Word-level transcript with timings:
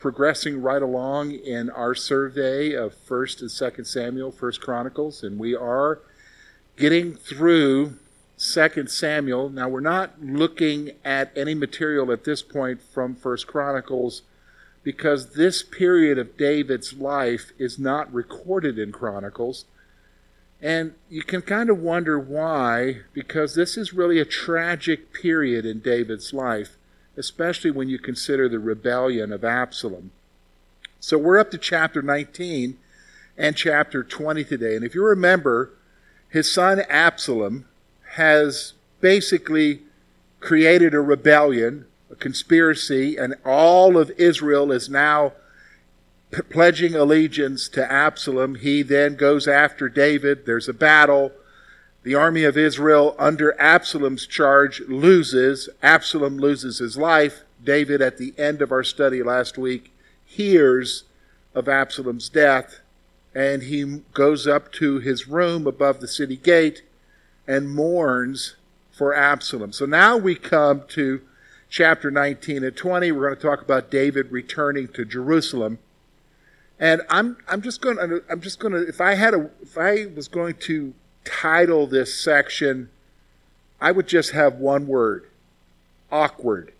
Progressing 0.00 0.62
right 0.62 0.80
along 0.80 1.32
in 1.32 1.68
our 1.68 1.94
survey 1.94 2.72
of 2.72 2.94
1st 3.06 3.42
and 3.42 3.50
2nd 3.50 3.86
Samuel, 3.86 4.32
1st 4.32 4.58
Chronicles, 4.60 5.22
and 5.22 5.38
we 5.38 5.54
are 5.54 6.00
getting 6.78 7.14
through 7.14 7.98
2nd 8.38 8.88
Samuel. 8.88 9.50
Now, 9.50 9.68
we're 9.68 9.80
not 9.80 10.14
looking 10.22 10.92
at 11.04 11.30
any 11.36 11.54
material 11.54 12.10
at 12.10 12.24
this 12.24 12.40
point 12.40 12.80
from 12.80 13.14
1st 13.14 13.46
Chronicles 13.46 14.22
because 14.82 15.34
this 15.34 15.62
period 15.62 16.16
of 16.16 16.38
David's 16.38 16.94
life 16.94 17.52
is 17.58 17.78
not 17.78 18.10
recorded 18.10 18.78
in 18.78 18.92
Chronicles. 18.92 19.66
And 20.62 20.94
you 21.10 21.22
can 21.22 21.42
kind 21.42 21.68
of 21.68 21.78
wonder 21.78 22.18
why, 22.18 23.00
because 23.12 23.54
this 23.54 23.76
is 23.76 23.92
really 23.92 24.18
a 24.18 24.24
tragic 24.24 25.12
period 25.12 25.66
in 25.66 25.80
David's 25.80 26.32
life 26.32 26.78
especially 27.16 27.70
when 27.70 27.88
you 27.88 27.98
consider 27.98 28.48
the 28.48 28.58
rebellion 28.58 29.32
of 29.32 29.44
Absalom. 29.44 30.10
So 30.98 31.16
we're 31.18 31.38
up 31.38 31.50
to 31.50 31.58
chapter 31.58 32.02
19 32.02 32.78
and 33.38 33.56
chapter 33.56 34.04
20 34.04 34.44
today. 34.44 34.76
And 34.76 34.84
if 34.84 34.94
you 34.94 35.04
remember, 35.04 35.72
his 36.28 36.52
son 36.52 36.82
Absalom 36.88 37.66
has 38.16 38.74
basically 39.00 39.80
created 40.40 40.94
a 40.94 41.00
rebellion, 41.00 41.86
a 42.10 42.16
conspiracy, 42.16 43.16
and 43.16 43.34
all 43.44 43.96
of 43.96 44.10
Israel 44.16 44.72
is 44.72 44.88
now 44.88 45.32
p- 46.30 46.42
pledging 46.42 46.94
allegiance 46.94 47.68
to 47.70 47.92
Absalom. 47.92 48.56
He 48.56 48.82
then 48.82 49.16
goes 49.16 49.48
after 49.48 49.88
David. 49.88 50.46
There's 50.46 50.68
a 50.68 50.74
battle. 50.74 51.32
The 52.02 52.14
army 52.14 52.44
of 52.44 52.56
Israel, 52.56 53.14
under 53.18 53.60
Absalom's 53.60 54.26
charge, 54.26 54.80
loses. 54.88 55.68
Absalom 55.82 56.38
loses 56.38 56.78
his 56.78 56.96
life. 56.96 57.42
David, 57.62 58.00
at 58.00 58.16
the 58.16 58.32
end 58.38 58.62
of 58.62 58.72
our 58.72 58.82
study 58.82 59.22
last 59.22 59.58
week, 59.58 59.92
hears 60.24 61.04
of 61.54 61.68
Absalom's 61.68 62.28
death 62.28 62.80
and 63.34 63.64
he 63.64 64.02
goes 64.12 64.46
up 64.46 64.72
to 64.72 64.98
his 64.98 65.28
room 65.28 65.66
above 65.66 66.00
the 66.00 66.08
city 66.08 66.36
gate 66.36 66.82
and 67.46 67.70
mourns 67.70 68.56
for 68.90 69.14
Absalom. 69.14 69.72
So 69.72 69.86
now 69.86 70.16
we 70.16 70.34
come 70.34 70.82
to 70.88 71.20
chapter 71.68 72.10
19 72.10 72.64
and 72.64 72.76
20. 72.76 73.12
We're 73.12 73.28
going 73.28 73.36
to 73.36 73.42
talk 73.42 73.62
about 73.62 73.90
David 73.90 74.32
returning 74.32 74.88
to 74.88 75.04
Jerusalem. 75.04 75.78
And 76.78 77.02
I'm 77.10 77.36
I'm 77.46 77.60
just 77.60 77.82
going 77.82 77.96
to 77.96 78.22
I'm 78.30 78.40
just 78.40 78.58
going 78.58 78.72
to 78.72 78.88
if 78.88 79.00
I 79.00 79.14
had 79.14 79.34
a 79.34 79.50
if 79.60 79.76
I 79.76 80.06
was 80.06 80.28
going 80.28 80.54
to 80.60 80.94
title 81.24 81.86
this 81.86 82.14
section, 82.14 82.90
I 83.80 83.92
would 83.92 84.06
just 84.06 84.32
have 84.32 84.54
one 84.54 84.86
word 84.86 85.26
awkward. 86.10 86.72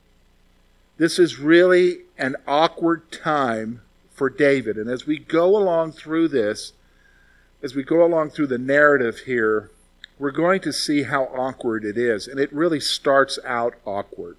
This 0.98 1.18
is 1.18 1.38
really 1.38 2.00
an 2.18 2.36
awkward 2.46 3.10
time 3.10 3.80
for 4.12 4.28
David. 4.28 4.76
And 4.76 4.90
as 4.90 5.06
we 5.06 5.18
go 5.18 5.56
along 5.56 5.92
through 5.92 6.28
this, 6.28 6.72
as 7.62 7.74
we 7.74 7.82
go 7.82 8.04
along 8.04 8.30
through 8.30 8.48
the 8.48 8.58
narrative 8.58 9.20
here, 9.20 9.70
we're 10.18 10.30
going 10.30 10.60
to 10.60 10.72
see 10.72 11.04
how 11.04 11.24
awkward 11.24 11.84
it 11.84 11.96
is. 11.96 12.28
And 12.28 12.38
it 12.38 12.52
really 12.52 12.80
starts 12.80 13.38
out 13.46 13.74
awkward. 13.86 14.36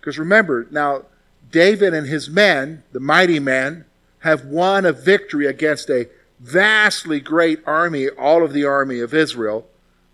Because 0.00 0.18
remember, 0.18 0.66
now, 0.70 1.04
David 1.50 1.94
and 1.94 2.08
his 2.08 2.28
men, 2.28 2.82
the 2.92 3.00
mighty 3.00 3.38
men, 3.38 3.84
have 4.20 4.44
won 4.44 4.84
a 4.84 4.92
victory 4.92 5.46
against 5.46 5.88
a 5.88 6.08
vastly 6.44 7.20
great 7.20 7.60
army, 7.66 8.08
all 8.10 8.44
of 8.44 8.52
the 8.52 8.66
army 8.66 9.00
of 9.00 9.14
Israel. 9.14 9.66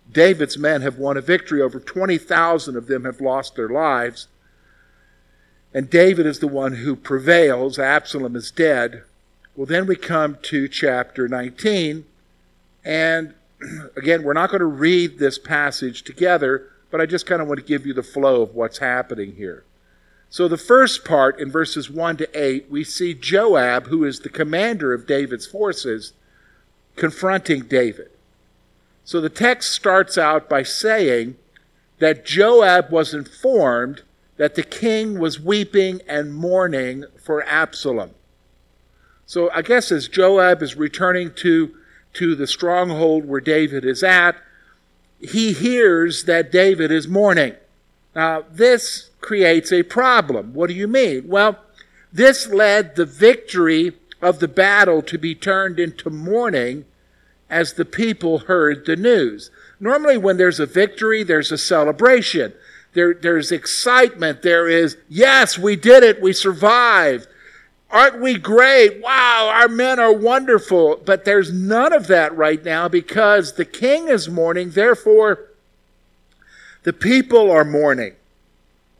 David's 0.09 0.57
men 0.57 0.81
have 0.81 0.97
won 0.97 1.17
a 1.17 1.21
victory. 1.21 1.61
Over 1.61 1.79
20,000 1.79 2.77
of 2.77 2.87
them 2.87 3.03
have 3.03 3.19
lost 3.19 3.55
their 3.55 3.67
lives. 3.67 4.27
And 5.73 5.89
David 5.89 6.25
is 6.25 6.39
the 6.39 6.47
one 6.47 6.75
who 6.75 6.95
prevails. 6.95 7.77
Absalom 7.77 8.35
is 8.35 8.49
dead. 8.49 9.03
Well, 9.55 9.65
then 9.65 9.85
we 9.85 9.95
come 9.97 10.37
to 10.43 10.67
chapter 10.69 11.27
19. 11.27 12.05
And 12.85 13.33
again, 13.97 14.23
we're 14.23 14.33
not 14.33 14.49
going 14.49 14.59
to 14.59 14.65
read 14.65 15.19
this 15.19 15.37
passage 15.37 16.03
together, 16.03 16.69
but 16.89 17.01
I 17.01 17.05
just 17.05 17.25
kind 17.25 17.41
of 17.41 17.47
want 17.49 17.59
to 17.59 17.65
give 17.65 17.85
you 17.85 17.93
the 17.93 18.03
flow 18.03 18.41
of 18.41 18.55
what's 18.55 18.77
happening 18.77 19.35
here. 19.35 19.65
So, 20.29 20.47
the 20.47 20.57
first 20.57 21.03
part 21.03 21.41
in 21.41 21.51
verses 21.51 21.89
1 21.89 22.15
to 22.17 22.41
8, 22.41 22.71
we 22.71 22.85
see 22.85 23.13
Joab, 23.13 23.87
who 23.87 24.05
is 24.05 24.21
the 24.21 24.29
commander 24.29 24.93
of 24.93 25.05
David's 25.05 25.45
forces, 25.45 26.13
confronting 26.95 27.63
David. 27.63 28.11
So, 29.03 29.19
the 29.19 29.29
text 29.29 29.71
starts 29.73 30.17
out 30.17 30.47
by 30.47 30.63
saying 30.63 31.35
that 31.99 32.25
Joab 32.25 32.91
was 32.91 33.13
informed 33.13 34.03
that 34.37 34.55
the 34.55 34.63
king 34.63 35.19
was 35.19 35.39
weeping 35.39 36.01
and 36.07 36.33
mourning 36.33 37.05
for 37.23 37.43
Absalom. 37.43 38.11
So, 39.25 39.49
I 39.51 39.61
guess 39.61 39.91
as 39.91 40.07
Joab 40.07 40.61
is 40.61 40.75
returning 40.75 41.33
to, 41.35 41.75
to 42.13 42.35
the 42.35 42.47
stronghold 42.47 43.25
where 43.25 43.41
David 43.41 43.85
is 43.85 44.03
at, 44.03 44.35
he 45.19 45.53
hears 45.53 46.23
that 46.25 46.51
David 46.51 46.91
is 46.91 47.07
mourning. 47.07 47.55
Now, 48.15 48.43
this 48.51 49.11
creates 49.21 49.71
a 49.71 49.83
problem. 49.83 50.53
What 50.53 50.67
do 50.67 50.73
you 50.73 50.87
mean? 50.87 51.27
Well, 51.27 51.59
this 52.11 52.47
led 52.47 52.95
the 52.95 53.05
victory 53.05 53.93
of 54.21 54.39
the 54.39 54.47
battle 54.47 55.01
to 55.01 55.17
be 55.17 55.35
turned 55.35 55.79
into 55.79 56.09
mourning 56.09 56.85
as 57.49 57.73
the 57.73 57.85
people 57.85 58.39
heard 58.39 58.85
the 58.85 58.95
news. 58.95 59.51
Normally, 59.79 60.17
when 60.17 60.37
there's 60.37 60.59
a 60.59 60.65
victory, 60.65 61.23
there's 61.23 61.51
a 61.51 61.57
celebration. 61.57 62.53
There, 62.93 63.13
there's 63.13 63.51
excitement. 63.51 64.41
There 64.41 64.67
is, 64.67 64.97
yes, 65.09 65.57
we 65.57 65.75
did 65.75 66.03
it. 66.03 66.21
We 66.21 66.33
survived. 66.33 67.27
Aren't 67.89 68.21
we 68.21 68.37
great? 68.37 69.01
Wow, 69.01 69.49
our 69.53 69.67
men 69.67 69.99
are 69.99 70.13
wonderful. 70.13 71.01
But 71.03 71.25
there's 71.25 71.51
none 71.51 71.93
of 71.93 72.07
that 72.07 72.35
right 72.35 72.63
now 72.63 72.87
because 72.87 73.53
the 73.53 73.65
king 73.65 74.07
is 74.07 74.29
mourning. 74.29 74.71
Therefore, 74.71 75.49
the 76.83 76.93
people 76.93 77.51
are 77.51 77.65
mourning 77.65 78.15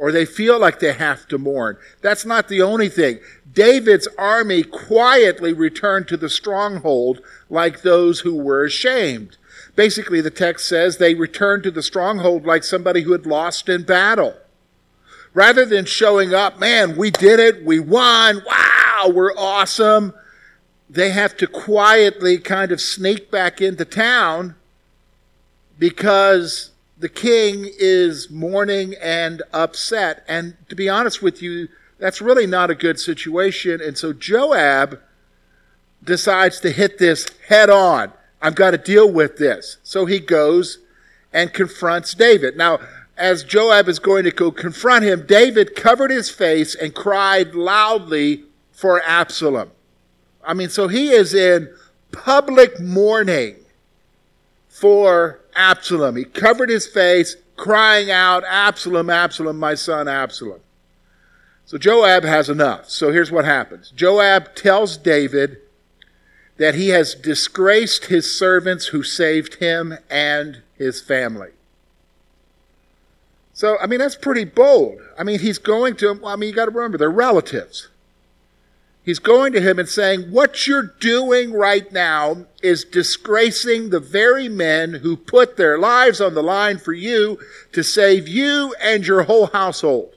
or 0.01 0.11
they 0.11 0.25
feel 0.25 0.59
like 0.59 0.79
they 0.79 0.93
have 0.93 1.27
to 1.27 1.37
mourn. 1.37 1.77
That's 2.01 2.25
not 2.25 2.47
the 2.47 2.63
only 2.63 2.89
thing. 2.89 3.19
David's 3.53 4.07
army 4.17 4.63
quietly 4.63 5.53
returned 5.53 6.07
to 6.07 6.17
the 6.17 6.29
stronghold 6.29 7.21
like 7.49 7.81
those 7.81 8.21
who 8.21 8.35
were 8.35 8.63
ashamed. 8.63 9.37
Basically, 9.75 10.21
the 10.21 10.29
text 10.29 10.67
says 10.67 10.97
they 10.97 11.15
returned 11.15 11.63
to 11.63 11.71
the 11.71 11.83
stronghold 11.83 12.45
like 12.45 12.63
somebody 12.63 13.01
who 13.01 13.11
had 13.11 13.25
lost 13.25 13.69
in 13.69 13.83
battle. 13.83 14.35
Rather 15.33 15.65
than 15.65 15.85
showing 15.85 16.33
up, 16.33 16.59
man, 16.59 16.97
we 16.97 17.09
did 17.09 17.39
it, 17.39 17.63
we 17.63 17.79
won, 17.79 18.41
wow, 18.45 19.09
we're 19.13 19.33
awesome, 19.37 20.13
they 20.89 21.11
have 21.11 21.37
to 21.37 21.47
quietly 21.47 22.37
kind 22.37 22.71
of 22.71 22.81
sneak 22.81 23.31
back 23.31 23.61
into 23.61 23.85
town 23.85 24.55
because 25.79 26.71
the 26.97 27.07
king 27.07 27.65
is 27.79 28.29
mourning 28.29 28.93
and 29.01 29.41
upset. 29.53 30.23
And 30.27 30.57
to 30.67 30.75
be 30.75 30.89
honest 30.89 31.21
with 31.21 31.41
you, 31.41 31.69
that's 32.01 32.19
really 32.19 32.47
not 32.47 32.71
a 32.71 32.75
good 32.75 32.99
situation. 32.99 33.79
And 33.79 33.95
so 33.95 34.11
Joab 34.11 34.99
decides 36.03 36.59
to 36.61 36.71
hit 36.71 36.97
this 36.97 37.27
head 37.47 37.69
on. 37.69 38.11
I've 38.41 38.55
got 38.55 38.71
to 38.71 38.77
deal 38.79 39.09
with 39.09 39.37
this. 39.37 39.77
So 39.83 40.07
he 40.07 40.19
goes 40.19 40.79
and 41.31 41.53
confronts 41.53 42.15
David. 42.15 42.57
Now, 42.57 42.79
as 43.15 43.43
Joab 43.43 43.87
is 43.87 43.99
going 43.99 44.23
to 44.23 44.31
go 44.31 44.51
confront 44.51 45.05
him, 45.05 45.27
David 45.27 45.75
covered 45.75 46.09
his 46.09 46.31
face 46.31 46.73
and 46.73 46.95
cried 46.95 47.53
loudly 47.53 48.45
for 48.71 48.99
Absalom. 49.03 49.69
I 50.43 50.55
mean, 50.55 50.69
so 50.69 50.87
he 50.87 51.11
is 51.11 51.35
in 51.35 51.71
public 52.11 52.79
mourning 52.79 53.57
for 54.67 55.39
Absalom. 55.55 56.15
He 56.15 56.23
covered 56.23 56.69
his 56.69 56.87
face, 56.87 57.35
crying 57.57 58.09
out, 58.09 58.43
Absalom, 58.47 59.11
Absalom, 59.11 59.59
my 59.59 59.75
son 59.75 60.07
Absalom. 60.07 60.61
So 61.65 61.77
Joab 61.77 62.23
has 62.23 62.49
enough. 62.49 62.89
So 62.89 63.11
here's 63.11 63.31
what 63.31 63.45
happens 63.45 63.91
Joab 63.91 64.55
tells 64.55 64.97
David 64.97 65.57
that 66.57 66.75
he 66.75 66.89
has 66.89 67.15
disgraced 67.15 68.05
his 68.05 68.37
servants 68.37 68.87
who 68.87 69.03
saved 69.03 69.55
him 69.55 69.97
and 70.09 70.61
his 70.77 71.01
family. 71.01 71.49
So, 73.53 73.77
I 73.79 73.87
mean, 73.87 73.99
that's 73.99 74.15
pretty 74.15 74.43
bold. 74.43 74.99
I 75.17 75.23
mean, 75.23 75.39
he's 75.39 75.57
going 75.57 75.95
to, 75.97 76.19
I 76.25 76.35
mean, 76.35 76.49
you 76.49 76.55
got 76.55 76.65
to 76.65 76.71
remember, 76.71 76.97
they're 76.97 77.09
relatives. 77.09 77.89
He's 79.03 79.19
going 79.19 79.53
to 79.53 79.61
him 79.61 79.79
and 79.79 79.89
saying, 79.89 80.31
What 80.31 80.67
you're 80.67 80.93
doing 80.99 81.51
right 81.51 81.91
now 81.91 82.45
is 82.61 82.83
disgracing 82.85 83.89
the 83.89 83.99
very 83.99 84.47
men 84.47 84.93
who 84.93 85.17
put 85.17 85.57
their 85.57 85.79
lives 85.79 86.21
on 86.21 86.35
the 86.35 86.43
line 86.43 86.77
for 86.77 86.93
you 86.93 87.39
to 87.71 87.83
save 87.83 88.27
you 88.27 88.75
and 88.81 89.05
your 89.05 89.23
whole 89.23 89.47
household. 89.47 90.15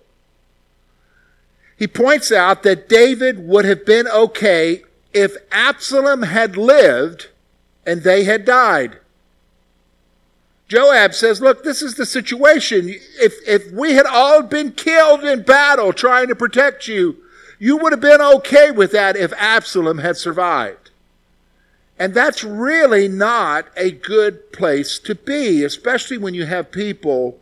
He 1.77 1.87
points 1.87 2.31
out 2.31 2.63
that 2.63 2.89
David 2.89 3.47
would 3.47 3.65
have 3.65 3.85
been 3.85 4.07
okay 4.09 4.83
if 5.13 5.37
Absalom 5.51 6.23
had 6.23 6.57
lived 6.57 7.29
and 7.87 8.03
they 8.03 8.25
had 8.25 8.45
died. 8.45 8.99
Joab 10.69 11.15
says, 11.15 11.41
Look, 11.41 11.63
this 11.63 11.83
is 11.83 11.95
the 11.95 12.07
situation. 12.07 12.89
If, 12.89 13.35
if 13.47 13.71
we 13.73 13.93
had 13.93 14.07
all 14.07 14.43
been 14.43 14.73
killed 14.73 15.25
in 15.25 15.43
battle 15.43 15.93
trying 15.93 16.29
to 16.29 16.35
protect 16.35 16.89
you, 16.89 17.17
You 17.59 17.77
would 17.79 17.93
have 17.93 18.01
been 18.01 18.21
okay 18.21 18.71
with 18.71 18.93
that 18.93 19.17
if 19.17 19.33
Absalom 19.35 19.99
had 19.99 20.17
survived. 20.17 20.91
And 21.99 22.13
that's 22.13 22.43
really 22.43 23.07
not 23.07 23.69
a 23.77 23.91
good 23.91 24.53
place 24.53 24.99
to 24.99 25.15
be, 25.15 25.63
especially 25.63 26.19
when 26.19 26.35
you 26.35 26.45
have 26.47 26.73
people 26.73 27.39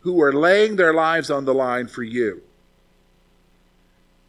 who 0.00 0.20
are 0.22 0.32
laying 0.32 0.76
their 0.76 0.94
lives 0.94 1.30
on 1.30 1.44
the 1.44 1.54
line 1.54 1.86
for 1.86 2.02
you. 2.02 2.42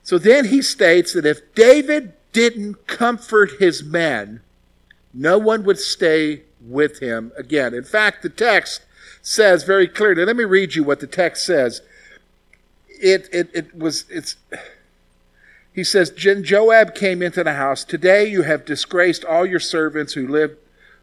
So 0.04 0.18
then 0.18 0.46
he 0.46 0.62
states 0.62 1.14
that 1.14 1.26
if 1.26 1.54
David 1.54 2.14
didn't 2.34 2.88
comfort 2.88 3.52
his 3.60 3.84
men, 3.84 4.42
no 5.14 5.38
one 5.38 5.64
would 5.64 5.80
stay 5.80 6.44
with 6.62 7.00
him 7.00 7.32
again. 7.38 7.74
In 7.74 7.84
fact, 7.84 8.24
the 8.24 8.30
text 8.30 8.82
says 9.22 9.64
very 9.64 9.88
clearly, 9.88 10.26
let 10.26 10.36
me 10.36 10.44
read 10.44 10.76
you 10.76 10.84
what 10.84 11.00
the 11.00 11.08
text 11.08 11.46
says. 11.46 11.82
It, 12.88 13.30
it, 13.32 13.50
it 13.54 13.78
was, 13.78 14.06
it's, 14.10 14.36
he 15.74 15.84
says, 15.84 16.12
Joab 16.12 16.96
came 16.96 17.22
into 17.22 17.44
the 17.44 17.54
house. 17.54 17.84
Today 17.84 18.28
you 18.28 18.44
have 18.44 18.66
disgraced 18.66 19.24
all 19.24 19.46
your 19.46 19.60
servants 19.60 20.14
who 20.14 20.28
lived, 20.28 20.58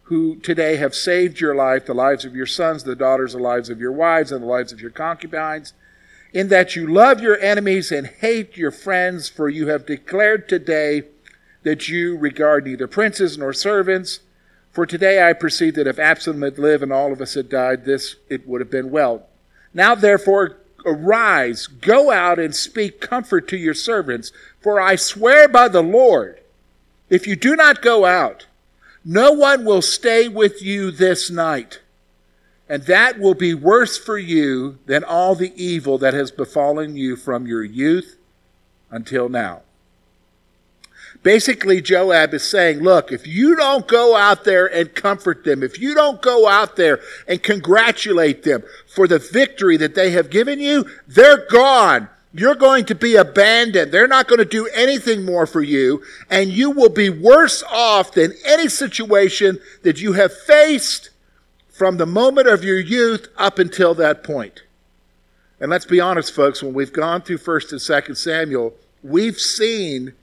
who 0.04 0.36
today 0.36 0.76
have 0.76 0.94
saved 0.94 1.40
your 1.40 1.54
life, 1.54 1.86
the 1.86 1.94
lives 1.94 2.24
of 2.24 2.34
your 2.34 2.46
sons, 2.46 2.84
the 2.84 2.96
daughters, 2.96 3.32
the 3.32 3.38
lives 3.38 3.70
of 3.70 3.80
your 3.80 3.92
wives, 3.92 4.32
and 4.32 4.42
the 4.42 4.46
lives 4.46 4.72
of 4.72 4.80
your 4.80 4.90
concubines, 4.90 5.72
in 6.32 6.48
that 6.48 6.76
you 6.76 6.86
love 6.86 7.20
your 7.20 7.38
enemies 7.40 7.90
and 7.90 8.06
hate 8.06 8.56
your 8.56 8.70
friends, 8.70 9.28
for 9.28 9.48
you 9.48 9.68
have 9.68 9.86
declared 9.86 10.48
today 10.48 11.02
that 11.62 11.88
you 11.88 12.16
regard 12.16 12.66
neither 12.66 12.86
princes 12.86 13.38
nor 13.38 13.52
servants. 13.52 14.20
For 14.70 14.86
today 14.86 15.28
I 15.28 15.32
perceive 15.32 15.74
that 15.74 15.86
if 15.86 15.98
Absalom 15.98 16.42
had 16.42 16.58
lived 16.58 16.82
and 16.82 16.92
all 16.92 17.12
of 17.12 17.20
us 17.20 17.34
had 17.34 17.48
died, 17.48 17.84
this 17.84 18.16
it 18.28 18.46
would 18.46 18.60
have 18.60 18.70
been 18.70 18.90
well. 18.90 19.26
Now 19.74 19.94
therefore 19.94 20.58
arise, 20.84 21.66
go 21.66 22.10
out 22.10 22.38
and 22.38 22.54
speak 22.54 23.00
comfort 23.00 23.48
to 23.48 23.56
your 23.56 23.74
servants, 23.74 24.32
for 24.60 24.80
I 24.80 24.96
swear 24.96 25.48
by 25.48 25.68
the 25.68 25.82
Lord, 25.82 26.40
if 27.10 27.26
you 27.26 27.36
do 27.36 27.56
not 27.56 27.82
go 27.82 28.04
out, 28.04 28.46
no 29.04 29.32
one 29.32 29.64
will 29.64 29.82
stay 29.82 30.28
with 30.28 30.62
you 30.62 30.90
this 30.90 31.30
night. 31.30 31.80
And 32.68 32.82
that 32.84 33.18
will 33.18 33.34
be 33.34 33.54
worse 33.54 33.96
for 33.96 34.18
you 34.18 34.78
than 34.86 35.02
all 35.02 35.34
the 35.34 35.52
evil 35.56 35.96
that 35.98 36.14
has 36.14 36.30
befallen 36.30 36.96
you 36.96 37.16
from 37.16 37.46
your 37.46 37.64
youth 37.64 38.16
until 38.90 39.28
now. 39.28 39.62
Basically, 41.22 41.80
Joab 41.80 42.32
is 42.34 42.48
saying, 42.48 42.80
look, 42.80 43.10
if 43.10 43.26
you 43.26 43.56
don't 43.56 43.88
go 43.88 44.14
out 44.14 44.44
there 44.44 44.66
and 44.66 44.94
comfort 44.94 45.44
them, 45.44 45.62
if 45.62 45.80
you 45.80 45.94
don't 45.94 46.22
go 46.22 46.46
out 46.46 46.76
there 46.76 47.00
and 47.26 47.42
congratulate 47.42 48.44
them 48.44 48.62
for 48.86 49.08
the 49.08 49.18
victory 49.18 49.76
that 49.78 49.94
they 49.94 50.10
have 50.10 50.30
given 50.30 50.60
you, 50.60 50.88
they're 51.08 51.46
gone. 51.48 52.08
You're 52.32 52.54
going 52.54 52.84
to 52.86 52.94
be 52.94 53.16
abandoned. 53.16 53.90
They're 53.90 54.06
not 54.06 54.28
going 54.28 54.38
to 54.38 54.44
do 54.44 54.68
anything 54.68 55.24
more 55.24 55.46
for 55.46 55.62
you, 55.62 56.02
and 56.30 56.50
you 56.50 56.70
will 56.70 56.90
be 56.90 57.10
worse 57.10 57.64
off 57.64 58.12
than 58.12 58.34
any 58.44 58.68
situation 58.68 59.58
that 59.82 60.00
you 60.00 60.12
have 60.12 60.32
faced 60.32 61.10
from 61.78 61.96
the 61.96 62.06
moment 62.06 62.48
of 62.48 62.64
your 62.64 62.80
youth 62.80 63.28
up 63.36 63.60
until 63.60 63.94
that 63.94 64.24
point. 64.24 64.64
And 65.60 65.70
let's 65.70 65.86
be 65.86 66.00
honest, 66.00 66.34
folks, 66.34 66.60
when 66.60 66.74
we've 66.74 66.92
gone 66.92 67.22
through 67.22 67.38
1st 67.38 67.70
and 67.70 67.80
2nd 67.80 68.16
Samuel, 68.16 68.74
we've 69.04 69.38
seen 69.38 70.14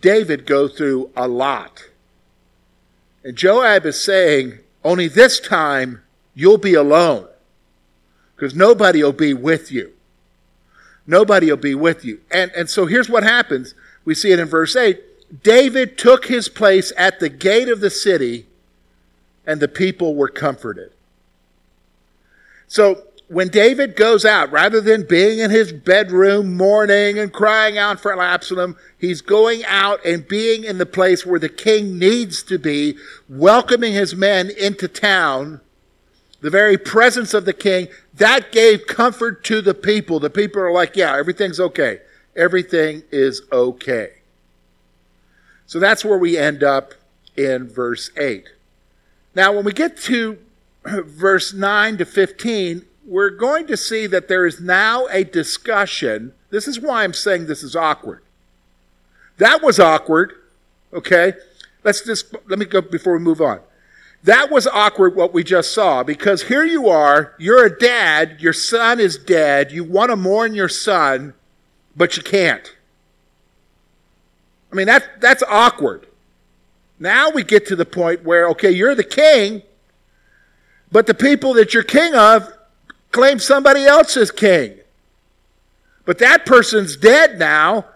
David 0.00 0.46
go 0.46 0.68
through 0.68 1.10
a 1.14 1.28
lot. 1.28 1.84
And 3.22 3.36
Joab 3.36 3.84
is 3.84 4.02
saying, 4.02 4.60
only 4.82 5.08
this 5.08 5.40
time 5.40 6.02
you'll 6.34 6.56
be 6.56 6.72
alone 6.72 7.28
because 8.34 8.54
nobody 8.54 9.02
will 9.02 9.12
be 9.12 9.34
with 9.34 9.70
you. 9.70 9.92
Nobody 11.06 11.50
will 11.50 11.58
be 11.58 11.74
with 11.74 12.02
you. 12.02 12.20
And, 12.30 12.50
and 12.52 12.70
so 12.70 12.86
here's 12.86 13.10
what 13.10 13.24
happens. 13.24 13.74
We 14.06 14.14
see 14.14 14.32
it 14.32 14.38
in 14.38 14.48
verse 14.48 14.74
8. 14.74 15.42
David 15.42 15.98
took 15.98 16.28
his 16.28 16.48
place 16.48 16.94
at 16.96 17.20
the 17.20 17.28
gate 17.28 17.68
of 17.68 17.80
the 17.80 17.90
city, 17.90 18.46
and 19.46 19.60
the 19.60 19.68
people 19.68 20.14
were 20.14 20.28
comforted. 20.28 20.92
So 22.68 23.04
when 23.28 23.48
David 23.48 23.96
goes 23.96 24.24
out, 24.26 24.52
rather 24.52 24.80
than 24.80 25.06
being 25.06 25.38
in 25.38 25.50
his 25.50 25.72
bedroom 25.72 26.54
mourning 26.54 27.18
and 27.18 27.32
crying 27.32 27.78
out 27.78 27.98
for 27.98 28.20
Absalom, 28.20 28.76
he's 28.98 29.22
going 29.22 29.64
out 29.64 30.04
and 30.04 30.28
being 30.28 30.64
in 30.64 30.76
the 30.76 30.86
place 30.86 31.24
where 31.24 31.40
the 31.40 31.48
king 31.48 31.98
needs 31.98 32.42
to 32.42 32.58
be, 32.58 32.96
welcoming 33.30 33.94
his 33.94 34.14
men 34.14 34.50
into 34.50 34.86
town. 34.86 35.62
The 36.42 36.50
very 36.50 36.76
presence 36.76 37.32
of 37.32 37.46
the 37.46 37.54
king, 37.54 37.88
that 38.14 38.52
gave 38.52 38.86
comfort 38.86 39.44
to 39.44 39.62
the 39.62 39.74
people. 39.74 40.20
The 40.20 40.28
people 40.28 40.60
are 40.60 40.72
like, 40.72 40.94
yeah, 40.94 41.16
everything's 41.16 41.60
okay. 41.60 42.00
Everything 42.36 43.02
is 43.10 43.42
okay. 43.50 44.10
So 45.66 45.78
that's 45.78 46.04
where 46.04 46.18
we 46.18 46.36
end 46.36 46.62
up 46.62 46.92
in 47.34 47.66
verse 47.68 48.10
8. 48.18 48.46
Now, 49.34 49.52
when 49.52 49.64
we 49.64 49.72
get 49.72 49.96
to 50.02 50.38
verse 50.84 51.52
9 51.52 51.98
to 51.98 52.04
15, 52.04 52.84
we're 53.04 53.30
going 53.30 53.66
to 53.66 53.76
see 53.76 54.06
that 54.06 54.28
there 54.28 54.46
is 54.46 54.60
now 54.60 55.06
a 55.06 55.24
discussion. 55.24 56.32
This 56.50 56.68
is 56.68 56.80
why 56.80 57.04
I'm 57.04 57.14
saying 57.14 57.46
this 57.46 57.62
is 57.62 57.74
awkward. 57.74 58.22
That 59.38 59.62
was 59.62 59.80
awkward, 59.80 60.34
okay? 60.92 61.34
Let's 61.84 62.04
just, 62.04 62.34
let 62.48 62.58
me 62.58 62.64
go 62.64 62.80
before 62.80 63.14
we 63.14 63.18
move 63.18 63.40
on. 63.40 63.60
That 64.24 64.50
was 64.50 64.68
awkward 64.68 65.16
what 65.16 65.34
we 65.34 65.42
just 65.42 65.74
saw 65.74 66.04
because 66.04 66.44
here 66.44 66.64
you 66.64 66.88
are, 66.88 67.34
you're 67.38 67.66
a 67.66 67.76
dad, 67.76 68.40
your 68.40 68.52
son 68.52 69.00
is 69.00 69.16
dead, 69.18 69.72
you 69.72 69.82
want 69.82 70.10
to 70.10 70.16
mourn 70.16 70.54
your 70.54 70.68
son, 70.68 71.34
but 71.96 72.16
you 72.16 72.22
can't. 72.22 72.76
I 74.70 74.76
mean, 74.76 74.86
that, 74.86 75.20
that's 75.20 75.42
awkward. 75.42 76.06
Now 77.02 77.30
we 77.30 77.42
get 77.42 77.66
to 77.66 77.74
the 77.74 77.84
point 77.84 78.22
where, 78.22 78.48
okay, 78.50 78.70
you're 78.70 78.94
the 78.94 79.02
king, 79.02 79.62
but 80.92 81.08
the 81.08 81.14
people 81.14 81.52
that 81.54 81.74
you're 81.74 81.82
king 81.82 82.14
of 82.14 82.48
claim 83.10 83.40
somebody 83.40 83.84
else 83.84 84.16
as 84.16 84.30
king. 84.30 84.78
But 86.04 86.18
that 86.18 86.46
person's 86.46 86.96
dead 86.96 87.40
now, 87.40 87.86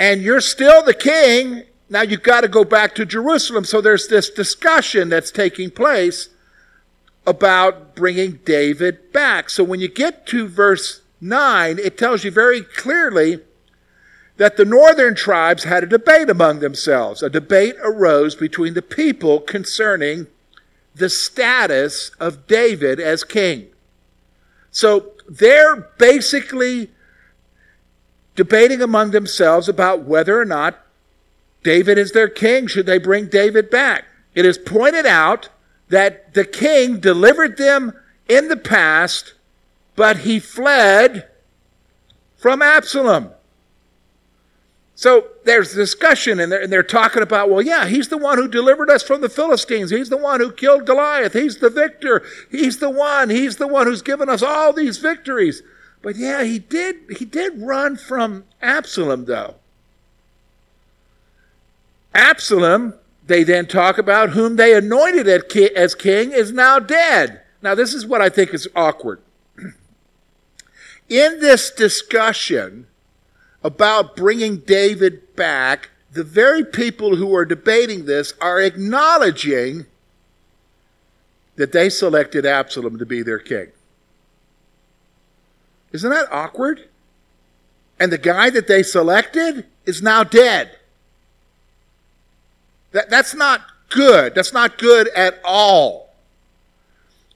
and 0.00 0.20
you're 0.20 0.40
still 0.40 0.82
the 0.82 0.94
king. 0.94 1.62
Now 1.88 2.02
you've 2.02 2.24
got 2.24 2.40
to 2.40 2.48
go 2.48 2.64
back 2.64 2.96
to 2.96 3.06
Jerusalem. 3.06 3.64
So 3.64 3.80
there's 3.80 4.08
this 4.08 4.30
discussion 4.30 5.10
that's 5.10 5.30
taking 5.30 5.70
place 5.70 6.28
about 7.24 7.94
bringing 7.94 8.40
David 8.44 9.12
back. 9.12 9.48
So 9.48 9.62
when 9.62 9.78
you 9.78 9.86
get 9.86 10.26
to 10.26 10.48
verse 10.48 11.02
9, 11.20 11.78
it 11.78 11.96
tells 11.96 12.24
you 12.24 12.32
very 12.32 12.62
clearly 12.62 13.42
that 14.36 14.56
the 14.56 14.64
northern 14.64 15.14
tribes 15.14 15.64
had 15.64 15.82
a 15.82 15.86
debate 15.86 16.28
among 16.28 16.60
themselves. 16.60 17.22
A 17.22 17.30
debate 17.30 17.76
arose 17.82 18.34
between 18.34 18.74
the 18.74 18.82
people 18.82 19.40
concerning 19.40 20.26
the 20.94 21.08
status 21.08 22.10
of 22.20 22.46
David 22.46 23.00
as 23.00 23.24
king. 23.24 23.68
So 24.70 25.12
they're 25.28 25.76
basically 25.98 26.90
debating 28.34 28.82
among 28.82 29.10
themselves 29.10 29.68
about 29.68 30.02
whether 30.02 30.38
or 30.38 30.44
not 30.44 30.78
David 31.62 31.98
is 31.98 32.12
their 32.12 32.28
king. 32.28 32.66
Should 32.66 32.86
they 32.86 32.98
bring 32.98 33.26
David 33.26 33.70
back? 33.70 34.04
It 34.34 34.44
is 34.44 34.58
pointed 34.58 35.06
out 35.06 35.48
that 35.88 36.34
the 36.34 36.44
king 36.44 37.00
delivered 37.00 37.56
them 37.56 37.92
in 38.28 38.48
the 38.48 38.56
past, 38.56 39.34
but 39.94 40.18
he 40.18 40.38
fled 40.38 41.28
from 42.36 42.60
Absalom. 42.60 43.30
So 44.98 45.26
there's 45.44 45.74
discussion, 45.74 46.40
and 46.40 46.50
they're, 46.50 46.62
and 46.62 46.72
they're, 46.72 46.82
talking 46.82 47.22
about, 47.22 47.50
well, 47.50 47.60
yeah, 47.60 47.86
he's 47.86 48.08
the 48.08 48.16
one 48.16 48.38
who 48.38 48.48
delivered 48.48 48.88
us 48.88 49.02
from 49.02 49.20
the 49.20 49.28
Philistines. 49.28 49.90
He's 49.90 50.08
the 50.08 50.16
one 50.16 50.40
who 50.40 50.50
killed 50.50 50.86
Goliath. 50.86 51.34
He's 51.34 51.58
the 51.58 51.68
victor. 51.68 52.22
He's 52.50 52.78
the 52.78 52.88
one. 52.88 53.28
He's 53.28 53.56
the 53.56 53.66
one 53.66 53.86
who's 53.86 54.00
given 54.00 54.30
us 54.30 54.42
all 54.42 54.72
these 54.72 54.96
victories. 54.96 55.62
But 56.00 56.16
yeah, 56.16 56.44
he 56.44 56.58
did. 56.58 56.96
He 57.18 57.26
did 57.26 57.60
run 57.60 57.96
from 57.96 58.44
Absalom, 58.62 59.26
though. 59.26 59.56
Absalom, 62.14 62.94
they 63.26 63.44
then 63.44 63.66
talk 63.66 63.98
about, 63.98 64.30
whom 64.30 64.56
they 64.56 64.74
anointed 64.74 65.28
as 65.28 65.94
king, 65.94 66.32
is 66.32 66.52
now 66.52 66.78
dead. 66.78 67.42
Now, 67.60 67.74
this 67.74 67.92
is 67.92 68.06
what 68.06 68.22
I 68.22 68.30
think 68.30 68.54
is 68.54 68.66
awkward. 68.74 69.20
In 71.10 71.40
this 71.40 71.70
discussion, 71.70 72.86
about 73.66 74.14
bringing 74.14 74.58
David 74.58 75.34
back, 75.34 75.90
the 76.12 76.22
very 76.22 76.64
people 76.64 77.16
who 77.16 77.34
are 77.34 77.44
debating 77.44 78.06
this 78.06 78.32
are 78.40 78.60
acknowledging 78.60 79.86
that 81.56 81.72
they 81.72 81.88
selected 81.90 82.46
Absalom 82.46 82.96
to 82.98 83.04
be 83.04 83.22
their 83.22 83.40
king. 83.40 83.66
Isn't 85.90 86.10
that 86.10 86.30
awkward? 86.30 86.88
And 87.98 88.12
the 88.12 88.18
guy 88.18 88.50
that 88.50 88.68
they 88.68 88.84
selected 88.84 89.66
is 89.84 90.00
now 90.00 90.22
dead. 90.22 90.78
That, 92.92 93.10
that's 93.10 93.34
not 93.34 93.62
good. 93.88 94.32
That's 94.32 94.52
not 94.52 94.78
good 94.78 95.08
at 95.08 95.40
all. 95.44 96.14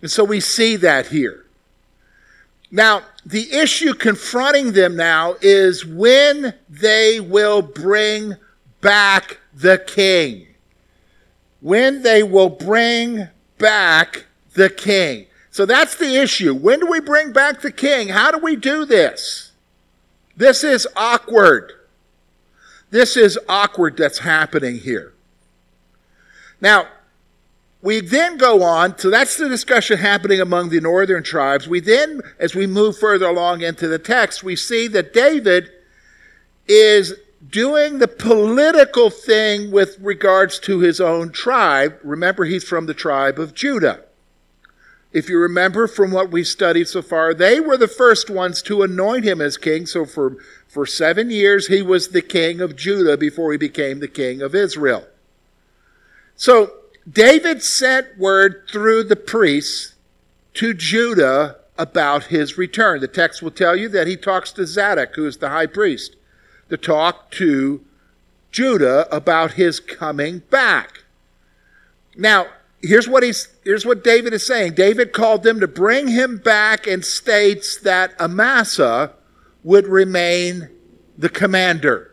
And 0.00 0.08
so 0.08 0.22
we 0.22 0.38
see 0.38 0.76
that 0.76 1.08
here. 1.08 1.44
Now, 2.70 3.02
the 3.24 3.52
issue 3.52 3.94
confronting 3.94 4.72
them 4.72 4.96
now 4.96 5.36
is 5.40 5.84
when 5.84 6.54
they 6.68 7.20
will 7.20 7.62
bring 7.62 8.36
back 8.80 9.38
the 9.54 9.78
king. 9.78 10.46
When 11.60 12.02
they 12.02 12.22
will 12.22 12.48
bring 12.48 13.28
back 13.58 14.24
the 14.54 14.70
king. 14.70 15.26
So 15.50 15.66
that's 15.66 15.96
the 15.96 16.16
issue. 16.16 16.54
When 16.54 16.80
do 16.80 16.86
we 16.86 17.00
bring 17.00 17.32
back 17.32 17.60
the 17.60 17.72
king? 17.72 18.08
How 18.08 18.30
do 18.30 18.38
we 18.38 18.56
do 18.56 18.84
this? 18.84 19.52
This 20.36 20.64
is 20.64 20.88
awkward. 20.96 21.72
This 22.90 23.16
is 23.16 23.38
awkward 23.48 23.96
that's 23.96 24.20
happening 24.20 24.78
here. 24.78 25.12
Now, 26.60 26.88
we 27.82 28.00
then 28.00 28.36
go 28.36 28.62
on, 28.62 28.98
so 28.98 29.08
that's 29.08 29.36
the 29.36 29.48
discussion 29.48 29.98
happening 29.98 30.40
among 30.40 30.68
the 30.68 30.80
northern 30.80 31.22
tribes. 31.22 31.66
We 31.66 31.80
then, 31.80 32.20
as 32.38 32.54
we 32.54 32.66
move 32.66 32.98
further 32.98 33.26
along 33.26 33.62
into 33.62 33.88
the 33.88 33.98
text, 33.98 34.42
we 34.42 34.54
see 34.54 34.86
that 34.88 35.14
David 35.14 35.70
is 36.68 37.14
doing 37.48 37.98
the 37.98 38.08
political 38.08 39.08
thing 39.08 39.70
with 39.70 39.96
regards 39.98 40.58
to 40.60 40.80
his 40.80 41.00
own 41.00 41.32
tribe. 41.32 41.98
Remember, 42.02 42.44
he's 42.44 42.64
from 42.64 42.84
the 42.84 42.92
tribe 42.92 43.38
of 43.38 43.54
Judah. 43.54 44.04
If 45.12 45.30
you 45.30 45.38
remember 45.38 45.88
from 45.88 46.12
what 46.12 46.30
we 46.30 46.44
studied 46.44 46.86
so 46.86 47.00
far, 47.00 47.32
they 47.32 47.60
were 47.60 47.78
the 47.78 47.88
first 47.88 48.28
ones 48.28 48.60
to 48.62 48.82
anoint 48.82 49.24
him 49.24 49.40
as 49.40 49.56
king. 49.56 49.86
So 49.86 50.04
for, 50.04 50.36
for 50.68 50.84
seven 50.84 51.30
years, 51.30 51.66
he 51.66 51.80
was 51.80 52.08
the 52.08 52.22
king 52.22 52.60
of 52.60 52.76
Judah 52.76 53.16
before 53.16 53.52
he 53.52 53.58
became 53.58 54.00
the 54.00 54.06
king 54.06 54.42
of 54.42 54.54
Israel. 54.54 55.06
So 56.36 56.74
David 57.10 57.62
sent 57.62 58.18
word 58.18 58.64
through 58.70 59.04
the 59.04 59.16
priests 59.16 59.94
to 60.54 60.74
Judah 60.74 61.56
about 61.78 62.24
his 62.24 62.58
return. 62.58 63.00
The 63.00 63.08
text 63.08 63.42
will 63.42 63.50
tell 63.50 63.74
you 63.74 63.88
that 63.88 64.06
he 64.06 64.16
talks 64.16 64.52
to 64.52 64.66
Zadok, 64.66 65.16
who 65.16 65.26
is 65.26 65.38
the 65.38 65.48
high 65.48 65.66
priest, 65.66 66.16
to 66.68 66.76
talk 66.76 67.30
to 67.32 67.84
Judah 68.52 69.08
about 69.14 69.52
his 69.52 69.80
coming 69.80 70.40
back. 70.50 71.04
Now, 72.16 72.48
here's 72.82 73.08
what 73.08 73.22
he's 73.22 73.48
here's 73.64 73.86
what 73.86 74.04
David 74.04 74.32
is 74.32 74.46
saying. 74.46 74.74
David 74.74 75.12
called 75.12 75.42
them 75.42 75.60
to 75.60 75.68
bring 75.68 76.08
him 76.08 76.38
back 76.38 76.86
and 76.86 77.04
states 77.04 77.78
that 77.80 78.18
Amasa 78.20 79.14
would 79.64 79.86
remain 79.86 80.68
the 81.16 81.28
commander. 81.28 82.09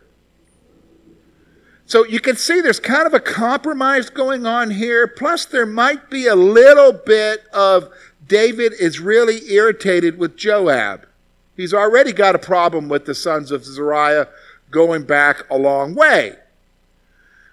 So 1.87 2.05
you 2.05 2.19
can 2.19 2.35
see 2.35 2.59
there's 2.59 2.81
kind 2.81 3.07
of 3.07 3.13
a 3.13 3.19
compromise 3.21 4.09
going 4.09 4.45
on 4.45 4.71
here. 4.71 5.07
Plus, 5.07 5.45
there 5.45 5.65
might 5.65 6.09
be 6.09 6.27
a 6.27 6.35
little 6.35 6.91
bit 6.91 7.47
of 7.53 7.89
David 8.27 8.73
is 8.77 8.99
really 8.99 9.49
irritated 9.53 10.19
with 10.19 10.35
Joab. 10.35 11.07
He's 11.55 11.73
already 11.73 12.11
got 12.11 12.35
a 12.35 12.39
problem 12.39 12.89
with 12.89 13.05
the 13.05 13.15
sons 13.15 13.51
of 13.51 13.63
Zeruiah 13.63 14.27
going 14.69 15.03
back 15.03 15.49
a 15.49 15.57
long 15.57 15.95
way. 15.95 16.35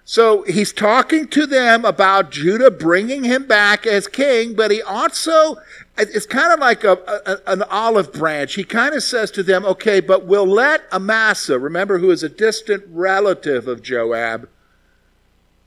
So 0.03 0.43
he's 0.43 0.73
talking 0.73 1.29
to 1.29 1.47
them 1.47 1.85
about 1.85 2.29
Judah 2.29 2.69
bringing 2.69 3.23
him 3.23 3.47
back 3.47 3.87
as 3.87 4.05
king, 4.07 4.53
but 4.53 4.69
he 4.69 4.81
also, 4.81 5.55
it's 5.97 6.25
kind 6.25 6.51
of 6.51 6.59
like 6.59 6.83
a, 6.83 6.93
a, 7.25 7.51
an 7.51 7.63
olive 7.63 8.11
branch. 8.11 8.55
He 8.55 8.63
kind 8.63 8.93
of 8.93 9.03
says 9.03 9.31
to 9.31 9.43
them, 9.43 9.65
okay, 9.65 10.01
but 10.01 10.25
we'll 10.25 10.47
let 10.47 10.83
Amasa, 10.91 11.57
remember, 11.57 11.99
who 11.99 12.11
is 12.11 12.21
a 12.21 12.29
distant 12.29 12.83
relative 12.89 13.67
of 13.67 13.81
Joab, 13.81 14.49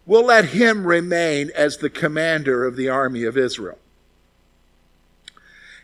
we'll 0.05 0.27
let 0.27 0.47
him 0.47 0.87
remain 0.87 1.51
as 1.55 1.79
the 1.79 1.91
commander 1.91 2.67
of 2.67 2.77
the 2.77 2.89
army 2.89 3.25
of 3.25 3.37
Israel. 3.37 3.79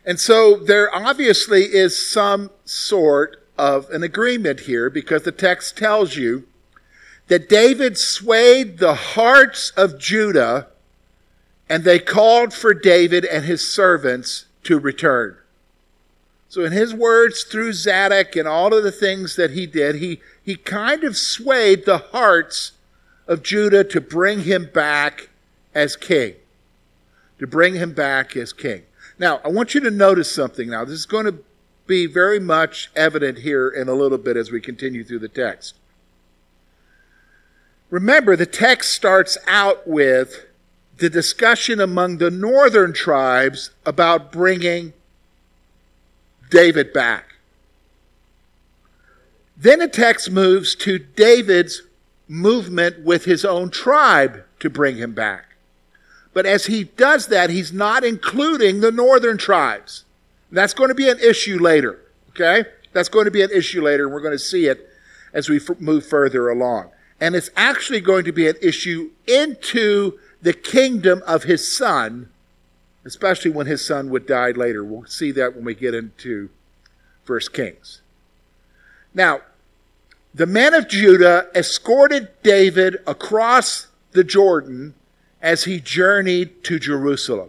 And 0.04 0.20
so 0.20 0.56
there 0.56 0.94
obviously 0.94 1.62
is 1.62 2.10
some 2.10 2.50
sort 2.66 3.42
of 3.56 3.88
an 3.90 4.02
agreement 4.02 4.60
here 4.60 4.90
because 4.90 5.22
the 5.22 5.32
text 5.32 5.78
tells 5.78 6.16
you 6.16 6.46
that 7.28 7.48
David 7.48 7.96
swayed 7.96 8.78
the 8.78 8.94
hearts 8.94 9.70
of 9.70 9.98
Judah 9.98 10.68
and 11.68 11.84
they 11.84 11.98
called 11.98 12.52
for 12.52 12.74
David 12.74 13.24
and 13.24 13.44
his 13.44 13.66
servants 13.66 14.46
to 14.64 14.78
return. 14.78 15.36
So, 16.48 16.64
in 16.64 16.72
his 16.72 16.94
words, 16.94 17.42
through 17.42 17.72
Zadok 17.72 18.36
and 18.36 18.46
all 18.46 18.72
of 18.72 18.84
the 18.84 18.92
things 18.92 19.36
that 19.36 19.52
he 19.52 19.66
did, 19.66 19.96
he, 19.96 20.20
he 20.42 20.56
kind 20.56 21.02
of 21.02 21.16
swayed 21.16 21.84
the 21.84 21.98
hearts 21.98 22.72
of 23.26 23.42
Judah 23.42 23.82
to 23.84 24.00
bring 24.00 24.44
him 24.44 24.70
back 24.72 25.30
as 25.74 25.96
king. 25.96 26.34
To 27.38 27.46
bring 27.46 27.74
him 27.74 27.92
back 27.92 28.36
as 28.36 28.52
king. 28.52 28.82
Now, 29.18 29.40
I 29.44 29.48
want 29.48 29.74
you 29.74 29.80
to 29.80 29.90
notice 29.90 30.32
something 30.32 30.70
now. 30.70 30.84
This 30.84 30.94
is 30.94 31.06
going 31.06 31.26
to 31.26 31.38
be 31.86 32.06
very 32.06 32.40
much 32.40 32.90
evident 32.94 33.38
here 33.38 33.68
in 33.68 33.88
a 33.88 33.94
little 33.94 34.18
bit 34.18 34.36
as 34.36 34.50
we 34.50 34.60
continue 34.60 35.04
through 35.04 35.18
the 35.20 35.28
text. 35.28 35.74
Remember, 37.90 38.36
the 38.36 38.46
text 38.46 38.92
starts 38.92 39.36
out 39.46 39.86
with 39.86 40.46
the 40.98 41.10
discussion 41.10 41.80
among 41.80 42.18
the 42.18 42.30
northern 42.30 42.92
tribes 42.92 43.70
about 43.84 44.32
bringing 44.32 44.92
David 46.50 46.92
back. 46.92 47.34
Then 49.56 49.80
the 49.80 49.88
text 49.88 50.30
moves 50.30 50.74
to 50.76 50.98
David's 50.98 51.82
movement 52.28 53.04
with 53.04 53.24
his 53.24 53.44
own 53.44 53.70
tribe 53.70 54.44
to 54.60 54.70
bring 54.70 54.96
him 54.96 55.14
back. 55.14 55.56
But 56.32 56.46
as 56.46 56.66
he 56.66 56.84
does 56.84 57.28
that, 57.28 57.50
he's 57.50 57.72
not 57.72 58.02
including 58.02 58.80
the 58.80 58.90
northern 58.90 59.38
tribes. 59.38 60.04
That's 60.50 60.74
going 60.74 60.88
to 60.88 60.94
be 60.94 61.08
an 61.08 61.18
issue 61.20 61.58
later, 61.58 62.00
okay? 62.30 62.68
That's 62.92 63.08
going 63.08 63.24
to 63.26 63.30
be 63.30 63.42
an 63.42 63.50
issue 63.52 63.82
later, 63.82 64.04
and 64.04 64.12
we're 64.12 64.20
going 64.20 64.32
to 64.32 64.38
see 64.38 64.66
it 64.66 64.88
as 65.32 65.48
we 65.48 65.56
f- 65.56 65.80
move 65.80 66.06
further 66.06 66.48
along 66.48 66.90
and 67.20 67.34
it's 67.34 67.50
actually 67.56 68.00
going 68.00 68.24
to 68.24 68.32
be 68.32 68.48
an 68.48 68.56
issue 68.60 69.10
into 69.26 70.18
the 70.44 70.52
kingdom 70.52 71.22
of 71.26 71.44
his 71.44 71.74
son, 71.74 72.28
especially 73.02 73.50
when 73.50 73.66
his 73.66 73.82
son 73.82 74.10
would 74.10 74.26
die 74.26 74.50
later. 74.50 74.84
We'll 74.84 75.06
see 75.06 75.32
that 75.32 75.56
when 75.56 75.64
we 75.64 75.74
get 75.74 75.94
into 75.94 76.50
First 77.24 77.54
Kings. 77.54 78.02
Now, 79.14 79.40
the 80.34 80.44
men 80.44 80.74
of 80.74 80.86
Judah 80.86 81.48
escorted 81.54 82.28
David 82.42 82.98
across 83.06 83.86
the 84.12 84.22
Jordan 84.22 84.92
as 85.40 85.64
he 85.64 85.80
journeyed 85.80 86.62
to 86.64 86.78
Jerusalem. 86.78 87.48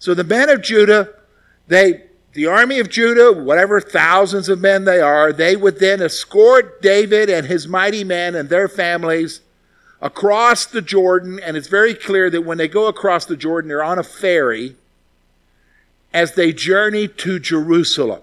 So 0.00 0.14
the 0.14 0.24
men 0.24 0.50
of 0.50 0.62
Judah, 0.62 1.14
they 1.68 2.06
the 2.32 2.46
army 2.46 2.80
of 2.80 2.90
Judah, 2.90 3.32
whatever 3.32 3.80
thousands 3.80 4.48
of 4.48 4.60
men 4.60 4.84
they 4.84 5.00
are, 5.00 5.32
they 5.32 5.54
would 5.54 5.78
then 5.78 6.02
escort 6.02 6.82
David 6.82 7.30
and 7.30 7.46
his 7.46 7.68
mighty 7.68 8.02
men 8.02 8.34
and 8.34 8.48
their 8.48 8.68
families 8.68 9.40
across 10.00 10.66
the 10.66 10.82
Jordan. 10.82 11.40
And 11.42 11.56
it's 11.56 11.68
very 11.68 11.94
clear 11.94 12.30
that 12.30 12.42
when 12.42 12.58
they 12.58 12.68
go 12.68 12.86
across 12.86 13.24
the 13.24 13.36
Jordan, 13.36 13.68
they're 13.68 13.82
on 13.82 13.98
a 13.98 14.04
ferry 14.04 14.76
as 16.12 16.34
they 16.34 16.52
journey 16.52 17.08
to 17.08 17.38
Jerusalem. 17.38 18.22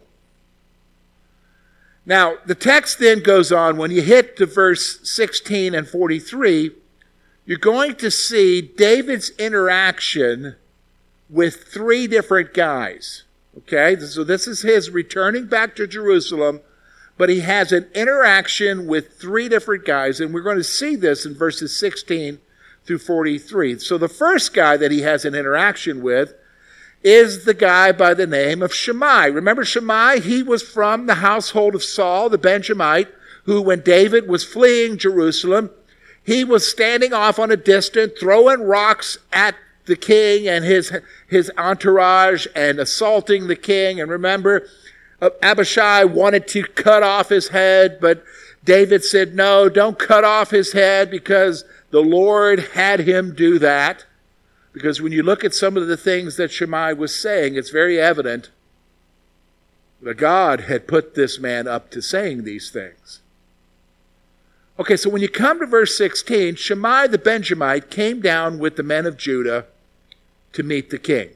Now, 2.06 2.36
the 2.46 2.56
text 2.56 3.00
then 3.00 3.24
goes 3.24 3.52
on, 3.52 3.78
when 3.78 3.90
you 3.90 4.02
hit 4.02 4.38
to 4.38 4.46
verse 4.46 5.00
16 5.10 5.74
and 5.74 5.88
43, 5.88 6.72
you're 7.46 7.58
going 7.58 7.96
to 7.96 8.12
see 8.12 8.62
David's 8.62 9.32
interaction 9.40 10.56
with 11.30 11.64
three 11.64 12.06
different 12.06 12.54
guys. 12.54 13.24
Okay, 13.58 13.96
so 14.00 14.24
this 14.24 14.48
is 14.48 14.62
his 14.62 14.90
returning 14.90 15.46
back 15.46 15.76
to 15.78 15.88
Jerusalem, 15.88 16.60
but 17.18 17.30
he 17.30 17.42
has 17.42 17.72
an 17.72 17.88
interaction 17.94 18.88
with 18.88 19.20
three 19.20 19.48
different 19.48 19.86
guys, 19.86 20.20
and 20.20 20.34
we're 20.34 20.42
going 20.42 20.58
to 20.58 20.64
see 20.64 20.96
this 20.96 21.26
in 21.26 21.34
verses 21.34 21.78
16 21.80 22.40
through 22.86 23.00
43. 23.00 23.80
So 23.80 23.98
the 23.98 24.08
first 24.08 24.54
guy 24.54 24.78
that 24.78 24.92
he 24.92 25.02
has 25.02 25.26
an 25.26 25.36
interaction 25.36 26.04
with 26.04 26.34
is 27.04 27.46
the 27.46 27.54
guy 27.54 27.92
by 27.92 28.14
the 28.14 28.28
name 28.28 28.62
of 28.62 28.74
Shimei. 28.74 29.30
Remember 29.30 29.64
Shimei? 29.64 30.20
He 30.20 30.44
was 30.44 30.64
from 30.64 31.06
the 31.06 31.16
household 31.16 31.76
of 31.76 31.84
Saul, 31.84 32.30
the 32.30 32.38
Benjamite, 32.38 33.08
who, 33.44 33.62
when 33.62 33.82
David 33.82 34.28
was 34.28 34.44
fleeing 34.44 34.98
Jerusalem, 34.98 35.70
he 36.24 36.44
was 36.44 36.68
standing 36.68 37.14
off 37.14 37.38
on 37.38 37.52
a 37.52 37.58
distance, 37.58 38.14
throwing 38.20 38.64
rocks 38.64 39.20
at 39.32 39.56
the 39.86 39.96
king 39.96 40.48
and 40.48 40.66
his, 40.66 40.92
his 41.28 41.52
entourage 41.58 42.48
and 42.56 42.80
assaulting 42.80 43.48
the 43.48 43.56
king. 43.56 44.02
And 44.02 44.10
remember, 44.10 44.68
Uh, 45.22 45.30
Abishai 45.42 46.04
wanted 46.04 46.48
to 46.50 46.64
cut 46.64 47.04
off 47.04 47.30
his 47.30 47.50
head, 47.50 48.00
but 48.02 48.24
David 48.64 49.04
said, 49.04 49.36
No, 49.36 49.70
don't 49.70 49.98
cut 49.98 50.24
off 50.24 50.52
his 50.52 50.74
head 50.74 51.10
because 51.10 51.64
the 51.92 52.02
Lord 52.02 52.60
had 52.74 53.02
him 53.02 53.34
do 53.34 53.60
that. 53.60 54.06
Because 54.74 55.02
when 55.02 55.14
you 55.14 55.24
look 55.24 55.46
at 55.46 55.54
some 55.54 55.78
of 55.78 55.88
the 55.88 55.96
things 55.96 56.36
that 56.36 56.52
Shimei 56.52 56.94
was 56.94 57.16
saying, 57.16 57.56
it's 57.56 57.70
very 57.70 58.00
evident 58.00 58.50
that 60.02 60.18
God 60.18 60.62
had 60.62 60.88
put 60.88 61.16
this 61.16 61.40
man 61.40 61.68
up 61.68 61.90
to 61.92 62.02
saying 62.02 62.44
these 62.44 62.70
things. 62.70 63.22
Okay, 64.78 64.98
so 64.98 65.10
when 65.10 65.22
you 65.22 65.30
come 65.30 65.60
to 65.62 65.66
verse 65.66 65.98
16, 65.98 66.56
Shimei 66.56 67.08
the 67.08 67.18
Benjamite 67.18 67.90
came 67.90 68.20
down 68.20 68.60
with 68.60 68.76
the 68.76 68.84
men 68.84 69.06
of 69.06 69.16
Judah 69.16 69.66
to 70.52 70.64
meet 70.64 70.90
the 70.90 71.00
king. 71.00 71.30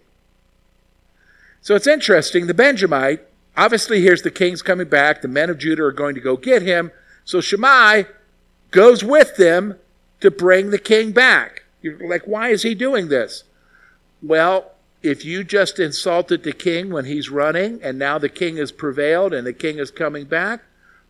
So 1.62 1.76
it's 1.76 1.88
interesting. 1.88 2.48
The 2.48 2.54
Benjamite 2.54 3.26
obviously, 3.56 4.02
here's 4.02 4.22
the 4.22 4.32
king's 4.32 4.62
coming 4.62 4.88
back. 4.88 5.22
The 5.22 5.28
men 5.28 5.50
of 5.50 5.58
Judah 5.58 5.84
are 5.84 5.92
going 5.92 6.16
to 6.16 6.22
go 6.22 6.38
get 6.38 6.62
him. 6.62 6.92
So 7.26 7.42
Shimei 7.42 8.06
goes 8.72 9.04
with 9.04 9.36
them 9.36 9.76
to 10.22 10.32
bring 10.32 10.70
the 10.70 10.80
king 10.80 11.12
back. 11.12 11.64
You're 11.82 12.08
like, 12.08 12.24
why 12.24 12.50
is 12.50 12.64
he 12.64 12.76
doing 12.76 13.10
this? 13.10 13.44
Well, 14.22 14.72
if 15.02 15.24
you 15.24 15.44
just 15.44 15.80
insulted 15.80 16.44
the 16.44 16.52
king 16.52 16.92
when 16.92 17.06
he's 17.06 17.30
running 17.30 17.82
and 17.82 17.98
now 17.98 18.18
the 18.18 18.30
king 18.30 18.58
has 18.58 18.72
prevailed 18.72 19.34
and 19.34 19.48
the 19.48 19.54
king 19.54 19.78
is 19.78 19.92
coming 19.92 20.26
back, 20.26 20.62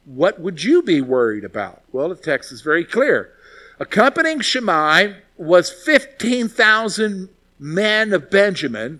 what 0.06 0.40
would 0.40 0.64
you 0.64 0.82
be 0.82 1.02
worried 1.02 1.44
about? 1.44 1.82
Well, 1.92 2.10
the 2.10 2.16
text 2.16 2.52
is 2.52 2.62
very 2.62 2.86
clear. 2.86 3.32
Accompanying 3.80 4.42
Shimei 4.42 5.16
was 5.38 5.72
15,000 5.72 7.30
men 7.58 8.14
of 8.14 8.30
Benjamin 8.30 9.00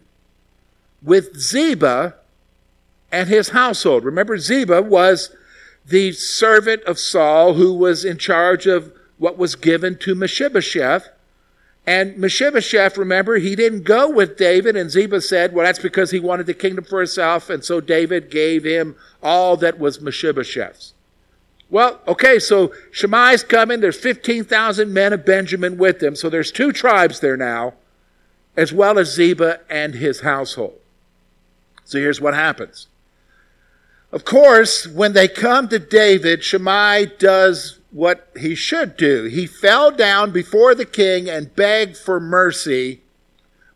with 1.02 1.38
Ziba 1.38 2.16
and 3.12 3.30
his 3.30 3.50
household. 3.50 4.04
Remember, 4.04 4.38
Ziba 4.38 4.82
was 4.82 5.36
the 5.86 6.12
servant 6.12 6.84
of 6.84 7.00
Saul 7.00 7.56
who 7.56 7.74
was 7.74 8.06
in 8.06 8.18
charge 8.18 8.68
of 8.68 8.94
what 9.18 9.38
was 9.38 9.56
given 9.56 9.98
to 10.00 10.16
Mephibosheth. 10.16 11.10
And 11.86 12.18
Mephibosheth, 12.18 12.98
remember, 12.98 13.38
he 13.38 13.56
didn't 13.56 13.84
go 13.84 14.10
with 14.10 14.38
David, 14.38 14.76
and 14.76 14.92
Ziba 14.92 15.22
said, 15.22 15.54
well, 15.54 15.66
that's 15.66 15.80
because 15.80 16.12
he 16.12 16.20
wanted 16.20 16.46
the 16.46 16.54
kingdom 16.54 16.84
for 16.84 17.00
himself, 17.00 17.50
and 17.50 17.64
so 17.64 17.82
David 17.82 18.30
gave 18.30 18.64
him 18.64 18.96
all 19.24 19.58
that 19.58 19.80
was 19.80 20.00
Mephibosheth's. 20.00 20.94
Well, 21.70 22.00
okay, 22.08 22.40
so 22.40 22.72
Shimei's 22.92 23.44
coming. 23.44 23.80
There's 23.80 24.00
15,000 24.00 24.92
men 24.92 25.14
of 25.14 25.26
Benjamin 25.26 25.78
with 25.78 26.02
him. 26.02 26.16
So 26.16 26.30
there's 26.30 26.52
two 26.52 26.72
tribes 26.72 27.20
there 27.20 27.38
now, 27.38 27.74
as 28.58 28.74
well 28.74 28.98
as 28.98 29.14
Ziba 29.14 29.62
and 29.70 29.96
his 29.96 30.22
household. 30.22 30.80
So 31.86 32.00
here's 32.00 32.20
what 32.20 32.34
happens. 32.34 32.88
Of 34.12 34.26
course, 34.26 34.88
when 34.88 35.14
they 35.14 35.28
come 35.28 35.68
to 35.70 35.78
David, 35.78 36.44
Shimei 36.44 37.06
does 37.20 37.80
what 37.92 38.30
he 38.40 38.56
should 38.56 38.98
do. 38.98 39.26
He 39.26 39.46
fell 39.46 39.92
down 39.92 40.32
before 40.32 40.74
the 40.74 40.86
king 40.86 41.30
and 41.30 41.56
begged 41.56 41.98
for 41.98 42.20
mercy 42.20 43.02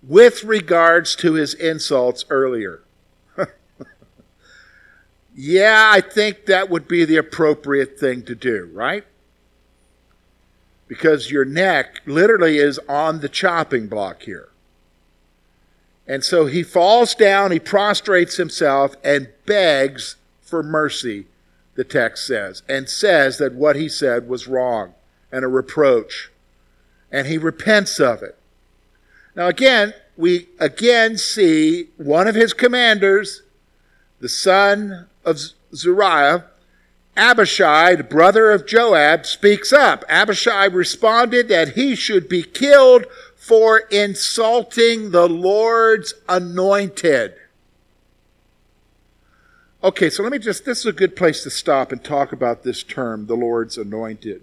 with 0.02 0.44
regards 0.44 1.16
to 1.18 1.34
his 1.34 1.54
insults 1.54 2.26
earlier. 2.30 2.82
yeah, 5.36 5.90
I 5.92 6.02
think 6.02 6.46
that 6.46 6.70
would 6.70 6.88
be 6.88 7.06
the 7.06 7.18
appropriate 7.18 8.00
thing 8.00 8.24
to 8.24 8.36
do, 8.36 8.70
right? 8.74 9.06
Because 10.88 11.32
your 11.32 11.46
neck 11.46 12.02
literally 12.06 12.58
is 12.58 12.80
on 12.90 13.20
the 13.20 13.30
chopping 13.30 13.88
block 13.88 14.24
here. 14.24 14.50
And 16.08 16.24
so 16.24 16.48
he 16.48 16.64
falls 16.64 17.16
down, 17.16 17.52
he 17.52 17.60
prostrates 17.60 18.36
himself, 18.36 18.96
and 19.04 19.30
begs 19.46 20.18
for 20.54 20.62
mercy, 20.62 21.26
the 21.74 21.84
text 21.84 22.28
says, 22.28 22.62
and 22.70 22.88
says 22.88 23.40
that 23.40 23.56
what 23.56 23.76
he 23.76 23.90
said 23.90 24.30
was 24.30 24.48
wrong 24.48 24.94
and 25.32 25.44
a 25.44 25.48
reproach. 25.48 26.30
And 27.12 27.26
he 27.26 27.40
repents 27.40 28.00
of 28.00 28.22
it. 28.22 28.38
Now, 29.36 29.48
again, 29.48 29.96
we 30.16 30.50
again 30.60 31.18
see 31.18 31.88
one 31.98 32.28
of 32.28 32.36
his 32.36 32.54
commanders, 32.54 33.42
the 34.20 34.30
son 34.30 35.08
of 35.26 35.40
Zeruiah, 35.74 36.46
Abishai, 37.18 37.96
the 37.96 38.04
brother 38.04 38.52
of 38.52 38.68
Joab, 38.68 39.26
speaks 39.26 39.74
up. 39.74 40.06
Abishai 40.08 40.66
responded 40.66 41.48
that 41.48 41.70
he 41.70 41.96
should 41.96 42.30
be 42.30 42.44
killed 42.44 43.08
for 43.36 43.80
insulting 43.90 45.10
the 45.10 45.28
Lord's 45.28 46.14
anointed. 46.30 47.34
Okay, 49.84 50.10
so 50.10 50.24
let 50.24 50.32
me 50.32 50.40
just, 50.40 50.64
this 50.64 50.80
is 50.80 50.86
a 50.86 50.94
good 50.94 51.14
place 51.14 51.44
to 51.44 51.50
stop 51.50 51.92
and 51.92 52.02
talk 52.02 52.32
about 52.32 52.64
this 52.64 52.84
term, 52.84 53.26
the 53.26 53.36
Lord's 53.36 53.78
anointed. 53.78 54.42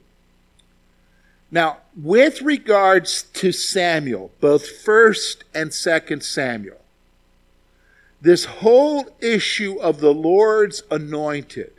Now, 1.50 1.78
with 1.96 2.42
regards 2.42 3.22
to 3.22 3.50
Samuel, 3.50 4.32
both 4.40 4.84
1st 4.84 5.42
and 5.54 5.70
2nd 5.70 6.22
Samuel, 6.22 6.82
this 8.20 8.44
whole 8.44 9.08
issue 9.20 9.78
of 9.80 10.00
the 10.00 10.12
Lord's 10.12 10.82
anointed, 10.90 11.72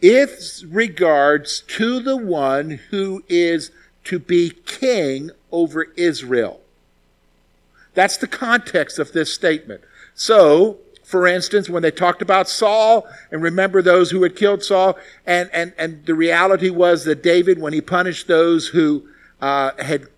it 0.00 0.62
regards 0.66 1.60
to 1.68 2.00
the 2.00 2.16
one 2.16 2.80
who 2.88 3.22
is 3.28 3.72
to 4.04 4.18
be 4.18 4.50
king 4.64 5.30
over 5.52 5.84
Israel. 5.96 6.62
That's 7.92 8.16
the 8.16 8.26
context 8.26 8.98
of 8.98 9.12
this 9.12 9.32
statement. 9.34 9.82
So, 10.14 10.78
for 11.14 11.28
instance, 11.28 11.70
when 11.70 11.84
they 11.84 11.92
talked 11.92 12.22
about 12.22 12.48
Saul 12.48 13.06
and 13.30 13.40
remember 13.40 13.80
those 13.80 14.10
who 14.10 14.24
had 14.24 14.34
killed 14.34 14.64
Saul, 14.64 14.98
and, 15.24 15.48
and, 15.52 15.72
and 15.78 16.04
the 16.06 16.14
reality 16.16 16.70
was 16.70 17.04
that 17.04 17.22
David, 17.22 17.60
when 17.60 17.72
he 17.72 17.80
punished 17.80 18.26
those 18.26 18.66
who 18.66 19.06
uh, 19.40 19.70
had, 19.78 20.08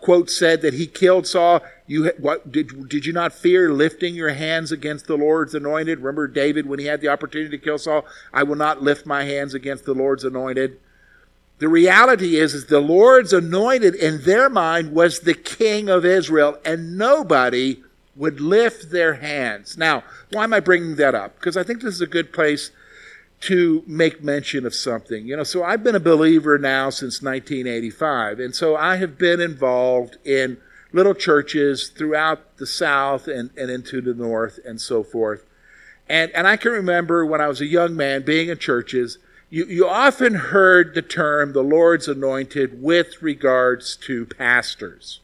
quote, 0.00 0.28
said 0.28 0.62
that 0.62 0.74
he 0.74 0.88
killed 0.88 1.28
Saul, 1.28 1.60
you 1.86 2.10
what, 2.18 2.50
did, 2.50 2.88
did 2.88 3.06
you 3.06 3.12
not 3.12 3.32
fear 3.32 3.72
lifting 3.72 4.16
your 4.16 4.30
hands 4.30 4.72
against 4.72 5.06
the 5.06 5.16
Lord's 5.16 5.54
anointed? 5.54 6.00
Remember 6.00 6.26
David 6.26 6.66
when 6.66 6.80
he 6.80 6.86
had 6.86 7.00
the 7.00 7.06
opportunity 7.06 7.56
to 7.56 7.64
kill 7.64 7.78
Saul? 7.78 8.04
I 8.32 8.42
will 8.42 8.56
not 8.56 8.82
lift 8.82 9.06
my 9.06 9.22
hands 9.22 9.54
against 9.54 9.84
the 9.84 9.94
Lord's 9.94 10.24
anointed. 10.24 10.80
The 11.60 11.68
reality 11.68 12.34
is, 12.34 12.52
is 12.52 12.66
the 12.66 12.80
Lord's 12.80 13.32
anointed 13.32 13.94
in 13.94 14.22
their 14.22 14.50
mind 14.50 14.92
was 14.92 15.20
the 15.20 15.34
king 15.34 15.88
of 15.88 16.04
Israel, 16.04 16.58
and 16.64 16.98
nobody 16.98 17.84
would 18.20 18.38
lift 18.38 18.90
their 18.90 19.14
hands. 19.14 19.78
Now, 19.78 20.04
why 20.30 20.44
am 20.44 20.52
I 20.52 20.60
bringing 20.60 20.96
that 20.96 21.14
up? 21.14 21.36
Because 21.36 21.56
I 21.56 21.62
think 21.62 21.80
this 21.80 21.94
is 21.94 22.02
a 22.02 22.06
good 22.06 22.34
place 22.34 22.70
to 23.40 23.82
make 23.86 24.22
mention 24.22 24.66
of 24.66 24.74
something. 24.74 25.26
You 25.26 25.38
know, 25.38 25.42
so 25.42 25.64
I've 25.64 25.82
been 25.82 25.94
a 25.94 26.00
believer 26.00 26.58
now 26.58 26.90
since 26.90 27.22
1985, 27.22 28.38
and 28.38 28.54
so 28.54 28.76
I 28.76 28.96
have 28.96 29.16
been 29.16 29.40
involved 29.40 30.18
in 30.22 30.58
little 30.92 31.14
churches 31.14 31.88
throughout 31.88 32.58
the 32.58 32.66
South 32.66 33.26
and, 33.26 33.50
and 33.56 33.70
into 33.70 34.02
the 34.02 34.12
North 34.12 34.60
and 34.66 34.78
so 34.78 35.02
forth. 35.02 35.46
And, 36.06 36.30
and 36.32 36.46
I 36.46 36.58
can 36.58 36.72
remember 36.72 37.24
when 37.24 37.40
I 37.40 37.48
was 37.48 37.62
a 37.62 37.66
young 37.66 37.96
man 37.96 38.22
being 38.22 38.50
in 38.50 38.58
churches, 38.58 39.16
you, 39.48 39.64
you 39.64 39.88
often 39.88 40.34
heard 40.34 40.94
the 40.94 41.00
term 41.00 41.54
the 41.54 41.62
Lord's 41.62 42.06
anointed 42.06 42.82
with 42.82 43.22
regards 43.22 43.96
to 43.96 44.26
pastors. 44.26 45.20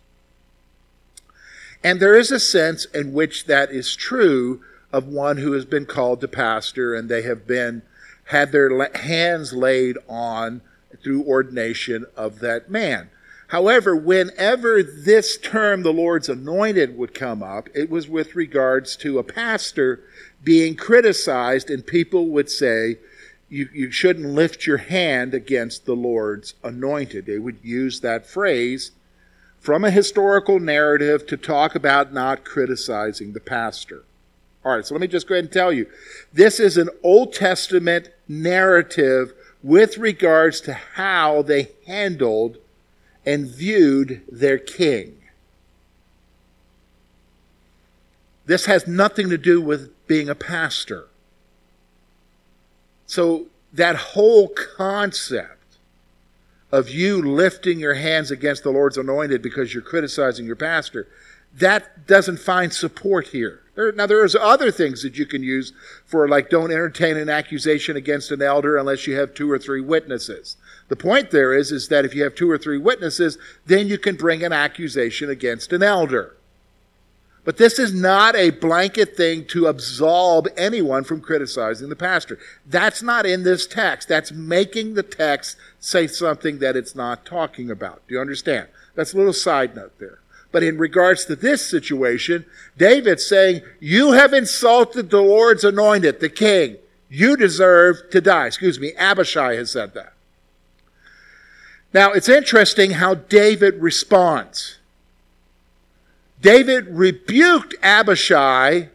And 1.83 2.01
there 2.01 2.17
is 2.17 2.31
a 2.31 2.41
sense 2.41 2.85
in 2.87 3.13
which 3.13 3.47
that 3.47 3.71
is 3.71 3.95
true 3.95 4.63
of 4.93 5.07
one 5.07 5.39
who 5.39 5.53
has 5.53 5.65
been 5.65 5.87
called 5.87 6.21
to 6.21 6.29
pastor 6.29 6.95
and 6.95 7.09
they 7.09 7.23
have 7.23 7.47
been 7.47 7.83
had 8.27 8.51
their 8.51 8.91
hands 8.97 9.53
laid 9.53 9.97
on 10.09 10.61
through 11.03 11.23
ordination 11.25 12.07
of 12.17 12.41
that 12.41 12.71
man. 12.71 13.11
However, 13.49 13.95
whenever 13.95 14.83
this 14.83 15.37
term, 15.37 15.83
the 15.83 15.93
Lord's 15.93 16.29
anointed, 16.29 16.99
would 16.99 17.15
come 17.15 17.43
up, 17.43 17.69
it 17.75 17.89
was 17.89 18.09
with 18.09 18.35
regards 18.35 18.97
to 18.97 19.19
a 19.19 19.25
pastor 19.25 20.01
being 20.43 20.75
criticized, 20.75 21.71
and 21.71 21.87
people 21.87 22.29
would 22.31 22.51
say, 22.51 22.99
you, 23.49 23.69
you 23.73 23.93
shouldn't 23.93 24.27
lift 24.27 24.67
your 24.67 24.79
hand 24.79 25.33
against 25.33 25.87
the 25.87 25.95
Lord's 25.95 26.55
anointed. 26.65 27.27
They 27.27 27.39
would 27.39 27.59
use 27.63 28.01
that 28.01 28.27
phrase 28.27 28.91
from 29.67 29.85
a 29.85 29.91
historical 29.91 30.61
narrative 30.61 31.27
to 31.27 31.37
talk 31.37 31.75
about 31.75 32.15
not 32.15 32.45
criticizing 32.45 33.33
the 33.33 33.41
pastor. 33.41 34.05
All 34.65 34.77
right, 34.77 34.87
so 34.87 34.95
let 34.95 35.01
me 35.01 35.09
just 35.09 35.27
go 35.27 35.35
ahead 35.35 35.47
and 35.47 35.53
tell 35.53 35.73
you 35.73 35.89
this 36.33 36.61
is 36.61 36.77
an 36.77 36.89
Old 37.03 37.33
Testament 37.33 38.11
narrative 38.29 39.33
with 39.65 39.99
regards 39.99 40.61
to 40.61 40.73
how 40.73 41.43
they 41.43 41.71
handled 41.85 42.59
and 43.27 43.49
viewed 43.49 44.23
their 44.31 44.57
king. 44.57 45.19
This 48.45 48.67
has 48.67 48.87
nothing 48.87 49.29
to 49.31 49.39
do 49.39 49.61
with 49.61 49.91
being 50.07 50.29
a 50.29 50.37
pastor. 50.37 51.09
So, 53.05 53.47
that 53.73 53.97
whole 53.97 54.47
concept 54.47 55.56
of 56.77 56.91
you 56.91 57.23
lifting 57.23 57.81
your 57.81 57.95
hands 57.95 58.31
against 58.31 58.63
the 58.63 58.71
Lord's 58.71 58.99
anointed 58.99 59.41
because 59.41 59.73
you're 59.73 59.83
criticizing 59.83 60.45
your 60.45 60.57
pastor, 60.57 61.09
that 61.55 62.07
doesn't 62.07 62.39
find 62.39 62.73
support 62.73 63.29
here. 63.29 63.63
There, 63.75 63.93
now, 63.93 64.07
there's 64.07 64.35
other 64.35 64.71
things 64.71 65.03
that 65.03 65.17
you 65.17 65.27
can 65.27 65.43
use 65.43 65.73
for, 66.05 66.29
like, 66.29 66.51
don't 66.51 66.71
entertain 66.71 67.17
an 67.17 67.29
accusation 67.29 67.97
against 67.97 68.31
an 68.31 68.43
elder 68.43 68.77
unless 68.77 69.07
you 69.07 69.17
have 69.17 69.35
two 69.35 69.51
or 69.51 69.59
three 69.59 69.81
witnesses. 69.81 70.57
The 70.89 70.97
point 70.97 71.31
there 71.31 71.55
is, 71.55 71.73
is 71.73 71.89
that 71.89 72.05
if 72.05 72.15
you 72.15 72.23
have 72.25 72.35
two 72.35 72.51
or 72.51 72.59
three 72.59 72.79
witnesses, 72.79 73.39
then 73.65 73.89
you 73.89 73.99
can 73.99 74.17
bring 74.17 74.45
an 74.45 74.53
accusation 74.53 75.31
against 75.31 75.73
an 75.73 75.83
elder. 75.83 76.37
But 77.47 77.59
this 77.59 77.79
is 77.79 77.95
not 77.95 78.35
a 78.35 78.51
blanket 78.51 79.17
thing 79.17 79.45
to 79.47 79.69
absolve 79.69 80.49
anyone 80.57 81.05
from 81.05 81.21
criticizing 81.21 81.89
the 81.89 81.95
pastor. 81.95 82.41
That's 82.67 83.03
not 83.03 83.25
in 83.25 83.45
this 83.45 83.69
text. 83.69 84.09
That's 84.09 84.33
making 84.33 84.95
the 84.95 85.05
text 85.05 85.57
say 85.79 86.09
something 86.09 86.59
that 86.59 86.75
it's 86.75 86.97
not 86.97 87.25
talking 87.25 87.71
about. 87.71 88.03
Do 88.09 88.17
you 88.17 88.21
understand? 88.21 88.67
That's 88.97 89.15
a 89.15 89.17
little 89.17 89.33
side 89.33 89.77
note 89.77 89.97
there. 90.01 90.19
But 90.51 90.65
in 90.65 90.77
regards 90.77 91.25
to 91.27 91.37
this 91.37 91.65
situation, 91.65 92.47
David's 92.77 93.27
saying, 93.27 93.63
You 93.79 94.13
have 94.13 94.33
insulted 94.33 95.11
the 95.11 95.23
Lord's 95.23 95.63
anointed, 95.63 96.19
the 96.19 96.29
king. 96.29 96.79
You 97.09 97.37
deserve 97.37 98.11
to 98.11 98.21
die. 98.21 98.47
Excuse 98.47 98.81
me, 98.81 98.93
Abishai 98.95 99.55
has 99.55 99.71
said 99.71 99.95
that. 99.95 100.15
Now, 101.95 102.11
it's 102.11 102.29
interesting 102.29 102.93
how 102.93 103.15
David 103.15 103.81
responds. 103.81 104.76
David 106.47 106.87
rebuked 106.91 107.75
Abishai 107.83 108.91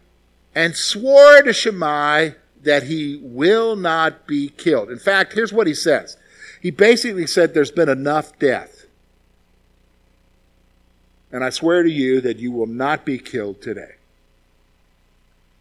and 0.56 0.74
swore 0.74 1.42
to 1.42 1.52
Shimei 1.52 2.36
that 2.64 2.84
he 2.84 3.20
will 3.22 3.76
not 3.76 4.26
be 4.26 4.48
killed. 4.48 4.90
In 4.90 4.98
fact, 4.98 5.34
here's 5.34 5.52
what 5.52 5.68
he 5.68 5.74
says. 5.74 6.16
He 6.62 6.72
basically 6.72 7.28
said 7.28 7.54
there's 7.54 7.70
been 7.70 7.90
enough 7.90 8.40
death. 8.40 8.86
And 11.30 11.44
I 11.44 11.50
swear 11.50 11.84
to 11.84 11.92
you 11.92 12.22
that 12.22 12.40
you 12.40 12.54
will 12.54 12.68
not 12.68 13.04
be 13.04 13.18
killed 13.18 13.62
today. 13.62 13.96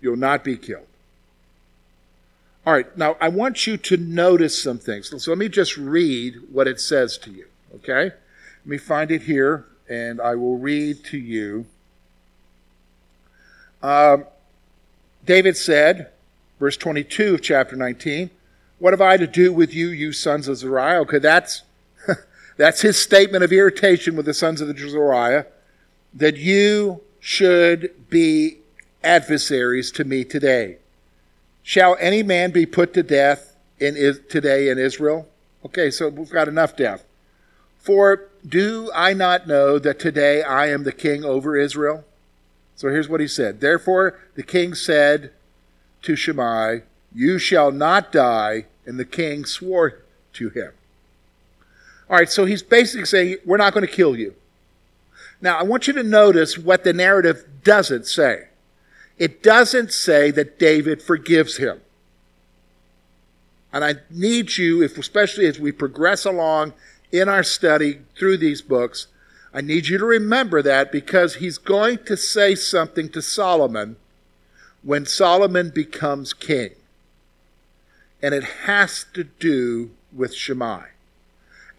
You'll 0.00 0.14
not 0.14 0.44
be 0.44 0.56
killed. 0.56 0.86
All 2.64 2.72
right, 2.72 2.96
now 2.96 3.16
I 3.20 3.30
want 3.30 3.66
you 3.66 3.76
to 3.76 3.96
notice 3.96 4.62
some 4.62 4.78
things. 4.78 5.08
So 5.08 5.32
let 5.32 5.38
me 5.38 5.48
just 5.48 5.76
read 5.76 6.36
what 6.52 6.68
it 6.68 6.78
says 6.78 7.18
to 7.18 7.32
you, 7.32 7.46
okay? 7.74 8.04
Let 8.04 8.66
me 8.66 8.78
find 8.78 9.10
it 9.10 9.22
here, 9.22 9.66
and 9.88 10.20
I 10.20 10.36
will 10.36 10.56
read 10.56 11.02
to 11.06 11.18
you. 11.18 11.66
Um, 13.82 14.26
David 15.24 15.56
said, 15.56 16.10
verse 16.58 16.76
22 16.76 17.34
of 17.34 17.42
chapter 17.42 17.76
19, 17.76 18.30
What 18.78 18.92
have 18.92 19.00
I 19.00 19.16
to 19.16 19.26
do 19.26 19.52
with 19.52 19.74
you, 19.74 19.88
you 19.88 20.12
sons 20.12 20.48
of 20.48 20.56
Zeruiah? 20.56 21.00
Okay, 21.00 21.18
that's, 21.18 21.62
that's 22.56 22.82
his 22.82 22.98
statement 22.98 23.44
of 23.44 23.52
irritation 23.52 24.16
with 24.16 24.26
the 24.26 24.34
sons 24.34 24.60
of 24.60 24.68
the 24.68 24.76
Zeruiah, 24.76 25.46
that 26.14 26.36
you 26.36 27.02
should 27.20 28.08
be 28.10 28.58
adversaries 29.02 29.90
to 29.92 30.04
me 30.04 30.24
today. 30.24 30.78
Shall 31.62 31.96
any 32.00 32.22
man 32.22 32.50
be 32.50 32.66
put 32.66 32.94
to 32.94 33.02
death 33.02 33.56
in 33.78 33.94
today 34.28 34.68
in 34.68 34.78
Israel? 34.78 35.28
Okay, 35.64 35.90
so 35.90 36.08
we've 36.08 36.30
got 36.30 36.48
enough 36.48 36.76
death. 36.76 37.04
For 37.78 38.28
do 38.46 38.90
I 38.94 39.12
not 39.12 39.46
know 39.46 39.78
that 39.78 39.98
today 39.98 40.42
I 40.42 40.68
am 40.68 40.84
the 40.84 40.92
king 40.92 41.24
over 41.24 41.56
Israel? 41.56 42.04
So 42.76 42.88
here's 42.88 43.08
what 43.08 43.20
he 43.20 43.28
said. 43.28 43.60
Therefore 43.60 44.18
the 44.34 44.42
king 44.42 44.74
said 44.74 45.32
to 46.02 46.16
Shimei, 46.16 46.82
You 47.14 47.38
shall 47.38 47.70
not 47.70 48.12
die. 48.12 48.66
And 48.86 48.98
the 48.98 49.04
king 49.04 49.44
swore 49.44 50.00
to 50.32 50.48
him. 50.48 50.72
All 52.08 52.16
right, 52.16 52.30
so 52.30 52.44
he's 52.44 52.62
basically 52.62 53.06
saying, 53.06 53.36
We're 53.44 53.56
not 53.58 53.74
going 53.74 53.86
to 53.86 53.92
kill 53.92 54.16
you. 54.16 54.34
Now, 55.40 55.58
I 55.58 55.62
want 55.62 55.86
you 55.86 55.92
to 55.94 56.02
notice 56.02 56.58
what 56.58 56.84
the 56.84 56.92
narrative 56.92 57.44
doesn't 57.62 58.06
say 58.06 58.48
it 59.20 59.42
doesn't 59.42 59.92
say 59.92 60.30
that 60.30 60.58
David 60.58 61.02
forgives 61.02 61.58
him. 61.58 61.82
And 63.70 63.84
I 63.84 63.96
need 64.08 64.56
you, 64.56 64.82
if 64.82 64.96
especially 64.96 65.46
as 65.46 65.60
we 65.60 65.72
progress 65.72 66.24
along 66.24 66.72
in 67.12 67.28
our 67.28 67.42
study 67.42 68.00
through 68.18 68.38
these 68.38 68.62
books, 68.62 69.08
I 69.52 69.60
need 69.60 69.88
you 69.88 69.98
to 69.98 70.04
remember 70.04 70.62
that 70.62 70.92
because 70.92 71.36
he's 71.36 71.58
going 71.58 71.98
to 72.04 72.16
say 72.16 72.54
something 72.54 73.08
to 73.10 73.20
Solomon 73.20 73.96
when 74.82 75.06
Solomon 75.06 75.70
becomes 75.70 76.32
king. 76.32 76.70
And 78.22 78.34
it 78.34 78.44
has 78.64 79.06
to 79.14 79.24
do 79.24 79.90
with 80.12 80.34
Shimei, 80.34 80.84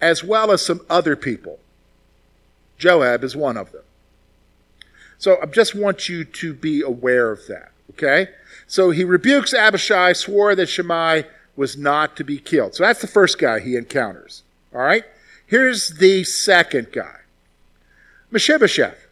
as 0.02 0.24
well 0.24 0.52
as 0.52 0.66
some 0.66 0.82
other 0.90 1.16
people. 1.16 1.60
Joab 2.78 3.24
is 3.24 3.36
one 3.36 3.58
of 3.58 3.72
them. 3.72 3.84
So 5.18 5.38
I 5.42 5.46
just 5.46 5.76
want 5.76 6.10
you 6.10 6.26
to 6.26 6.54
be 6.54 6.82
aware 6.82 7.32
of 7.32 7.46
that, 7.48 7.72
okay? 7.92 8.30
So 8.68 8.90
he 8.90 9.04
rebukes 9.04 9.54
Abishai, 9.54 10.14
swore 10.14 10.56
that 10.56 10.68
Shimei 10.68 11.26
was 11.56 11.78
not 11.78 12.18
to 12.18 12.24
be 12.24 12.40
killed. 12.40 12.74
So 12.74 12.84
that's 12.84 13.02
the 13.02 13.08
first 13.08 13.38
guy 13.38 13.60
he 13.60 13.76
encounters, 13.76 14.42
all 14.74 14.82
right? 14.82 15.04
Here's 15.46 15.90
the 15.90 16.24
second 16.24 16.92
guy 16.92 17.21
Mephibosheth. 18.32 19.08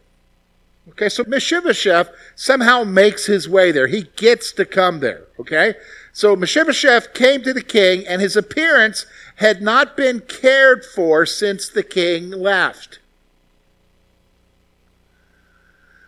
Okay, 0.88 1.08
so 1.08 1.24
Mephibosheth 1.26 2.10
somehow 2.34 2.84
makes 2.84 3.26
his 3.26 3.48
way 3.48 3.70
there. 3.70 3.86
He 3.86 4.04
gets 4.16 4.52
to 4.52 4.64
come 4.64 5.00
there, 5.00 5.24
okay? 5.38 5.74
So 6.12 6.34
Mephibosheth 6.34 7.14
came 7.14 7.42
to 7.42 7.52
the 7.52 7.62
king, 7.62 8.06
and 8.06 8.20
his 8.20 8.36
appearance 8.36 9.06
had 9.36 9.62
not 9.62 9.96
been 9.96 10.20
cared 10.20 10.84
for 10.84 11.24
since 11.26 11.68
the 11.68 11.82
king 11.82 12.30
left. 12.30 12.98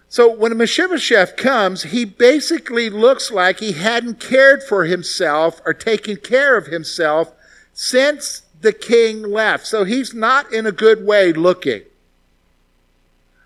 So 0.08 0.30
when 0.30 0.56
Mephibosheth 0.56 1.36
comes, 1.36 1.84
he 1.84 2.04
basically 2.04 2.90
looks 2.90 3.30
like 3.30 3.60
he 3.60 3.72
hadn't 3.72 4.20
cared 4.20 4.62
for 4.62 4.84
himself 4.84 5.62
or 5.64 5.72
taken 5.72 6.16
care 6.16 6.56
of 6.56 6.66
himself 6.66 7.32
since 7.72 8.42
the 8.60 8.74
king 8.74 9.22
left. 9.22 9.66
So 9.66 9.84
he's 9.84 10.12
not 10.12 10.52
in 10.52 10.66
a 10.66 10.72
good 10.72 11.06
way 11.06 11.32
looking. 11.32 11.82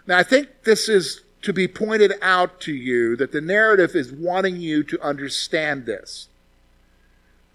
Now, 0.07 0.19
I 0.19 0.23
think 0.23 0.49
this 0.65 0.89
is 0.89 1.23
to 1.43 1.53
be 1.53 1.69
pointed 1.69 2.13
out 2.23 2.61
to 2.63 2.75
you 2.75 3.17
that 3.17 3.33
the 3.33 3.41
narrative 3.41 3.95
is 3.95 4.13
wanting 4.13 4.57
you 4.57 4.83
to 4.85 5.01
understand 5.01 5.87
this. 5.87 6.29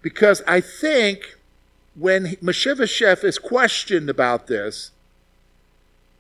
Because 0.02 0.42
I 0.48 0.62
think 0.62 1.38
when 1.96 2.38
Mephibosheth 2.42 3.24
is 3.24 3.38
questioned 3.38 4.10
about 4.10 4.48
this, 4.48 4.92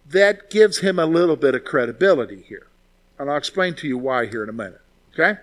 that 0.09 0.49
gives 0.49 0.79
him 0.79 0.99
a 0.99 1.05
little 1.05 1.35
bit 1.35 1.55
of 1.55 1.63
credibility 1.63 2.41
here. 2.41 2.67
And 3.17 3.29
I'll 3.29 3.37
explain 3.37 3.75
to 3.75 3.87
you 3.87 3.97
why 3.97 4.25
here 4.25 4.43
in 4.43 4.49
a 4.49 4.53
minute. 4.53 4.81
Okay? 5.13 5.39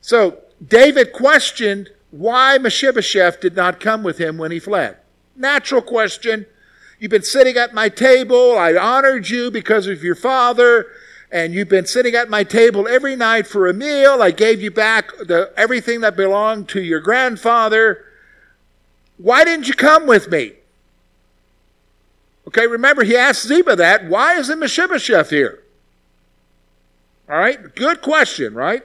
So, 0.00 0.38
David 0.66 1.12
questioned 1.12 1.90
why 2.10 2.58
Mephibosheth 2.58 3.40
did 3.40 3.54
not 3.54 3.80
come 3.80 4.02
with 4.02 4.18
him 4.18 4.38
when 4.38 4.50
he 4.50 4.58
fled. 4.58 4.96
Natural 5.36 5.82
question. 5.82 6.46
You've 6.98 7.10
been 7.10 7.22
sitting 7.22 7.56
at 7.56 7.72
my 7.72 7.88
table. 7.88 8.58
I 8.58 8.74
honored 8.74 9.28
you 9.28 9.50
because 9.50 9.86
of 9.86 10.02
your 10.02 10.14
father. 10.14 10.86
And 11.30 11.52
you've 11.52 11.68
been 11.68 11.86
sitting 11.86 12.14
at 12.14 12.30
my 12.30 12.42
table 12.42 12.88
every 12.88 13.14
night 13.14 13.46
for 13.46 13.68
a 13.68 13.74
meal. 13.74 14.22
I 14.22 14.30
gave 14.30 14.60
you 14.60 14.70
back 14.70 15.16
the, 15.18 15.52
everything 15.56 16.00
that 16.00 16.16
belonged 16.16 16.68
to 16.70 16.82
your 16.82 17.00
grandfather. 17.00 18.04
Why 19.18 19.44
didn't 19.44 19.68
you 19.68 19.74
come 19.74 20.06
with 20.06 20.30
me? 20.30 20.52
Okay, 22.48 22.66
remember 22.66 23.04
he 23.04 23.14
asked 23.14 23.46
Ziba 23.46 23.76
that. 23.76 24.08
Why 24.08 24.36
isn't 24.36 24.58
Mephibosheth 24.58 25.30
here? 25.30 25.62
All 27.28 27.38
right, 27.38 27.74
good 27.74 28.00
question, 28.00 28.54
right? 28.54 28.84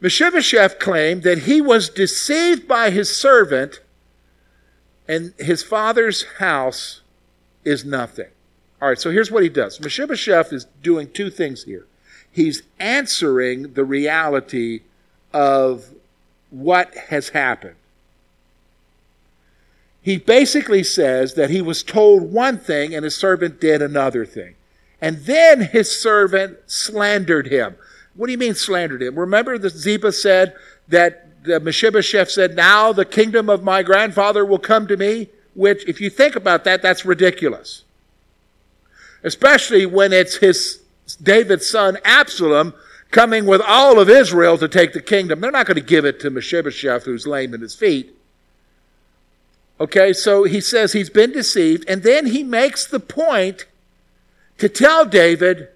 Mephibosheth 0.00 0.80
claimed 0.80 1.22
that 1.22 1.40
he 1.40 1.60
was 1.60 1.88
deceived 1.88 2.66
by 2.66 2.90
his 2.90 3.16
servant 3.16 3.80
and 5.08 5.34
his 5.38 5.62
father's 5.62 6.24
house 6.38 7.00
is 7.64 7.84
nothing. 7.84 8.28
All 8.80 8.88
right, 8.88 8.98
so 8.98 9.10
here's 9.10 9.30
what 9.30 9.42
he 9.42 9.48
does. 9.48 9.80
Mephibosheth 9.80 10.52
is 10.52 10.66
doing 10.82 11.10
two 11.10 11.30
things 11.30 11.64
here. 11.64 11.86
He's 12.30 12.62
answering 12.78 13.74
the 13.74 13.84
reality 13.84 14.80
of 15.32 15.90
what 16.50 16.94
has 17.08 17.30
happened. 17.30 17.76
He 20.00 20.16
basically 20.16 20.82
says 20.82 21.34
that 21.34 21.50
he 21.50 21.62
was 21.62 21.82
told 21.82 22.32
one 22.32 22.58
thing 22.58 22.94
and 22.94 23.04
his 23.04 23.16
servant 23.16 23.60
did 23.60 23.80
another 23.80 24.26
thing. 24.26 24.56
And 25.00 25.18
then 25.26 25.60
his 25.60 26.00
servant 26.00 26.58
slandered 26.66 27.48
him. 27.48 27.76
What 28.14 28.26
do 28.26 28.32
you 28.32 28.38
mean 28.38 28.54
slandered 28.54 29.02
him? 29.02 29.18
Remember 29.18 29.58
that 29.58 29.70
Ziba 29.70 30.12
said 30.12 30.54
that 30.88 31.21
the 31.42 31.60
Mephibosheth 31.60 32.30
said, 32.30 32.56
Now 32.56 32.92
the 32.92 33.04
kingdom 33.04 33.48
of 33.48 33.62
my 33.62 33.82
grandfather 33.82 34.44
will 34.44 34.58
come 34.58 34.86
to 34.86 34.96
me? 34.96 35.28
Which, 35.54 35.86
if 35.86 36.00
you 36.00 36.08
think 36.08 36.36
about 36.36 36.64
that, 36.64 36.82
that's 36.82 37.04
ridiculous. 37.04 37.84
Especially 39.22 39.86
when 39.86 40.12
it's 40.12 40.36
his 40.36 40.82
David's 41.22 41.68
son 41.68 41.98
Absalom 42.04 42.74
coming 43.10 43.44
with 43.44 43.60
all 43.60 44.00
of 44.00 44.08
Israel 44.08 44.56
to 44.58 44.68
take 44.68 44.92
the 44.94 45.02
kingdom. 45.02 45.40
They're 45.40 45.50
not 45.50 45.66
going 45.66 45.76
to 45.76 45.82
give 45.82 46.04
it 46.04 46.18
to 46.20 46.30
Mephibosheth, 46.30 47.04
who's 47.04 47.26
lame 47.26 47.54
in 47.54 47.60
his 47.60 47.74
feet. 47.74 48.16
Okay, 49.78 50.12
so 50.12 50.44
he 50.44 50.60
says 50.60 50.92
he's 50.92 51.10
been 51.10 51.32
deceived, 51.32 51.84
and 51.88 52.02
then 52.02 52.26
he 52.26 52.42
makes 52.42 52.86
the 52.86 53.00
point 53.00 53.66
to 54.58 54.68
tell 54.68 55.04
David, 55.04 55.68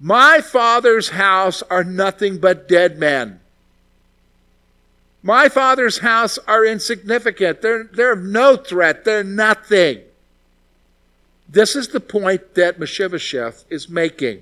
My 0.00 0.40
father's 0.40 1.10
house 1.10 1.62
are 1.62 1.84
nothing 1.84 2.38
but 2.38 2.68
dead 2.68 2.98
men. 2.98 3.40
My 5.28 5.50
father's 5.50 5.98
house 5.98 6.38
are 6.48 6.64
insignificant. 6.64 7.60
They're, 7.60 7.84
they're 7.84 8.16
no 8.16 8.56
threat. 8.56 9.04
They're 9.04 9.22
nothing. 9.22 10.00
This 11.46 11.76
is 11.76 11.88
the 11.88 12.00
point 12.00 12.54
that 12.54 12.78
Mephibosheth 12.78 13.66
is 13.68 13.90
making. 13.90 14.40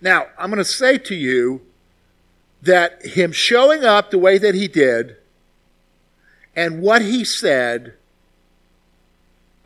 Now, 0.00 0.28
I'm 0.38 0.48
going 0.48 0.56
to 0.56 0.64
say 0.64 0.96
to 0.96 1.14
you 1.14 1.60
that 2.62 3.04
him 3.04 3.32
showing 3.32 3.84
up 3.84 4.10
the 4.10 4.16
way 4.16 4.38
that 4.38 4.54
he 4.54 4.66
did 4.66 5.18
and 6.56 6.80
what 6.80 7.02
he 7.02 7.22
said, 7.22 7.92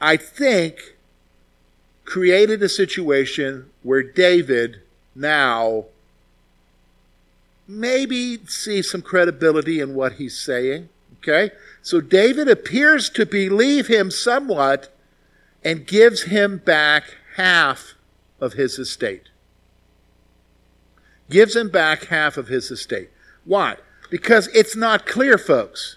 I 0.00 0.16
think 0.16 0.96
created 2.04 2.64
a 2.64 2.68
situation 2.68 3.70
where 3.84 4.02
David 4.02 4.82
now 5.14 5.84
maybe 7.80 8.38
see 8.46 8.82
some 8.82 9.02
credibility 9.02 9.80
in 9.80 9.94
what 9.94 10.14
he's 10.14 10.38
saying. 10.38 10.88
Okay? 11.18 11.52
So 11.82 12.00
David 12.00 12.48
appears 12.48 13.08
to 13.10 13.26
believe 13.26 13.86
him 13.86 14.10
somewhat 14.10 14.94
and 15.64 15.86
gives 15.86 16.24
him 16.24 16.58
back 16.58 17.16
half 17.36 17.94
of 18.40 18.54
his 18.54 18.78
estate. 18.78 19.28
Gives 21.30 21.54
him 21.56 21.70
back 21.70 22.06
half 22.06 22.36
of 22.36 22.48
his 22.48 22.70
estate. 22.70 23.10
Why? 23.44 23.76
Because 24.10 24.48
it's 24.48 24.76
not 24.76 25.06
clear, 25.06 25.38
folks. 25.38 25.96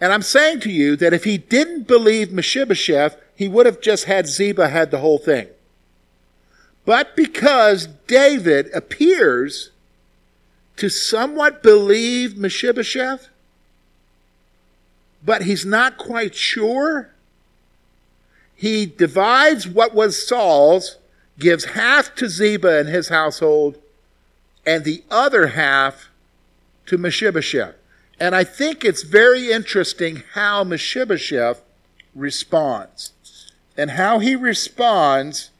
And 0.00 0.12
I'm 0.12 0.22
saying 0.22 0.60
to 0.60 0.70
you 0.70 0.96
that 0.96 1.12
if 1.12 1.24
he 1.24 1.38
didn't 1.38 1.86
believe 1.86 2.32
Mephibosheth, 2.32 3.16
he 3.34 3.48
would 3.48 3.66
have 3.66 3.80
just 3.80 4.04
had 4.04 4.26
Ziba 4.26 4.68
had 4.68 4.90
the 4.90 4.98
whole 4.98 5.18
thing. 5.18 5.48
But 6.84 7.16
because 7.16 7.88
David 8.06 8.70
appears 8.74 9.70
to 10.76 10.88
somewhat 10.88 11.62
believe 11.62 12.36
Mephibosheth, 12.36 13.28
but 15.24 15.42
he's 15.42 15.64
not 15.64 15.96
quite 15.96 16.34
sure, 16.34 17.10
he 18.54 18.86
divides 18.86 19.66
what 19.66 19.94
was 19.94 20.26
Saul's, 20.26 20.98
gives 21.38 21.64
half 21.64 22.14
to 22.16 22.28
Ziba 22.28 22.78
and 22.78 22.88
his 22.88 23.08
household, 23.08 23.78
and 24.66 24.84
the 24.84 25.02
other 25.10 25.48
half 25.48 26.10
to 26.86 26.98
Mephibosheth. 26.98 27.74
And 28.20 28.34
I 28.34 28.44
think 28.44 28.84
it's 28.84 29.02
very 29.02 29.50
interesting 29.50 30.22
how 30.34 30.64
Mephibosheth 30.64 31.62
responds. 32.14 33.12
And 33.76 33.92
how 33.92 34.20
he 34.20 34.36
responds 34.36 35.50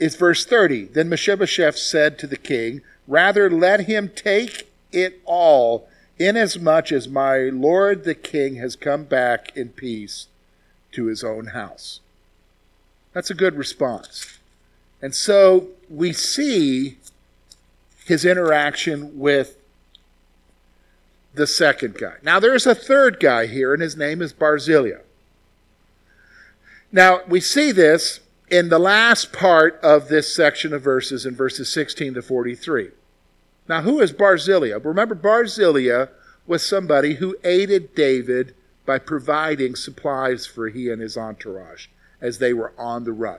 is 0.00 0.16
verse 0.16 0.44
30. 0.44 0.84
Then 0.86 1.08
Mephibosheth 1.08 1.76
said 1.76 2.18
to 2.18 2.26
the 2.26 2.38
king, 2.38 2.80
Rather 3.06 3.50
let 3.50 3.82
him 3.82 4.08
take 4.08 4.68
it 4.90 5.20
all, 5.24 5.88
inasmuch 6.18 6.90
as 6.90 7.06
my 7.06 7.38
lord 7.52 8.04
the 8.04 8.14
king 8.14 8.56
has 8.56 8.74
come 8.74 9.04
back 9.04 9.56
in 9.56 9.68
peace 9.68 10.26
to 10.92 11.06
his 11.06 11.22
own 11.22 11.48
house. 11.48 12.00
That's 13.12 13.30
a 13.30 13.34
good 13.34 13.56
response. 13.56 14.38
And 15.02 15.14
so 15.14 15.68
we 15.88 16.12
see 16.12 16.96
his 18.04 18.24
interaction 18.24 19.18
with 19.18 19.56
the 21.34 21.46
second 21.46 21.96
guy. 21.98 22.14
Now, 22.22 22.40
there's 22.40 22.66
a 22.66 22.74
third 22.74 23.20
guy 23.20 23.46
here, 23.46 23.72
and 23.72 23.82
his 23.82 23.96
name 23.96 24.20
is 24.20 24.32
Barzillai. 24.32 24.98
Now, 26.90 27.20
we 27.28 27.40
see 27.40 27.70
this 27.70 28.20
in 28.50 28.68
the 28.68 28.78
last 28.78 29.32
part 29.32 29.78
of 29.80 30.08
this 30.08 30.34
section 30.34 30.72
of 30.72 30.82
verses 30.82 31.24
in 31.24 31.34
verses 31.34 31.72
16 31.72 32.14
to 32.14 32.22
43. 32.22 32.88
Now, 33.68 33.82
who 33.82 34.00
is 34.00 34.10
Barzillai? 34.10 34.72
Remember, 34.82 35.14
Barzillai 35.14 36.06
was 36.46 36.66
somebody 36.66 37.14
who 37.14 37.36
aided 37.44 37.94
David 37.94 38.54
by 38.84 38.98
providing 38.98 39.76
supplies 39.76 40.46
for 40.46 40.68
he 40.68 40.90
and 40.90 41.00
his 41.00 41.16
entourage 41.16 41.86
as 42.20 42.38
they 42.38 42.52
were 42.52 42.72
on 42.76 43.04
the 43.04 43.12
run. 43.12 43.38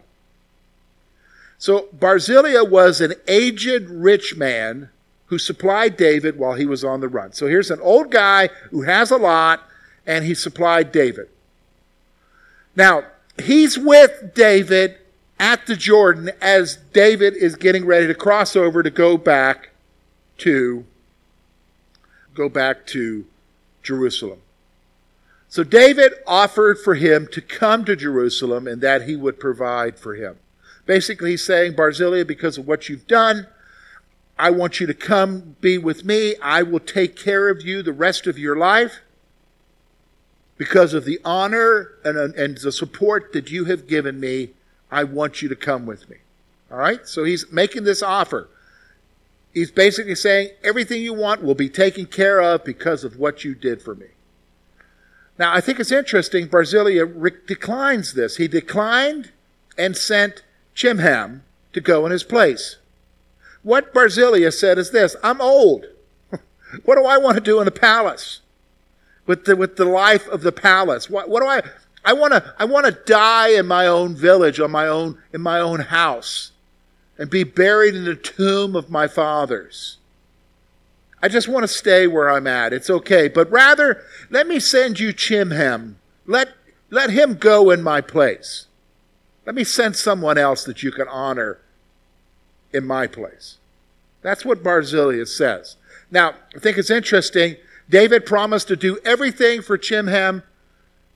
So, 1.58 1.89
Barzillai 1.91 2.62
was 2.62 3.02
an 3.02 3.13
aged 3.28 3.89
rich 3.89 4.38
man 4.38 4.89
who 5.26 5.38
supplied 5.38 5.97
David 5.97 6.38
while 6.38 6.54
he 6.54 6.65
was 6.65 6.84
on 6.84 7.02
the 7.02 7.10
run. 7.10 7.34
So, 7.34 7.47
here's 7.47 7.69
an 7.69 7.82
old 7.82 8.10
guy 8.10 8.47
who 8.69 8.84
has 8.84 9.12
a 9.12 9.17
lot, 9.17 9.62
and 10.08 10.24
he 10.24 10.34
supplied 10.34 10.93
David. 10.93 11.28
Now, 12.76 13.04
he's 13.39 13.77
with 13.77 14.33
David 14.33 14.97
at 15.39 15.65
the 15.65 15.75
Jordan 15.75 16.31
as 16.41 16.77
David 16.93 17.35
is 17.35 17.55
getting 17.55 17.85
ready 17.85 18.07
to 18.07 18.13
cross 18.13 18.55
over 18.55 18.83
to 18.83 18.89
go 18.89 19.17
back 19.17 19.69
to 20.37 20.85
go 22.33 22.49
back 22.49 22.85
to 22.87 23.25
Jerusalem. 23.83 24.39
So 25.49 25.63
David 25.63 26.13
offered 26.25 26.79
for 26.79 26.95
him 26.95 27.27
to 27.33 27.41
come 27.41 27.83
to 27.85 27.95
Jerusalem 27.95 28.67
and 28.67 28.81
that 28.81 29.03
he 29.03 29.15
would 29.15 29.39
provide 29.39 29.99
for 29.99 30.15
him. 30.15 30.37
Basically, 30.85 31.31
he's 31.31 31.45
saying, 31.45 31.75
Barzillai, 31.75 32.23
because 32.23 32.57
of 32.57 32.65
what 32.65 32.87
you've 32.87 33.07
done, 33.07 33.47
I 34.39 34.49
want 34.49 34.79
you 34.79 34.87
to 34.87 34.93
come 34.93 35.57
be 35.59 35.77
with 35.77 36.05
me. 36.05 36.35
I 36.41 36.63
will 36.63 36.79
take 36.79 37.15
care 37.15 37.49
of 37.49 37.61
you 37.61 37.83
the 37.83 37.93
rest 37.93 38.27
of 38.27 38.39
your 38.39 38.55
life 38.55 39.01
because 40.62 40.93
of 40.93 41.06
the 41.06 41.19
honor 41.26 41.93
and, 42.06 42.36
and 42.36 42.56
the 42.60 42.71
support 42.71 43.34
that 43.34 43.50
you 43.50 43.65
have 43.65 43.88
given 43.88 44.19
me 44.19 44.52
I 44.91 45.04
want 45.04 45.41
you 45.41 45.50
to 45.50 45.56
come 45.56 45.88
with 45.88 46.08
me. 46.08 46.17
All 46.69 46.78
right? 46.78 47.08
So 47.08 47.24
he's 47.24 47.52
making 47.52 47.84
this 47.84 48.04
offer. 48.04 48.47
He's 49.56 49.71
basically 49.71 50.13
saying, 50.13 50.52
everything 50.63 51.02
you 51.02 51.15
want 51.15 51.41
will 51.41 51.56
be 51.56 51.67
taken 51.67 52.06
care 52.06 52.39
of 52.39 52.63
because 52.63 53.04
of 53.04 53.17
what 53.17 53.43
you 53.43 53.56
did 53.56 53.82
for 53.82 53.95
me. 53.95 54.10
Now, 55.36 55.52
I 55.52 55.62
think 55.62 55.80
it's 55.80 55.91
interesting, 55.91 56.45
Barzillai 56.45 57.00
declines 57.47 58.13
this. 58.13 58.38
He 58.38 58.47
declined 58.47 59.32
and 59.80 59.97
sent 59.97 60.43
Chimham 60.76 61.41
to 61.74 61.82
go 61.82 62.06
in 62.06 62.12
his 62.12 62.24
place. 62.24 62.78
What 63.63 63.95
Barzillai 63.95 64.47
said 64.52 64.78
is 64.78 64.91
this 64.91 65.15
I'm 65.24 65.41
old. 65.41 65.88
what 66.86 66.97
do 66.97 67.06
I 67.06 67.17
want 67.17 67.34
to 67.38 67.41
do 67.41 67.58
in 67.58 67.65
the 67.65 67.71
palace? 67.71 68.40
With 69.27 69.45
the, 69.45 69.55
with 69.55 69.77
the 69.77 69.86
life 69.86 70.27
of 70.27 70.41
the 70.41 70.51
palace? 70.51 71.10
What, 71.10 71.29
what 71.29 71.41
do 71.41 71.47
I, 71.47 71.62
I 72.03 72.13
want 72.13 72.34
to 72.34 72.53
I 72.57 72.65
want 72.65 72.86
to 72.88 72.91
die 72.91 73.49
in 73.49 73.67
my 73.67 73.86
own 73.86 74.15
village, 74.15 74.60
on 74.60 74.71
my 74.71 74.88
own 74.88 75.19
in 75.31 75.41
my 75.41 75.60
own 75.60 75.81
house, 75.81 76.51
and 77.17 77.29
be 77.29 77.43
buried 77.43 77.95
in 77.95 78.05
the 78.05 78.15
tomb 78.15 78.75
of 78.75 78.89
my 78.89 79.07
fathers. 79.07 79.97
I 81.21 81.27
just 81.27 81.47
want 81.47 81.63
to 81.63 81.67
stay 81.67 82.07
where 82.07 82.29
I'm 82.29 82.47
at. 82.47 82.73
It's 82.73 82.89
okay, 82.89 83.27
but 83.27 83.51
rather 83.51 84.03
let 84.31 84.47
me 84.47 84.60
send 84.60 84.99
you 84.99 85.13
Chimham. 85.13 85.95
Let 86.25 86.49
let 86.89 87.12
him 87.12 87.36
go 87.36 87.69
in 87.69 87.84
my 87.84 88.01
place. 88.01 88.65
Let 89.45 89.55
me 89.55 89.63
send 89.63 89.95
someone 89.95 90.38
else 90.38 90.63
that 90.63 90.81
you 90.81 90.91
can 90.91 91.07
honor 91.07 91.60
in 92.73 92.86
my 92.86 93.05
place. 93.05 93.57
That's 94.21 94.45
what 94.45 94.63
Barzillai 94.63 95.25
says. 95.25 95.77
Now, 96.10 96.36
I 96.55 96.60
think 96.60 96.77
it's 96.77 96.89
interesting. 96.89 97.57
David 97.91 98.25
promised 98.25 98.69
to 98.69 98.77
do 98.77 98.97
everything 99.04 99.62
for 99.62 99.77
Chimham 99.77 100.43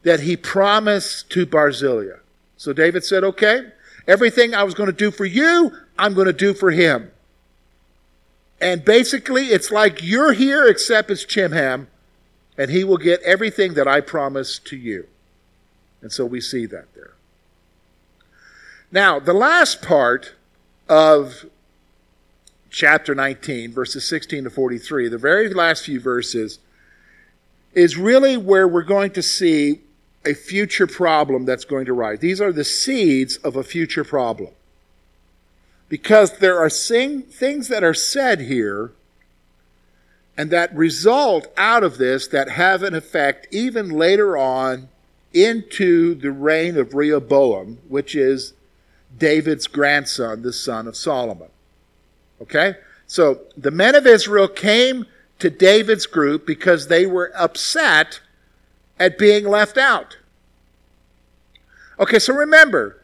that 0.04 0.20
he 0.20 0.36
promised 0.36 1.32
to 1.32 1.46
Barzillai. 1.46 2.18
So 2.58 2.74
David 2.74 3.04
said, 3.04 3.24
okay, 3.24 3.72
everything 4.08 4.54
I 4.54 4.64
was 4.64 4.74
going 4.74 4.88
to 4.92 4.96
do 4.96 5.10
for 5.10 5.26
you, 5.26 5.72
I'm 5.98 6.14
going 6.14 6.28
to 6.28 6.34
do 6.34 6.54
for 6.54 6.72
him. 6.72 7.12
And 8.60 8.84
basically, 8.84 9.48
it's 9.48 9.72
like 9.72 10.04
you're 10.04 10.34
here 10.34 10.66
except 10.66 11.10
it's 11.10 11.26
Chimham, 11.26 11.88
and 12.58 12.70
he 12.70 12.84
will 12.84 12.98
get 12.98 13.22
everything 13.24 13.74
that 13.76 13.88
I 13.88 14.02
promised 14.02 14.66
to 14.68 14.78
you. 14.78 15.08
And 16.02 16.12
so 16.12 16.26
we 16.26 16.42
see 16.42 16.66
that 16.66 16.94
there. 16.94 17.14
Now, 18.92 19.20
the 19.20 19.34
last 19.34 19.82
part 19.82 20.34
of 20.90 21.46
chapter 22.70 23.16
19, 23.16 23.72
verses 23.72 24.06
16 24.08 24.44
to 24.44 24.50
43, 24.50 25.08
the 25.08 25.18
very 25.18 25.54
last 25.54 25.86
few 25.86 26.00
verses, 26.00 26.60
is 27.76 27.98
really 27.98 28.38
where 28.38 28.68
we're 28.68 28.84
going 28.84 29.12
to 29.12 29.22
see 29.22 29.82
a 30.26 30.34
future 30.34 30.88
problem 30.88 31.46
that's 31.46 31.66
going 31.66 31.86
to 31.86 31.94
rise. 31.94 32.20
These 32.20 32.42
are 32.42 32.52
the 32.52 32.64
seeds 32.64 33.36
of 33.38 33.56
a 33.56 33.64
future 33.64 34.04
problem. 34.04 34.52
Because 35.88 36.40
there 36.40 36.58
are 36.58 36.70
sing, 36.70 37.22
things 37.22 37.68
that 37.68 37.84
are 37.84 37.94
said 37.94 38.42
here 38.42 38.92
and 40.38 40.50
that 40.50 40.76
result 40.76 41.48
out 41.58 41.84
of 41.84 41.98
this 41.98 42.28
that 42.28 42.50
have 42.50 42.82
an 42.82 42.96
effect 42.96 43.48
even 43.52 43.90
later 43.90 44.36
on 44.36 44.90
into 45.34 46.16
the 46.16 46.32
reign 46.32 46.78
of 46.78 46.96
Rehoboam, 46.96 47.80
which 47.88 48.16
is 48.16 48.54
David's 49.18 49.68
grandson, 49.68 50.42
the 50.42 50.54
son 50.54 50.88
of 50.88 50.96
Solomon. 50.96 51.50
Okay? 52.42 52.76
So 53.06 53.42
the 53.56 53.72
men 53.72 53.96
of 53.96 54.08
Israel 54.08 54.48
came 54.48 55.06
to 55.40 55.50
David's 55.50 56.06
group 56.06 56.46
because 56.46 56.88
they 56.88 57.06
were 57.06 57.32
upset 57.36 58.22
at 59.00 59.18
being 59.18 59.46
left 59.46 59.78
out. 59.78 60.18
Okay, 62.00 62.20
so 62.20 62.34
remember, 62.34 63.02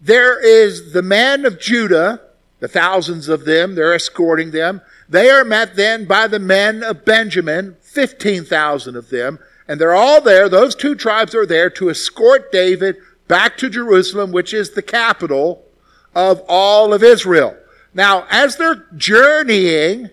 there 0.00 0.40
is 0.40 0.92
the 0.92 1.02
men 1.02 1.44
of 1.44 1.60
Judah, 1.60 2.20
the 2.60 2.68
thousands 2.68 3.28
of 3.28 3.44
them, 3.44 3.74
they're 3.74 3.94
escorting 3.94 4.50
them. 4.50 4.80
They 5.08 5.30
are 5.30 5.44
met 5.44 5.76
then 5.76 6.04
by 6.06 6.26
the 6.26 6.38
men 6.38 6.82
of 6.82 7.04
Benjamin, 7.04 7.76
15,000 7.82 8.96
of 8.96 9.10
them, 9.10 9.38
and 9.66 9.80
they're 9.80 9.94
all 9.94 10.20
there. 10.20 10.48
Those 10.48 10.74
two 10.74 10.94
tribes 10.94 11.34
are 11.34 11.46
there 11.46 11.70
to 11.70 11.90
escort 11.90 12.52
David 12.52 12.96
back 13.28 13.56
to 13.58 13.70
Jerusalem, 13.70 14.32
which 14.32 14.54
is 14.54 14.70
the 14.70 14.82
capital 14.82 15.64
of 16.14 16.42
all 16.48 16.92
of 16.92 17.02
Israel. 17.02 17.56
Now, 17.92 18.26
as 18.30 18.56
they're 18.56 18.86
journeying, 18.96 20.10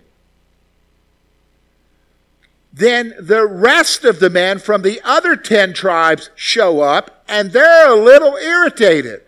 then 2.78 3.13
the 3.20 3.46
rest 3.46 4.04
of 4.04 4.20
the 4.20 4.30
men 4.30 4.60
from 4.60 4.82
the 4.82 5.02
other 5.04 5.36
10 5.36 5.74
tribes 5.74 6.30
show 6.36 6.82
up 6.82 7.24
and 7.28 7.52
they're 7.52 7.90
a 7.90 7.96
little 7.96 8.36
irritated. 8.36 9.22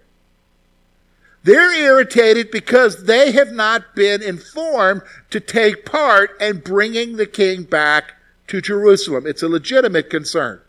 They're 1.43 1.73
irritated 1.73 2.51
because 2.51 3.05
they 3.05 3.31
have 3.31 3.51
not 3.51 3.95
been 3.95 4.21
informed 4.21 5.01
to 5.29 5.39
take 5.39 5.85
part 5.85 6.39
in 6.41 6.59
bringing 6.59 7.15
the 7.15 7.25
king 7.25 7.63
back 7.63 8.15
to 8.47 8.61
Jerusalem. 8.61 9.25
It's 9.25 9.43
a 9.43 9.47
legitimate 9.47 10.09
concern. 10.09 10.61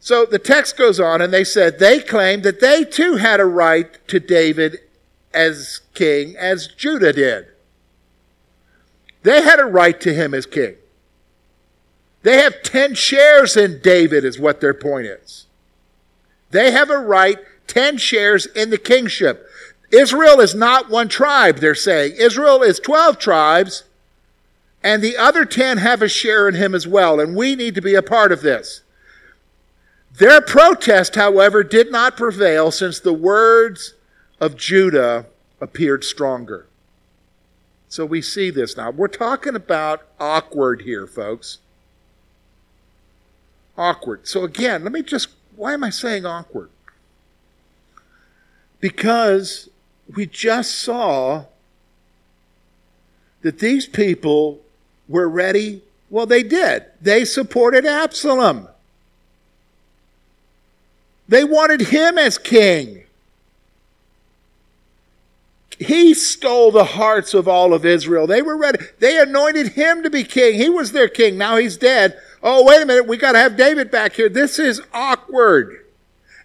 So 0.00 0.24
the 0.24 0.38
text 0.38 0.76
goes 0.76 0.98
on, 0.98 1.20
and 1.20 1.32
they 1.32 1.44
said 1.44 1.78
they 1.78 2.00
claimed 2.00 2.42
that 2.42 2.60
they 2.60 2.84
too 2.84 3.16
had 3.16 3.38
a 3.38 3.44
right 3.44 3.96
to 4.08 4.18
David 4.18 4.78
as 5.32 5.80
king, 5.94 6.36
as 6.36 6.66
Judah 6.66 7.12
did. 7.12 7.51
They 9.22 9.42
had 9.42 9.60
a 9.60 9.64
right 9.64 10.00
to 10.00 10.12
him 10.12 10.34
as 10.34 10.46
king. 10.46 10.74
They 12.22 12.38
have 12.38 12.62
10 12.62 12.94
shares 12.94 13.56
in 13.56 13.80
David, 13.80 14.24
is 14.24 14.38
what 14.38 14.60
their 14.60 14.74
point 14.74 15.06
is. 15.06 15.46
They 16.50 16.70
have 16.70 16.90
a 16.90 16.98
right, 16.98 17.38
10 17.66 17.98
shares 17.98 18.46
in 18.46 18.70
the 18.70 18.78
kingship. 18.78 19.48
Israel 19.90 20.40
is 20.40 20.54
not 20.54 20.90
one 20.90 21.08
tribe, 21.08 21.58
they're 21.58 21.74
saying. 21.74 22.14
Israel 22.18 22.62
is 22.62 22.78
12 22.78 23.18
tribes, 23.18 23.84
and 24.82 25.02
the 25.02 25.16
other 25.16 25.44
10 25.44 25.78
have 25.78 26.02
a 26.02 26.08
share 26.08 26.48
in 26.48 26.54
him 26.54 26.74
as 26.74 26.86
well, 26.86 27.20
and 27.20 27.36
we 27.36 27.54
need 27.56 27.74
to 27.74 27.80
be 27.80 27.94
a 27.94 28.02
part 28.02 28.32
of 28.32 28.42
this. 28.42 28.82
Their 30.18 30.40
protest, 30.40 31.14
however, 31.14 31.62
did 31.62 31.90
not 31.90 32.16
prevail 32.16 32.70
since 32.70 33.00
the 33.00 33.12
words 33.12 33.94
of 34.40 34.56
Judah 34.56 35.26
appeared 35.60 36.04
stronger. 36.04 36.66
So 37.92 38.06
we 38.06 38.22
see 38.22 38.48
this 38.48 38.74
now. 38.74 38.90
We're 38.90 39.06
talking 39.06 39.54
about 39.54 40.06
awkward 40.18 40.80
here, 40.80 41.06
folks. 41.06 41.58
Awkward. 43.76 44.26
So 44.26 44.44
again, 44.44 44.82
let 44.82 44.92
me 44.92 45.02
just, 45.02 45.28
why 45.56 45.74
am 45.74 45.84
I 45.84 45.90
saying 45.90 46.24
awkward? 46.24 46.70
Because 48.80 49.68
we 50.16 50.24
just 50.24 50.74
saw 50.80 51.44
that 53.42 53.58
these 53.58 53.86
people 53.86 54.60
were 55.06 55.28
ready. 55.28 55.82
Well, 56.08 56.24
they 56.24 56.42
did. 56.42 56.86
They 57.02 57.26
supported 57.26 57.84
Absalom. 57.84 58.68
They 61.28 61.44
wanted 61.44 61.82
him 61.82 62.16
as 62.16 62.38
king. 62.38 63.04
He 65.82 66.14
stole 66.14 66.70
the 66.70 66.84
hearts 66.84 67.34
of 67.34 67.48
all 67.48 67.74
of 67.74 67.84
Israel. 67.84 68.26
They 68.26 68.42
were 68.42 68.56
ready. 68.56 68.78
They 68.98 69.18
anointed 69.18 69.68
him 69.68 70.02
to 70.02 70.10
be 70.10 70.24
king. 70.24 70.54
He 70.54 70.68
was 70.68 70.92
their 70.92 71.08
king. 71.08 71.38
Now 71.38 71.56
he's 71.56 71.76
dead. 71.76 72.18
Oh, 72.42 72.64
wait 72.64 72.82
a 72.82 72.86
minute. 72.86 73.06
We 73.06 73.16
got 73.16 73.32
to 73.32 73.38
have 73.38 73.56
David 73.56 73.90
back 73.90 74.14
here. 74.14 74.28
This 74.28 74.58
is 74.58 74.82
awkward. 74.92 75.84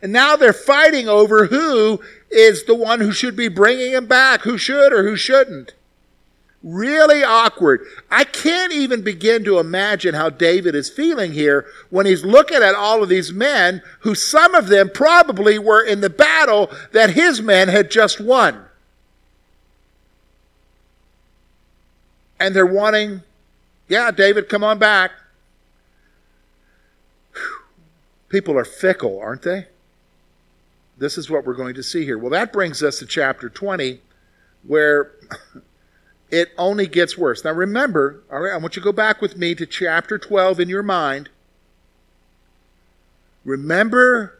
And 0.01 0.11
now 0.11 0.35
they're 0.35 0.53
fighting 0.53 1.09
over 1.09 1.47
who 1.47 1.99
is 2.29 2.65
the 2.65 2.75
one 2.75 2.99
who 2.99 3.11
should 3.11 3.35
be 3.35 3.47
bringing 3.47 3.93
him 3.93 4.05
back, 4.05 4.41
who 4.41 4.57
should 4.57 4.93
or 4.93 5.03
who 5.03 5.15
shouldn't. 5.15 5.73
Really 6.63 7.23
awkward. 7.23 7.85
I 8.11 8.23
can't 8.23 8.73
even 8.73 9.01
begin 9.01 9.43
to 9.45 9.59
imagine 9.59 10.15
how 10.15 10.29
David 10.29 10.75
is 10.75 10.89
feeling 10.89 11.31
here 11.31 11.65
when 11.89 12.05
he's 12.05 12.25
looking 12.25 12.61
at 12.61 12.75
all 12.75 13.03
of 13.03 13.09
these 13.09 13.31
men 13.31 13.81
who 14.01 14.15
some 14.15 14.53
of 14.55 14.67
them 14.67 14.89
probably 14.93 15.57
were 15.59 15.83
in 15.83 16.01
the 16.01 16.09
battle 16.09 16.71
that 16.91 17.11
his 17.11 17.41
men 17.41 17.67
had 17.67 17.89
just 17.89 18.19
won. 18.19 18.66
And 22.39 22.55
they're 22.55 22.65
wanting, 22.65 23.23
yeah, 23.87 24.11
David, 24.11 24.49
come 24.49 24.63
on 24.63 24.77
back. 24.79 25.11
People 28.29 28.57
are 28.57 28.65
fickle, 28.65 29.19
aren't 29.19 29.43
they? 29.43 29.67
This 30.97 31.17
is 31.17 31.29
what 31.29 31.45
we're 31.45 31.53
going 31.53 31.75
to 31.75 31.83
see 31.83 32.03
here. 32.03 32.17
Well, 32.17 32.31
that 32.31 32.51
brings 32.51 32.83
us 32.83 32.99
to 32.99 33.05
chapter 33.05 33.49
20, 33.49 34.01
where 34.63 35.11
it 36.31 36.49
only 36.57 36.87
gets 36.87 37.17
worse. 37.17 37.43
Now 37.43 37.51
remember, 37.51 38.21
all 38.31 38.41
right, 38.41 38.53
I 38.53 38.57
want 38.57 38.75
you 38.75 38.81
to 38.81 38.85
go 38.85 38.91
back 38.91 39.21
with 39.21 39.37
me 39.37 39.55
to 39.55 39.65
chapter 39.65 40.17
12 40.17 40.59
in 40.59 40.69
your 40.69 40.83
mind. 40.83 41.29
Remember 43.45 44.39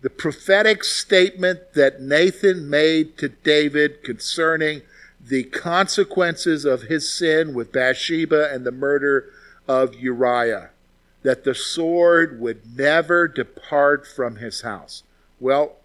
the 0.00 0.10
prophetic 0.10 0.84
statement 0.84 1.74
that 1.74 2.00
Nathan 2.00 2.70
made 2.70 3.18
to 3.18 3.28
David 3.28 4.02
concerning 4.02 4.82
the 5.28 5.44
consequences 5.44 6.64
of 6.64 6.82
his 6.82 7.12
sin 7.12 7.52
with 7.54 7.72
Bathsheba 7.72 8.52
and 8.52 8.64
the 8.64 8.72
murder 8.72 9.30
of 9.66 9.94
Uriah, 9.94 10.70
that 11.22 11.44
the 11.44 11.54
sword 11.54 12.40
would 12.40 12.76
never 12.76 13.26
depart 13.26 14.06
from 14.06 14.36
his 14.36 14.60
house. 14.60 15.02
Well, 15.40 15.76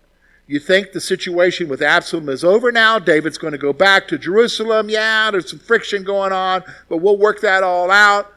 you 0.45 0.59
think 0.59 0.91
the 0.91 1.01
situation 1.01 1.67
with 1.67 1.81
Absalom 1.81 2.29
is 2.29 2.43
over 2.43 2.71
now. 2.71 2.99
David's 2.99 3.37
going 3.37 3.53
to 3.53 3.57
go 3.57 3.73
back 3.73 4.07
to 4.09 4.17
Jerusalem. 4.17 4.89
Yeah, 4.89 5.31
there's 5.31 5.49
some 5.49 5.59
friction 5.59 6.03
going 6.03 6.33
on, 6.33 6.63
but 6.89 6.97
we'll 6.97 7.17
work 7.17 7.41
that 7.41 7.63
all 7.63 7.89
out. 7.89 8.31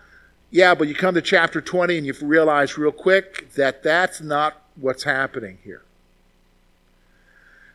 Yeah, 0.50 0.74
but 0.74 0.86
you 0.86 0.94
come 0.94 1.14
to 1.14 1.22
chapter 1.22 1.60
20 1.60 1.98
and 1.98 2.06
you 2.06 2.14
realize 2.22 2.78
real 2.78 2.92
quick 2.92 3.52
that 3.54 3.82
that's 3.82 4.20
not 4.20 4.62
what's 4.76 5.02
happening 5.02 5.58
here. 5.64 5.82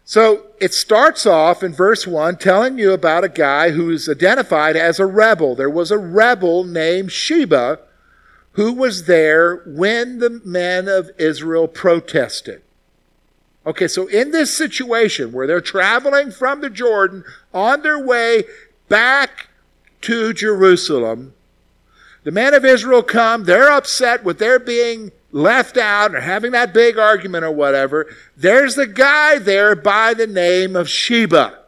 So 0.10 0.48
it 0.60 0.74
starts 0.74 1.28
off 1.28 1.62
in 1.62 1.72
verse 1.72 2.08
1 2.08 2.38
telling 2.38 2.80
you 2.80 2.93
about 2.93 3.24
a 3.24 3.30
guy 3.30 3.69
who's 3.69 4.10
identified 4.10 4.76
as 4.76 5.00
a 5.00 5.06
rebel. 5.06 5.54
There 5.54 5.69
was 5.69 5.91
a 5.91 6.00
rebel 6.00 6.63
named 6.63 7.12
Sheba 7.12 7.78
who 8.54 8.74
was 8.74 9.06
there 9.06 9.58
when 9.67 10.17
the 10.17 10.41
men 10.43 10.88
of 10.88 11.12
Israel 11.19 11.67
protested. 11.67 12.63
Okay, 13.67 13.88
so 13.88 14.08
in 14.08 14.32
this 14.32 14.52
situation 14.52 15.32
where 15.32 15.45
they're 15.45 15.62
traveling 15.62 16.32
from 16.32 16.62
the 16.62 16.72
Jordan 16.72 17.24
on 17.54 17.84
their 17.84 18.04
way 18.04 18.45
back 18.88 19.50
to 20.02 20.34
Jerusalem, 20.34 21.36
the 22.24 22.32
men 22.32 22.56
of 22.56 22.65
Israel 22.65 23.04
come, 23.04 23.43
they're 23.43 23.72
upset 23.72 24.24
with 24.24 24.39
their 24.39 24.58
being 24.58 25.12
left 25.31 25.77
out 25.77 26.15
or 26.15 26.21
having 26.21 26.51
that 26.51 26.73
big 26.73 26.97
argument 26.97 27.43
or 27.43 27.51
whatever. 27.51 28.07
There's 28.35 28.75
the 28.75 28.87
guy 28.87 29.37
there 29.39 29.75
by 29.75 30.13
the 30.13 30.27
name 30.27 30.75
of 30.75 30.89
Sheba. 30.89 31.59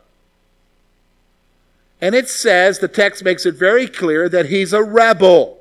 And 2.00 2.15
it 2.15 2.30
says, 2.30 2.80
the 2.80 2.88
text 2.88 3.24
makes 3.24 3.45
it 3.45 3.56
very 3.56 3.88
clear 3.88 4.28
that 4.28 4.47
he's 4.47 4.74
a 4.74 4.84
rebel. 4.84 5.60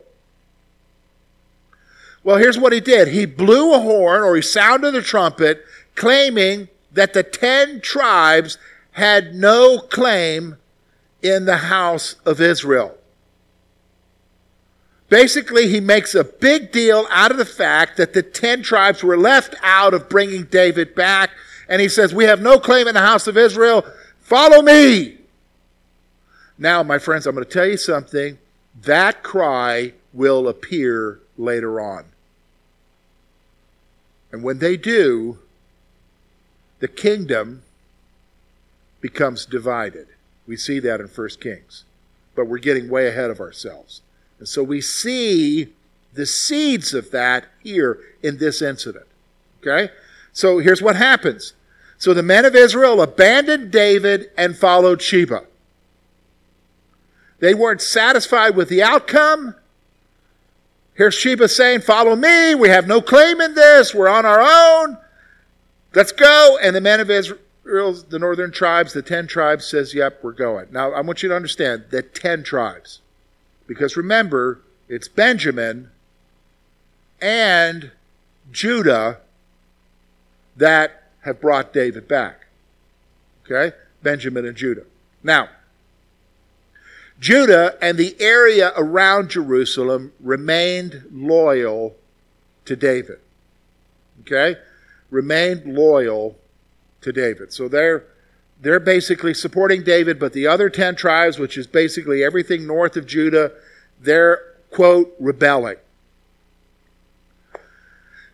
Well, 2.25 2.39
here's 2.39 2.59
what 2.59 2.73
he 2.73 2.81
did. 2.81 3.09
He 3.09 3.27
blew 3.27 3.75
a 3.75 3.81
horn 3.81 4.23
or 4.23 4.37
he 4.37 4.43
sounded 4.43 4.93
the 4.93 5.03
trumpet 5.03 5.65
claiming 5.95 6.69
that 6.93 7.13
the 7.13 7.23
ten 7.23 7.81
tribes 7.81 8.59
had 8.93 9.35
no 9.35 9.79
claim 9.79 10.57
in 11.23 11.45
the 11.45 11.59
house 11.59 12.17
of 12.25 12.41
Israel. 12.41 12.97
Basically, 15.11 15.69
he 15.69 15.81
makes 15.81 16.15
a 16.15 16.23
big 16.23 16.71
deal 16.71 17.07
out 17.11 17.33
of 17.33 17.37
the 17.37 17.45
fact 17.45 17.97
that 17.97 18.15
the 18.15 18.23
ten 18.23 18.63
tribes 18.63 19.03
were 19.03 19.19
left 19.19 19.57
out 19.61 19.93
of 19.93 20.09
bringing 20.09 20.45
David 20.45 20.95
back. 20.95 21.31
And 21.69 21.83
he 21.83 21.89
says, 21.89 22.15
We 22.15 22.25
have 22.25 22.41
no 22.41 22.59
claim 22.59 22.89
in 22.89 22.95
the 22.95 23.01
house 23.01 23.27
of 23.27 23.37
Israel. 23.37 23.85
Follow 24.21 24.63
me. 24.63 25.19
Now, 26.57 26.83
my 26.85 26.99
friends, 26.99 27.27
I'm 27.27 27.35
going 27.35 27.45
to 27.45 27.51
tell 27.51 27.67
you 27.67 27.77
something. 27.77 28.39
That 28.83 29.25
cry 29.25 29.95
will 30.13 30.47
appear 30.47 31.21
later 31.37 31.81
on. 31.81 32.05
And 34.31 34.45
when 34.45 34.61
they 34.61 34.77
do, 34.77 35.39
the 36.79 36.87
kingdom 36.87 37.63
becomes 39.01 39.45
divided. 39.45 40.07
We 40.47 40.57
see 40.57 40.79
that 40.81 41.01
in 41.01 41.09
1 41.09 41.29
Kings. 41.41 41.85
But 42.37 42.47
we're 42.47 42.59
getting 42.59 42.89
way 42.89 43.09
ahead 43.09 43.31
of 43.31 43.41
ourselves. 43.41 44.03
And 44.41 44.49
so 44.49 44.63
we 44.63 44.81
see 44.81 45.75
the 46.15 46.27
seeds 46.27 46.93
of 46.95 47.13
that 47.13 47.47
here 47.63 48.01
in 48.23 48.39
this 48.39 48.61
incident. 48.61 49.07
Okay? 49.61 49.93
So 50.33 50.59
here's 50.59 50.83
what 50.83 50.97
happens. 50.97 51.53
So 51.99 52.15
the 52.15 52.23
men 52.23 52.47
of 52.47 52.57
Israel 52.57 53.03
abandoned 53.03 53.71
David 53.71 54.31
and 54.37 54.57
followed 54.57 55.03
Sheba. 55.03 55.45
They 57.39 57.55
weren't 57.55 57.83
satisfied 57.83 58.57
with 58.57 58.71
the 58.71 58.83
outcome. 58.83 59.55
Here's 60.95 61.15
Sheba 61.15 61.49
saying, 61.49 61.83
Follow 61.83 62.17
me. 62.17 62.55
We 62.55 62.71
have 62.71 62.87
no 62.87 63.01
claim 63.01 63.41
in 63.41 63.55
this. 63.55 63.95
We're 63.95 64.09
on 64.09 64.25
our 64.25 64.41
own. 64.41 64.99
Let's 65.95 66.13
go. 66.13 66.59
And 66.63 66.75
the 66.75 66.81
men 66.81 67.01
of 67.01 67.11
Israel, 67.11 67.39
the 68.09 68.19
northern 68.19 68.53
tribes, 68.53 68.93
the 68.93 69.03
10 69.03 69.27
tribes, 69.27 69.67
says, 69.67 69.95
Yep, 69.95 70.21
we're 70.23 70.33
going. 70.33 70.69
Now, 70.71 70.93
I 70.93 71.01
want 71.03 71.23
you 71.23 71.29
to 71.29 71.37
understand 71.37 71.85
the 71.91 72.03
10 72.03 72.43
tribes. 72.43 73.01
Because 73.71 73.97
remember, 73.97 74.59
it's 74.89 75.07
Benjamin 75.07 75.93
and 77.23 77.93
Judah 78.51 79.19
that 80.57 81.05
have 81.21 81.41
brought 81.41 81.73
David 81.73 82.09
back. 82.09 82.47
Okay? 83.45 83.77
Benjamin 84.03 84.45
and 84.45 84.57
Judah. 84.57 84.87
Now, 85.23 85.51
Judah 87.21 87.79
and 87.81 87.97
the 87.97 88.17
area 88.19 88.73
around 88.77 89.31
Jerusalem 89.31 90.15
remained 90.19 91.05
loyal 91.13 91.95
to 92.65 92.75
David. 92.75 93.21
Okay? 94.23 94.57
Remained 95.11 95.77
loyal 95.77 96.37
to 97.03 97.13
David. 97.13 97.53
So 97.53 97.69
they're 97.69 98.03
they're 98.61 98.81
basically 98.81 99.33
supporting 99.33 99.83
David, 99.83 100.19
but 100.19 100.33
the 100.33 100.47
other 100.47 100.69
10 100.69 100.97
tribes, 100.97 101.39
which 101.39 101.57
is 101.57 101.67
basically 101.67 102.23
everything 102.23 102.67
north 102.67 102.97
of 102.97 103.07
Judah, 103.07 103.53
they're 103.99 104.41
quote 104.71 105.15
rebelling. 105.19 105.77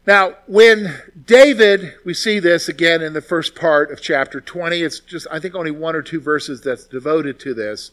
Now, 0.07 0.35
when 0.47 1.03
David, 1.27 1.95
we 2.05 2.15
see 2.15 2.39
this 2.39 2.69
again 2.69 3.03
in 3.03 3.13
the 3.13 3.21
first 3.21 3.57
part 3.57 3.91
of 3.91 4.01
chapter 4.01 4.41
20. 4.41 4.83
It's 4.83 5.01
just, 5.01 5.27
I 5.33 5.41
think, 5.41 5.55
only 5.55 5.73
one 5.73 5.97
or 5.97 6.03
two 6.03 6.21
verses 6.21 6.61
that's 6.61 6.85
devoted 6.85 7.41
to 7.41 7.55
this. 7.55 7.91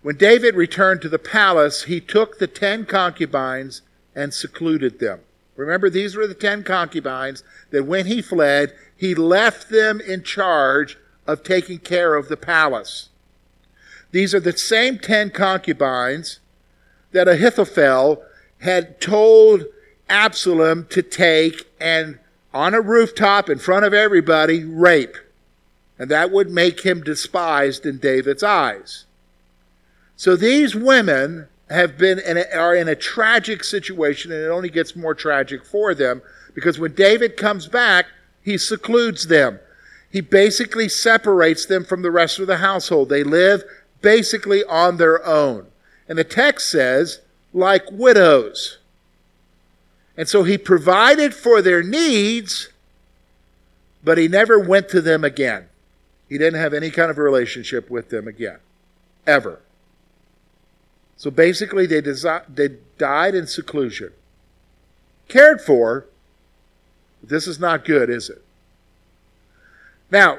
When 0.00 0.16
David 0.16 0.54
returned 0.54 1.02
to 1.02 1.08
the 1.08 1.18
palace, 1.18 1.84
he 1.84 2.00
took 2.00 2.38
the 2.38 2.46
ten 2.46 2.86
concubines 2.86 3.82
and 4.14 4.32
secluded 4.32 5.00
them. 5.00 5.20
Remember, 5.56 5.90
these 5.90 6.16
were 6.16 6.26
the 6.26 6.34
ten 6.34 6.62
concubines 6.62 7.42
that 7.70 7.84
when 7.84 8.06
he 8.06 8.22
fled, 8.22 8.74
he 8.96 9.14
left 9.14 9.68
them 9.68 10.00
in 10.00 10.22
charge 10.22 10.96
of 11.26 11.42
taking 11.42 11.78
care 11.78 12.14
of 12.14 12.28
the 12.28 12.36
palace. 12.36 13.08
These 14.10 14.34
are 14.34 14.40
the 14.40 14.56
same 14.56 14.98
ten 14.98 15.30
concubines 15.30 16.40
that 17.12 17.28
Ahithophel 17.28 18.22
had 18.60 19.00
told 19.00 19.64
Absalom 20.08 20.86
to 20.90 21.02
take 21.02 21.66
and 21.80 22.18
on 22.52 22.74
a 22.74 22.80
rooftop 22.80 23.50
in 23.50 23.58
front 23.58 23.84
of 23.84 23.92
everybody 23.92 24.64
rape. 24.64 25.16
And 25.98 26.10
that 26.10 26.30
would 26.30 26.50
make 26.50 26.80
him 26.80 27.02
despised 27.02 27.86
in 27.86 27.98
David's 27.98 28.42
eyes. 28.42 29.04
So 30.16 30.36
these 30.36 30.74
women 30.74 31.48
have 31.70 31.98
been 31.98 32.18
in 32.20 32.36
a, 32.36 32.44
are 32.56 32.74
in 32.74 32.88
a 32.88 32.94
tragic 32.94 33.64
situation, 33.64 34.30
and 34.30 34.42
it 34.42 34.48
only 34.48 34.68
gets 34.68 34.94
more 34.94 35.14
tragic 35.14 35.64
for 35.64 35.94
them 35.94 36.22
because 36.54 36.78
when 36.78 36.94
David 36.94 37.36
comes 37.36 37.66
back, 37.66 38.06
he 38.42 38.58
secludes 38.58 39.26
them. 39.26 39.58
He 40.14 40.20
basically 40.20 40.88
separates 40.88 41.66
them 41.66 41.84
from 41.84 42.02
the 42.02 42.10
rest 42.12 42.38
of 42.38 42.46
the 42.46 42.58
household. 42.58 43.08
They 43.08 43.24
live 43.24 43.64
basically 44.00 44.62
on 44.62 44.96
their 44.96 45.26
own. 45.26 45.66
And 46.08 46.16
the 46.16 46.22
text 46.22 46.70
says, 46.70 47.18
like 47.52 47.82
widows. 47.90 48.78
And 50.16 50.28
so 50.28 50.44
he 50.44 50.56
provided 50.56 51.34
for 51.34 51.60
their 51.60 51.82
needs, 51.82 52.68
but 54.04 54.16
he 54.16 54.28
never 54.28 54.56
went 54.56 54.88
to 54.90 55.00
them 55.00 55.24
again. 55.24 55.68
He 56.28 56.38
didn't 56.38 56.60
have 56.60 56.74
any 56.74 56.92
kind 56.92 57.10
of 57.10 57.18
relationship 57.18 57.90
with 57.90 58.10
them 58.10 58.28
again, 58.28 58.60
ever. 59.26 59.62
So 61.16 61.28
basically, 61.28 61.86
they, 61.86 62.00
desi- 62.00 62.44
they 62.48 62.76
died 62.98 63.34
in 63.34 63.48
seclusion. 63.48 64.12
Cared 65.26 65.60
for, 65.60 66.06
this 67.20 67.48
is 67.48 67.58
not 67.58 67.84
good, 67.84 68.08
is 68.08 68.30
it? 68.30 68.44
Now, 70.14 70.38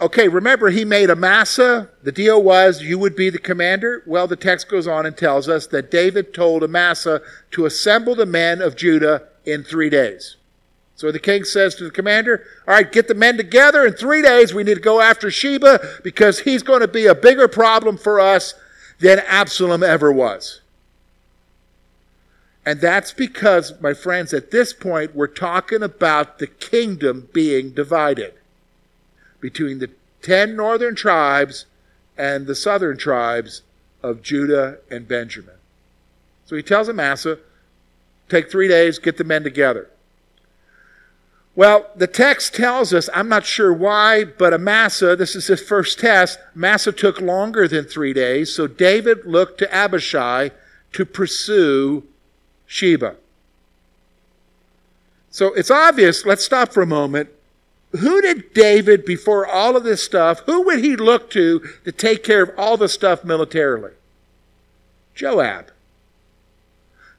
okay, 0.00 0.28
remember 0.28 0.70
he 0.70 0.84
made 0.84 1.10
Amasa. 1.10 1.90
The 2.04 2.12
deal 2.12 2.40
was 2.40 2.82
you 2.82 3.00
would 3.00 3.16
be 3.16 3.30
the 3.30 3.38
commander. 3.40 4.04
Well, 4.06 4.28
the 4.28 4.36
text 4.36 4.68
goes 4.68 4.86
on 4.86 5.06
and 5.06 5.16
tells 5.16 5.48
us 5.48 5.66
that 5.66 5.90
David 5.90 6.32
told 6.32 6.62
Amasa 6.62 7.20
to 7.50 7.66
assemble 7.66 8.14
the 8.14 8.26
men 8.26 8.62
of 8.62 8.76
Judah 8.76 9.24
in 9.44 9.64
three 9.64 9.90
days. 9.90 10.36
So 10.94 11.10
the 11.10 11.18
king 11.18 11.42
says 11.42 11.74
to 11.74 11.84
the 11.84 11.90
commander, 11.90 12.44
All 12.68 12.74
right, 12.74 12.92
get 12.92 13.08
the 13.08 13.16
men 13.16 13.36
together. 13.36 13.84
In 13.84 13.94
three 13.94 14.22
days, 14.22 14.54
we 14.54 14.62
need 14.62 14.76
to 14.76 14.80
go 14.80 15.00
after 15.00 15.32
Sheba 15.32 15.80
because 16.04 16.38
he's 16.38 16.62
going 16.62 16.82
to 16.82 16.86
be 16.86 17.06
a 17.06 17.14
bigger 17.16 17.48
problem 17.48 17.98
for 17.98 18.20
us 18.20 18.54
than 19.00 19.18
Absalom 19.26 19.82
ever 19.82 20.12
was. 20.12 20.60
And 22.64 22.80
that's 22.80 23.12
because, 23.12 23.72
my 23.80 23.94
friends, 23.94 24.32
at 24.32 24.52
this 24.52 24.72
point, 24.72 25.16
we're 25.16 25.26
talking 25.26 25.82
about 25.82 26.38
the 26.38 26.46
kingdom 26.46 27.28
being 27.32 27.70
divided 27.70 28.34
between 29.42 29.78
the 29.80 29.90
ten 30.22 30.56
northern 30.56 30.94
tribes 30.94 31.66
and 32.16 32.46
the 32.46 32.54
southern 32.54 32.96
tribes 32.96 33.60
of 34.02 34.22
Judah 34.22 34.78
and 34.90 35.06
Benjamin. 35.06 35.56
So 36.46 36.56
he 36.56 36.62
tells 36.62 36.88
Amasa, 36.88 37.38
take 38.28 38.50
three 38.50 38.68
days, 38.68 38.98
get 38.98 39.18
the 39.18 39.24
men 39.24 39.42
together. 39.42 39.90
Well, 41.54 41.90
the 41.94 42.06
text 42.06 42.54
tells 42.54 42.94
us, 42.94 43.10
I'm 43.12 43.28
not 43.28 43.44
sure 43.44 43.72
why, 43.74 44.24
but 44.24 44.54
Amasa, 44.54 45.16
this 45.16 45.36
is 45.36 45.48
his 45.48 45.60
first 45.60 45.98
test, 45.98 46.38
Amasa 46.56 46.92
took 46.92 47.20
longer 47.20 47.68
than 47.68 47.84
three 47.84 48.14
days, 48.14 48.54
so 48.54 48.66
David 48.66 49.26
looked 49.26 49.58
to 49.58 49.74
Abishai 49.74 50.50
to 50.92 51.04
pursue 51.04 52.04
Sheba. 52.66 53.16
So 55.30 55.52
it's 55.54 55.70
obvious, 55.70 56.24
let's 56.24 56.44
stop 56.44 56.72
for 56.72 56.82
a 56.82 56.86
moment. 56.86 57.28
Who 57.92 58.22
did 58.22 58.54
David, 58.54 59.04
before 59.04 59.46
all 59.46 59.76
of 59.76 59.84
this 59.84 60.02
stuff, 60.02 60.40
who 60.40 60.62
would 60.62 60.82
he 60.82 60.96
look 60.96 61.30
to 61.30 61.60
to 61.84 61.92
take 61.92 62.24
care 62.24 62.42
of 62.42 62.50
all 62.58 62.76
the 62.76 62.88
stuff 62.88 63.24
militarily? 63.24 63.92
Joab. 65.14 65.70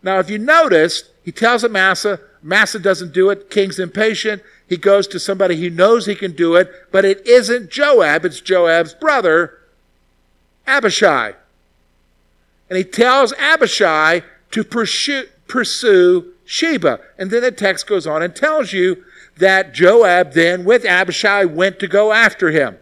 Now, 0.02 0.20
if 0.20 0.30
you 0.30 0.40
notice, 0.40 1.04
he 1.24 1.32
tells 1.32 1.64
Amasa, 1.64 2.20
Amasa 2.44 2.80
doesn't 2.80 3.14
do 3.14 3.30
it. 3.30 3.50
King's 3.50 3.80
impatient. 3.80 4.42
He 4.68 4.78
goes 4.78 5.08
to 5.08 5.20
somebody 5.20 5.56
he 5.56 5.70
knows 5.70 6.06
he 6.06 6.16
can 6.16 6.34
do 6.34 6.56
it, 6.56 6.72
but 6.92 7.06
it 7.06 7.26
isn't 7.28 7.70
Joab, 7.70 8.26
it's 8.26 8.42
Joab's 8.42 8.94
brother, 8.94 9.60
Abishai. 10.66 11.34
And 12.70 12.78
he 12.78 12.84
tells 12.84 13.34
Abishai 13.34 14.24
to 14.52 14.64
pursue, 14.64 15.28
pursue 15.48 16.34
Sheba. 16.46 17.00
And 17.18 17.30
then 17.30 17.42
the 17.44 17.52
text 17.52 17.88
goes 17.88 18.08
on 18.08 18.24
and 18.24 18.36
tells 18.36 18.74
you 18.74 19.04
that 19.38 19.74
Joab 19.74 20.34
then, 20.34 20.64
with 20.64 20.86
Abishai, 20.86 21.46
went 21.46 21.80
to 21.80 21.88
go 21.88 22.12
after 22.12 22.52
him. 22.52 22.78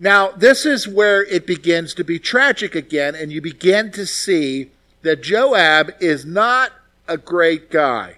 Now, 0.00 0.30
this 0.30 0.66
is 0.66 0.88
where 0.88 1.24
it 1.24 1.46
begins 1.46 1.94
to 1.94 2.04
be 2.04 2.18
tragic 2.18 2.74
again, 2.74 3.14
and 3.14 3.30
you 3.30 3.40
begin 3.40 3.92
to 3.92 4.04
see 4.06 4.70
that 5.02 5.22
Joab 5.22 5.92
is 6.00 6.24
not 6.24 6.72
a 7.06 7.16
great 7.16 7.70
guy. 7.70 8.16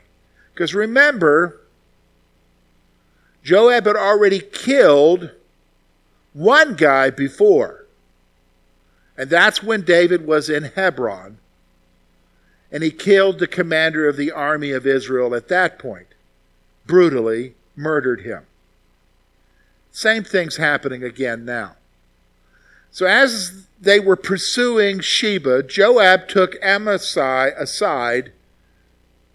Because 0.53 0.75
remember, 0.75 1.61
Joab 3.43 3.87
had 3.87 3.97
already 3.97 4.41
killed 4.41 5.31
one 6.33 6.75
guy 6.75 7.11
before. 7.11 7.85
And 9.17 9.29
that's 9.31 9.63
when 9.63 9.83
David 9.83 10.27
was 10.27 10.49
in 10.49 10.65
Hebron. 10.65 11.39
And 12.75 12.83
he 12.83 12.91
killed 12.91 13.39
the 13.39 13.47
commander 13.47 14.09
of 14.09 14.17
the 14.17 14.33
army 14.33 14.73
of 14.73 14.85
Israel 14.85 15.33
at 15.35 15.47
that 15.47 15.79
point, 15.79 16.09
brutally 16.87 17.55
murdered 17.77 18.23
him. 18.23 18.47
Same 19.93 20.25
thing's 20.25 20.57
happening 20.57 21.05
again 21.05 21.45
now. 21.45 21.77
So 22.91 23.07
as 23.07 23.67
they 23.81 24.01
were 24.01 24.17
pursuing 24.17 24.99
Sheba, 24.99 25.63
Joab 25.63 26.27
took 26.27 26.57
Amasa 26.65 27.53
aside 27.57 28.33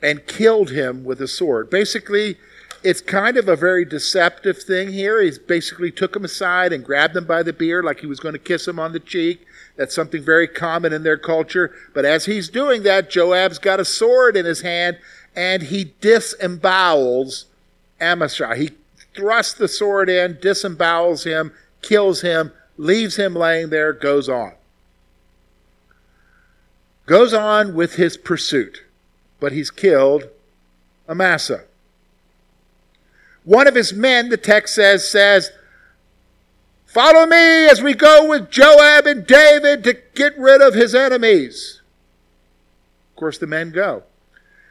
and 0.01 0.27
killed 0.27 0.71
him 0.71 1.05
with 1.05 1.21
a 1.21 1.27
sword. 1.27 1.69
Basically, 1.69 2.35
it's 2.83 2.99
kind 2.99 3.37
of 3.37 3.47
a 3.47 3.55
very 3.55 3.85
deceptive 3.85 4.61
thing 4.61 4.91
here. 4.91 5.21
He 5.21 5.31
basically 5.47 5.91
took 5.91 6.13
him 6.13 6.25
aside 6.25 6.73
and 6.73 6.83
grabbed 6.83 7.15
him 7.15 7.25
by 7.25 7.43
the 7.43 7.53
beard 7.53 7.85
like 7.85 8.01
he 8.01 8.05
was 8.05 8.19
going 8.19 8.33
to 8.33 8.39
kiss 8.39 8.67
him 8.67 8.79
on 8.79 8.91
the 8.91 8.99
cheek. 8.99 9.45
That's 9.79 9.95
something 9.95 10.21
very 10.21 10.47
common 10.47 10.93
in 10.93 11.01
their 11.01 11.17
culture. 11.17 11.73
But 11.95 12.05
as 12.05 12.25
he's 12.25 12.49
doing 12.49 12.83
that, 12.83 13.09
Joab's 13.09 13.57
got 13.57 13.79
a 13.79 13.85
sword 13.85 14.37
in 14.37 14.45
his 14.45 14.61
hand 14.61 14.99
and 15.35 15.63
he 15.63 15.93
disembowels 16.01 17.45
Amasa. 17.99 18.55
He 18.55 18.71
thrusts 19.15 19.53
the 19.53 19.67
sword 19.67 20.09
in, 20.09 20.35
disembowels 20.35 21.23
him, 21.23 21.53
kills 21.81 22.21
him, 22.21 22.51
leaves 22.77 23.15
him 23.15 23.33
laying 23.33 23.69
there, 23.69 23.93
goes 23.93 24.27
on. 24.27 24.51
Goes 27.05 27.33
on 27.33 27.73
with 27.73 27.95
his 27.95 28.17
pursuit 28.17 28.83
but 29.39 29.51
he's 29.51 29.71
killed 29.71 30.25
Amasa. 31.07 31.63
One 33.43 33.67
of 33.67 33.75
his 33.75 33.93
men, 33.93 34.29
the 34.29 34.37
text 34.37 34.75
says, 34.75 35.09
says, 35.09 35.51
Follow 36.89 37.27
me 37.27 37.67
as 37.67 37.83
we 37.83 37.93
go 37.93 38.27
with 38.27 38.49
Joab 38.49 39.05
and 39.05 39.27
David 39.27 39.83
to 39.83 39.95
get 40.15 40.35
rid 40.39 40.59
of 40.59 40.73
his 40.73 40.95
enemies. 40.95 41.81
Of 43.11 43.15
course, 43.15 43.37
the 43.37 43.45
men 43.45 43.69
go. 43.69 44.01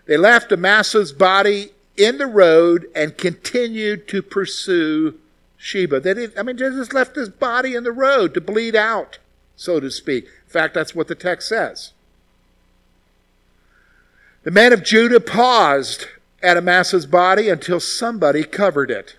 They 0.06 0.16
left 0.16 0.50
Amasa's 0.50 1.12
body 1.12 1.74
in 1.96 2.18
the 2.18 2.26
road 2.26 2.86
and 2.92 3.16
continued 3.16 4.08
to 4.08 4.20
pursue 4.20 5.20
Sheba. 5.58 6.00
They 6.00 6.12
didn't, 6.14 6.36
I 6.36 6.42
mean, 6.42 6.56
they 6.56 6.68
just 6.70 6.92
left 6.92 7.14
his 7.14 7.28
body 7.28 7.76
in 7.76 7.84
the 7.84 7.92
road 7.92 8.34
to 8.34 8.40
bleed 8.40 8.74
out, 8.74 9.18
so 9.54 9.78
to 9.78 9.88
speak. 9.88 10.24
In 10.24 10.50
fact, 10.50 10.74
that's 10.74 10.96
what 10.96 11.06
the 11.06 11.14
text 11.14 11.48
says. 11.48 11.92
The 14.42 14.50
men 14.50 14.72
of 14.72 14.82
Judah 14.82 15.20
paused 15.20 16.06
at 16.42 16.56
Amasa's 16.56 17.06
body 17.06 17.48
until 17.48 17.78
somebody 17.78 18.42
covered 18.42 18.90
it. 18.90 19.17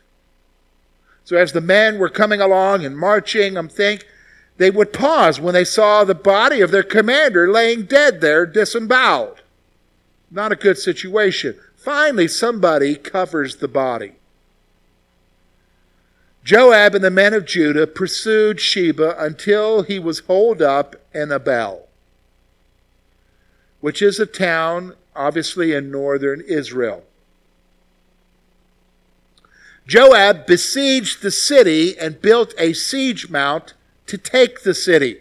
So 1.30 1.38
as 1.38 1.54
the 1.54 1.62
men 1.62 2.00
were 2.00 2.10
coming 2.10 2.42
along 2.42 2.84
and 2.84 2.98
marching, 2.98 3.56
I'm 3.56 3.70
think 3.70 4.08
they 4.58 4.72
would 4.72 4.92
pause 4.92 5.40
when 5.40 5.54
they 5.54 5.64
saw 5.64 6.04
the 6.04 6.16
body 6.16 6.60
of 6.60 6.72
their 6.72 6.82
commander 6.82 7.52
laying 7.52 7.84
dead 7.84 8.20
there, 8.20 8.48
disemboweled. 8.48 9.44
Not 10.32 10.52
a 10.52 10.56
good 10.56 10.80
situation. 10.80 11.56
Finally, 11.76 12.30
somebody 12.30 12.96
covers 12.96 13.58
the 13.58 13.68
body. 13.68 14.14
Joab 16.44 16.96
and 16.96 17.04
the 17.04 17.12
men 17.12 17.36
of 17.36 17.46
Judah 17.46 17.86
pursued 17.86 18.60
Sheba 18.60 19.16
until 19.24 19.84
he 19.84 20.00
was 20.00 20.22
holed 20.22 20.64
up 20.64 20.96
in 21.14 21.32
Abel, 21.32 21.88
which 23.82 24.02
is 24.02 24.20
a 24.20 24.26
town 24.26 24.96
obviously 25.16 25.74
in 25.74 25.92
northern 25.92 26.42
Israel. 26.42 27.04
Joab 29.90 30.46
besieged 30.46 31.24
the 31.24 31.32
city 31.32 31.98
and 31.98 32.22
built 32.22 32.54
a 32.60 32.74
siege 32.74 33.28
mount 33.28 33.74
to 34.06 34.20
take 34.20 34.62
the 34.62 34.76
city. 34.76 35.18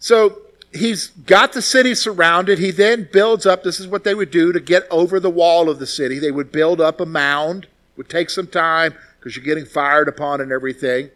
So 0.00 0.38
he's 0.72 1.06
got 1.06 1.52
the 1.52 1.62
city 1.62 1.94
surrounded. 1.94 2.58
He 2.58 2.72
then 2.72 3.08
builds 3.12 3.46
up, 3.46 3.62
this 3.62 3.78
is 3.78 3.86
what 3.86 4.02
they 4.02 4.16
would 4.16 4.32
do 4.32 4.52
to 4.52 4.58
get 4.58 4.84
over 4.90 5.20
the 5.20 5.30
wall 5.30 5.70
of 5.70 5.78
the 5.78 5.86
city. 5.86 6.18
They 6.18 6.32
would 6.32 6.50
build 6.50 6.80
up 6.80 7.00
a 7.00 7.06
mound, 7.06 7.68
would 7.96 8.08
take 8.08 8.30
some 8.30 8.48
time 8.48 8.94
because 9.20 9.36
you're 9.36 9.44
getting 9.44 9.64
fired 9.64 10.08
upon 10.08 10.40
and 10.40 10.50
everything 10.50 11.10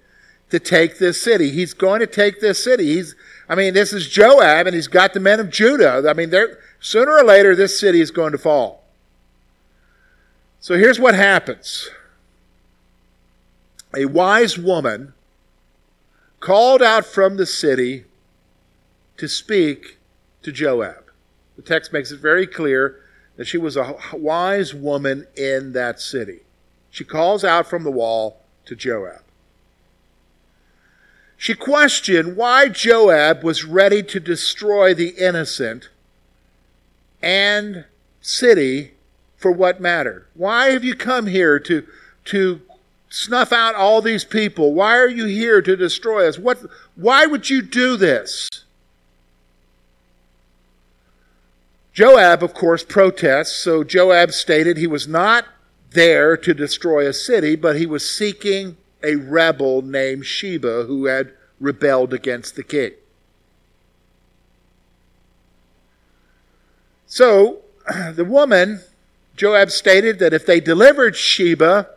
to 0.50 0.60
take 0.60 0.98
this 0.98 1.20
city. 1.20 1.50
He's 1.50 1.74
going 1.74 1.98
to 1.98 2.06
take 2.06 2.40
this 2.40 2.62
city. 2.62 2.94
He's, 2.94 3.16
I 3.48 3.56
mean, 3.56 3.74
this 3.74 3.92
is 3.92 4.08
Joab 4.08 4.68
and 4.68 4.74
he's 4.76 4.86
got 4.86 5.14
the 5.14 5.20
men 5.20 5.40
of 5.40 5.50
Judah. 5.50 6.04
I 6.08 6.12
mean, 6.12 6.30
they're, 6.30 6.60
sooner 6.78 7.10
or 7.10 7.24
later, 7.24 7.56
this 7.56 7.80
city 7.80 8.00
is 8.00 8.12
going 8.12 8.30
to 8.30 8.38
fall. 8.38 8.81
So 10.62 10.78
here's 10.78 11.00
what 11.00 11.16
happens. 11.16 11.90
A 13.96 14.04
wise 14.04 14.56
woman 14.56 15.12
called 16.38 16.80
out 16.80 17.04
from 17.04 17.36
the 17.36 17.46
city 17.46 18.04
to 19.16 19.26
speak 19.26 19.98
to 20.44 20.52
Joab. 20.52 21.10
The 21.56 21.62
text 21.62 21.92
makes 21.92 22.12
it 22.12 22.20
very 22.20 22.46
clear 22.46 23.00
that 23.36 23.48
she 23.48 23.58
was 23.58 23.76
a 23.76 23.96
wise 24.12 24.72
woman 24.72 25.26
in 25.36 25.72
that 25.72 26.00
city. 26.00 26.42
She 26.92 27.02
calls 27.02 27.42
out 27.42 27.66
from 27.66 27.82
the 27.82 27.90
wall 27.90 28.40
to 28.66 28.76
Joab. 28.76 29.22
She 31.36 31.54
questioned 31.54 32.36
why 32.36 32.68
Joab 32.68 33.42
was 33.42 33.64
ready 33.64 34.00
to 34.04 34.20
destroy 34.20 34.94
the 34.94 35.08
innocent 35.08 35.88
and 37.20 37.84
city 38.20 38.91
for 39.42 39.50
what 39.52 39.80
matter. 39.80 40.26
Why 40.34 40.70
have 40.70 40.84
you 40.84 40.94
come 40.94 41.26
here 41.26 41.58
to, 41.58 41.84
to 42.26 42.62
snuff 43.10 43.52
out 43.52 43.74
all 43.74 44.00
these 44.00 44.24
people? 44.24 44.72
Why 44.72 44.96
are 44.96 45.08
you 45.08 45.26
here 45.26 45.60
to 45.60 45.76
destroy 45.76 46.28
us? 46.28 46.38
What, 46.38 46.60
why 46.94 47.26
would 47.26 47.50
you 47.50 47.60
do 47.60 47.96
this? 47.96 48.48
Joab, 51.92 52.42
of 52.42 52.54
course, 52.54 52.84
protests. 52.84 53.52
So 53.56 53.84
Joab 53.84 54.30
stated 54.30 54.76
he 54.76 54.86
was 54.86 55.06
not 55.06 55.44
there 55.90 56.36
to 56.38 56.54
destroy 56.54 57.06
a 57.06 57.12
city, 57.12 57.56
but 57.56 57.76
he 57.76 57.84
was 57.84 58.08
seeking 58.08 58.76
a 59.02 59.16
rebel 59.16 59.82
named 59.82 60.24
Sheba 60.24 60.84
who 60.84 61.06
had 61.06 61.32
rebelled 61.60 62.14
against 62.14 62.56
the 62.56 62.62
king. 62.62 62.92
So 67.06 67.58
the 68.14 68.24
woman, 68.24 68.80
Joab 69.42 69.72
stated 69.72 70.20
that 70.20 70.32
if 70.32 70.46
they 70.46 70.60
delivered 70.60 71.16
Sheba, 71.16 71.88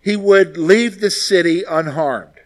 he 0.00 0.16
would 0.16 0.56
leave 0.56 0.98
the 0.98 1.08
city 1.08 1.62
unharmed. 1.62 2.40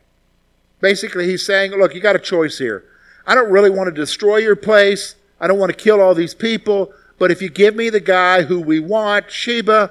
Basically, 0.82 1.24
he's 1.24 1.46
saying, 1.46 1.70
Look, 1.70 1.94
you 1.94 2.02
got 2.02 2.14
a 2.14 2.18
choice 2.18 2.58
here. 2.58 2.84
I 3.26 3.34
don't 3.34 3.50
really 3.50 3.70
want 3.70 3.88
to 3.88 3.98
destroy 3.98 4.36
your 4.36 4.56
place. 4.56 5.14
I 5.40 5.46
don't 5.46 5.58
want 5.58 5.72
to 5.72 5.84
kill 5.84 6.02
all 6.02 6.14
these 6.14 6.34
people. 6.34 6.92
But 7.18 7.30
if 7.30 7.40
you 7.40 7.48
give 7.48 7.74
me 7.74 7.88
the 7.88 7.98
guy 7.98 8.42
who 8.42 8.60
we 8.60 8.78
want, 8.78 9.30
Sheba, 9.30 9.90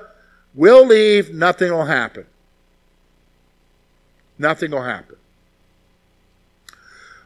we'll 0.54 0.86
leave. 0.86 1.34
Nothing 1.34 1.72
will 1.72 1.86
happen. 1.86 2.28
Nothing 4.38 4.70
will 4.70 4.84
happen. 4.84 5.16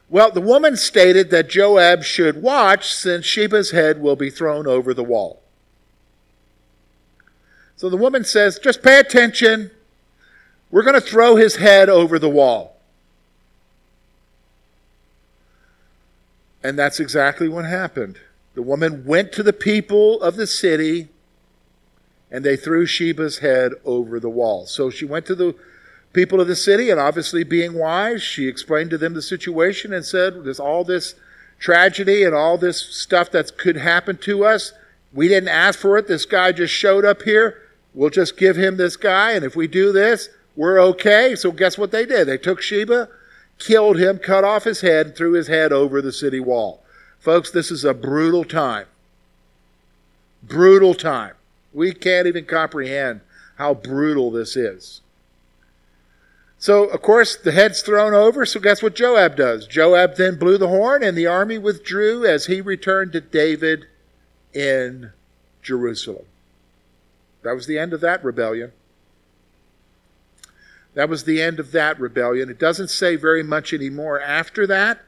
Well, 0.10 0.32
the 0.32 0.40
woman 0.40 0.78
stated 0.78 1.32
that 1.32 1.50
Joab 1.50 2.06
should 2.06 2.42
watch 2.42 2.94
since 2.94 3.26
Sheba's 3.26 3.72
head 3.72 4.02
will 4.02 4.16
be 4.16 4.30
thrown 4.30 4.68
over 4.68 4.94
the 4.94 5.04
wall. 5.04 5.41
So 7.82 7.90
the 7.90 7.98
woman 7.98 8.24
says, 8.24 8.60
just 8.60 8.84
pay 8.84 9.00
attention. 9.00 9.72
We're 10.70 10.84
going 10.84 10.94
to 10.94 11.02
throw 11.02 11.36
his 11.36 11.56
head 11.56 11.90
over 11.90 12.20
the 12.20 12.30
wall. 12.30 12.78
And 16.64 16.78
that's 16.78 17.00
exactly 17.00 17.50
what 17.50 17.66
happened. 17.66 18.20
The 18.54 18.62
woman 18.62 19.04
went 19.04 19.32
to 19.32 19.42
the 19.42 19.52
people 19.52 20.22
of 20.22 20.36
the 20.36 20.46
city 20.46 21.08
and 22.30 22.46
they 22.46 22.56
threw 22.56 22.86
Sheba's 22.86 23.40
head 23.40 23.72
over 23.84 24.20
the 24.20 24.30
wall. 24.30 24.68
So 24.68 24.92
she 24.92 25.06
went 25.06 25.26
to 25.26 25.34
the 25.34 25.56
people 26.14 26.40
of 26.40 26.48
the 26.48 26.56
city, 26.56 26.92
and 26.92 27.00
obviously 27.00 27.44
being 27.44 27.74
wise, 27.74 28.22
she 28.22 28.48
explained 28.48 28.92
to 28.92 28.98
them 29.00 29.16
the 29.16 29.24
situation 29.24 29.92
and 29.92 30.06
said, 30.06 30.44
There's 30.44 30.60
all 30.60 30.84
this 30.84 31.16
tragedy 31.58 32.24
and 32.24 32.36
all 32.36 32.60
this 32.60 32.80
stuff 32.80 33.32
that 33.32 33.58
could 33.58 33.78
happen 33.78 34.18
to 34.18 34.46
us. 34.46 34.72
We 35.12 35.28
didn't 35.28 35.50
ask 35.50 35.80
for 35.80 35.98
it. 35.98 36.08
This 36.08 36.26
guy 36.26 36.52
just 36.52 36.76
showed 36.76 37.04
up 37.04 37.24
here. 37.24 37.61
We'll 37.94 38.10
just 38.10 38.38
give 38.38 38.56
him 38.56 38.78
this 38.78 38.96
guy, 38.96 39.32
and 39.32 39.44
if 39.44 39.56
we 39.56 39.68
do 39.68 39.92
this, 39.92 40.30
we're 40.56 40.80
okay. 40.80 41.36
So 41.36 41.52
guess 41.52 41.78
what 41.78 41.92
they 41.92 42.06
did? 42.06 42.28
They 42.28 42.38
took 42.38 42.62
Sheba, 42.62 43.10
killed 43.58 43.98
him, 43.98 44.18
cut 44.18 44.44
off 44.44 44.64
his 44.64 44.82
head, 44.82 45.08
and 45.08 45.16
threw 45.16 45.34
his 45.34 45.48
head 45.48 45.72
over 45.74 46.02
the 46.02 46.14
city 46.14 46.40
wall. 46.40 46.84
Folks, 47.20 47.52
this 47.52 47.70
is 47.70 47.84
a 47.84 47.94
brutal 47.94 48.44
time. 48.44 48.88
Brutal 50.42 50.94
time. 50.94 51.36
We 51.74 51.94
can't 51.94 52.28
even 52.28 52.46
comprehend 52.46 53.22
how 53.56 53.74
brutal 53.74 54.32
this 54.32 54.56
is. 54.56 55.02
So, 56.58 56.86
of 56.86 57.02
course, 57.02 57.36
the 57.36 57.52
head's 57.52 57.82
thrown 57.82 58.14
over, 58.14 58.46
so 58.46 58.60
guess 58.60 58.84
what 58.84 58.96
Joab 58.96 59.36
does? 59.36 59.66
Joab 59.66 60.16
then 60.16 60.38
blew 60.38 60.58
the 60.58 60.68
horn, 60.68 61.04
and 61.04 61.18
the 61.18 61.26
army 61.26 61.58
withdrew 61.58 62.24
as 62.26 62.46
he 62.46 62.62
returned 62.62 63.14
to 63.14 63.22
David 63.22 63.86
in 64.54 65.12
Jerusalem. 65.64 66.26
That 67.44 67.56
was 67.56 67.68
the 67.68 67.80
end 67.80 67.94
of 67.94 68.02
that 68.02 68.24
rebellion. 68.24 68.72
That 70.94 71.10
was 71.10 71.24
the 71.24 71.42
end 71.42 71.60
of 71.60 71.72
that 71.72 72.00
rebellion. 72.00 72.50
It 72.50 72.60
doesn't 72.60 72.90
say 72.90 73.16
very 73.16 73.44
much 73.44 73.74
anymore 73.74 74.20
after 74.20 74.68
that. 74.68 75.02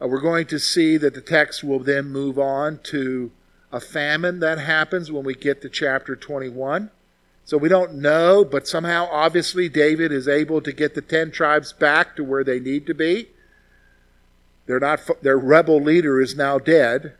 Uh, 0.00 0.06
we're 0.06 0.20
going 0.20 0.46
to 0.46 0.58
see 0.58 0.96
that 0.96 1.14
the 1.14 1.20
text 1.20 1.62
will 1.62 1.80
then 1.80 2.06
move 2.06 2.38
on 2.38 2.78
to 2.84 3.30
a 3.70 3.80
famine 3.80 4.40
that 4.40 4.58
happens 4.58 5.12
when 5.12 5.24
we 5.24 5.34
get 5.34 5.60
to 5.62 5.68
chapter 5.68 6.16
21. 6.16 6.90
So 7.44 7.56
we 7.56 7.68
don't 7.68 7.94
know, 7.94 8.44
but 8.44 8.68
somehow, 8.68 9.08
obviously, 9.10 9.68
David 9.68 10.12
is 10.12 10.28
able 10.28 10.60
to 10.60 10.72
get 10.72 10.94
the 10.94 11.02
10 11.02 11.30
tribes 11.30 11.72
back 11.72 12.14
to 12.16 12.24
where 12.24 12.44
they 12.44 12.60
need 12.60 12.86
to 12.86 12.94
be. 12.94 13.28
They're 14.66 14.80
not, 14.80 15.00
their 15.22 15.38
rebel 15.38 15.80
leader 15.80 16.20
is 16.20 16.36
now 16.36 16.58
dead. 16.58 17.14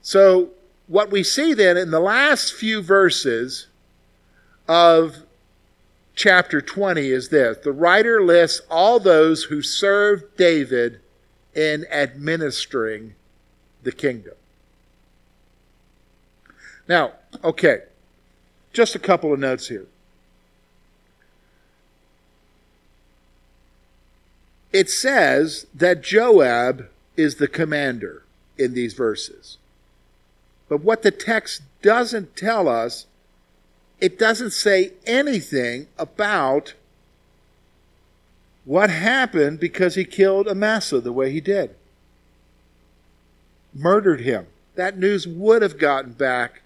So, 0.00 0.50
what 0.86 1.10
we 1.10 1.22
see 1.22 1.54
then 1.54 1.76
in 1.76 1.90
the 1.90 2.00
last 2.00 2.52
few 2.52 2.82
verses 2.82 3.66
of 4.68 5.22
chapter 6.14 6.60
20 6.60 7.08
is 7.08 7.28
this 7.30 7.58
the 7.58 7.72
writer 7.72 8.22
lists 8.22 8.60
all 8.70 9.00
those 9.00 9.44
who 9.44 9.62
served 9.62 10.36
David 10.36 11.00
in 11.54 11.86
administering 11.90 13.14
the 13.82 13.92
kingdom. 13.92 14.34
Now, 16.88 17.12
okay, 17.42 17.82
just 18.72 18.94
a 18.94 18.98
couple 18.98 19.32
of 19.32 19.38
notes 19.38 19.68
here. 19.68 19.86
It 24.72 24.90
says 24.90 25.66
that 25.72 26.02
Joab 26.02 26.88
is 27.16 27.36
the 27.36 27.46
commander 27.46 28.24
in 28.58 28.74
these 28.74 28.92
verses. 28.92 29.56
But 30.68 30.82
what 30.82 31.02
the 31.02 31.10
text 31.10 31.62
doesn't 31.82 32.36
tell 32.36 32.68
us 32.68 33.06
it 34.00 34.18
doesn't 34.18 34.50
say 34.50 34.92
anything 35.06 35.86
about 35.98 36.74
what 38.64 38.90
happened 38.90 39.60
because 39.60 39.94
he 39.94 40.04
killed 40.04 40.48
Amasa 40.48 41.00
the 41.00 41.12
way 41.12 41.30
he 41.30 41.40
did. 41.40 41.74
Murdered 43.72 44.20
him. 44.20 44.46
That 44.74 44.98
news 44.98 45.26
would 45.26 45.62
have 45.62 45.78
gotten 45.78 46.12
back 46.12 46.62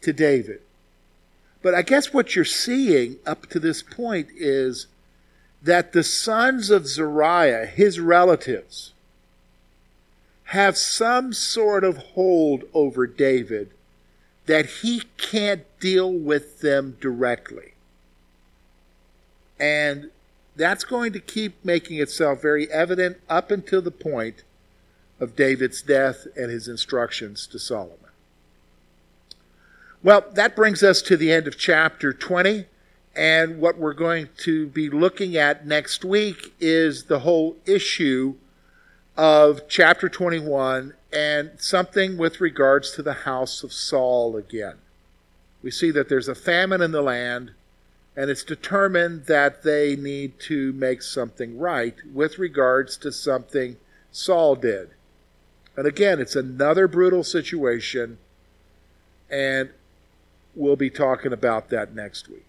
to 0.00 0.12
David. 0.12 0.60
But 1.62 1.74
I 1.74 1.82
guess 1.82 2.12
what 2.12 2.34
you're 2.34 2.44
seeing 2.44 3.16
up 3.24 3.46
to 3.50 3.60
this 3.60 3.82
point 3.82 4.28
is 4.34 4.88
that 5.62 5.92
the 5.92 6.02
sons 6.02 6.70
of 6.70 6.88
Zeruiah, 6.88 7.66
his 7.66 8.00
relatives, 8.00 8.92
have 10.52 10.76
some 10.76 11.32
sort 11.32 11.82
of 11.82 11.96
hold 11.96 12.62
over 12.74 13.06
David 13.06 13.70
that 14.44 14.66
he 14.66 15.02
can't 15.16 15.64
deal 15.80 16.12
with 16.12 16.60
them 16.60 16.94
directly. 17.00 17.72
And 19.58 20.10
that's 20.54 20.84
going 20.84 21.14
to 21.14 21.20
keep 21.20 21.64
making 21.64 21.98
itself 21.98 22.42
very 22.42 22.70
evident 22.70 23.18
up 23.30 23.50
until 23.50 23.80
the 23.80 23.90
point 23.90 24.44
of 25.18 25.34
David's 25.34 25.80
death 25.80 26.26
and 26.36 26.50
his 26.50 26.68
instructions 26.68 27.46
to 27.46 27.58
Solomon. 27.58 27.96
Well, 30.02 30.22
that 30.34 30.54
brings 30.54 30.82
us 30.82 31.00
to 31.02 31.16
the 31.16 31.32
end 31.32 31.46
of 31.46 31.56
chapter 31.56 32.12
20. 32.12 32.66
And 33.16 33.58
what 33.58 33.78
we're 33.78 33.94
going 33.94 34.28
to 34.38 34.66
be 34.66 34.90
looking 34.90 35.34
at 35.34 35.66
next 35.66 36.04
week 36.04 36.52
is 36.60 37.04
the 37.04 37.20
whole 37.20 37.56
issue 37.64 38.34
of 39.16 39.68
chapter 39.68 40.08
21 40.08 40.94
and 41.12 41.50
something 41.58 42.16
with 42.16 42.40
regards 42.40 42.92
to 42.92 43.02
the 43.02 43.12
house 43.12 43.62
of 43.62 43.72
Saul 43.72 44.36
again. 44.36 44.76
We 45.62 45.70
see 45.70 45.90
that 45.90 46.08
there's 46.08 46.28
a 46.28 46.34
famine 46.34 46.80
in 46.80 46.92
the 46.92 47.02
land, 47.02 47.52
and 48.16 48.30
it's 48.30 48.42
determined 48.42 49.26
that 49.26 49.62
they 49.62 49.96
need 49.96 50.40
to 50.40 50.72
make 50.72 51.02
something 51.02 51.58
right 51.58 51.94
with 52.12 52.38
regards 52.38 52.96
to 52.98 53.12
something 53.12 53.76
Saul 54.10 54.56
did. 54.56 54.90
And 55.76 55.86
again, 55.86 56.18
it's 56.20 56.36
another 56.36 56.88
brutal 56.88 57.22
situation, 57.22 58.18
and 59.30 59.70
we'll 60.54 60.76
be 60.76 60.90
talking 60.90 61.32
about 61.32 61.68
that 61.70 61.94
next 61.94 62.28
week. 62.28 62.44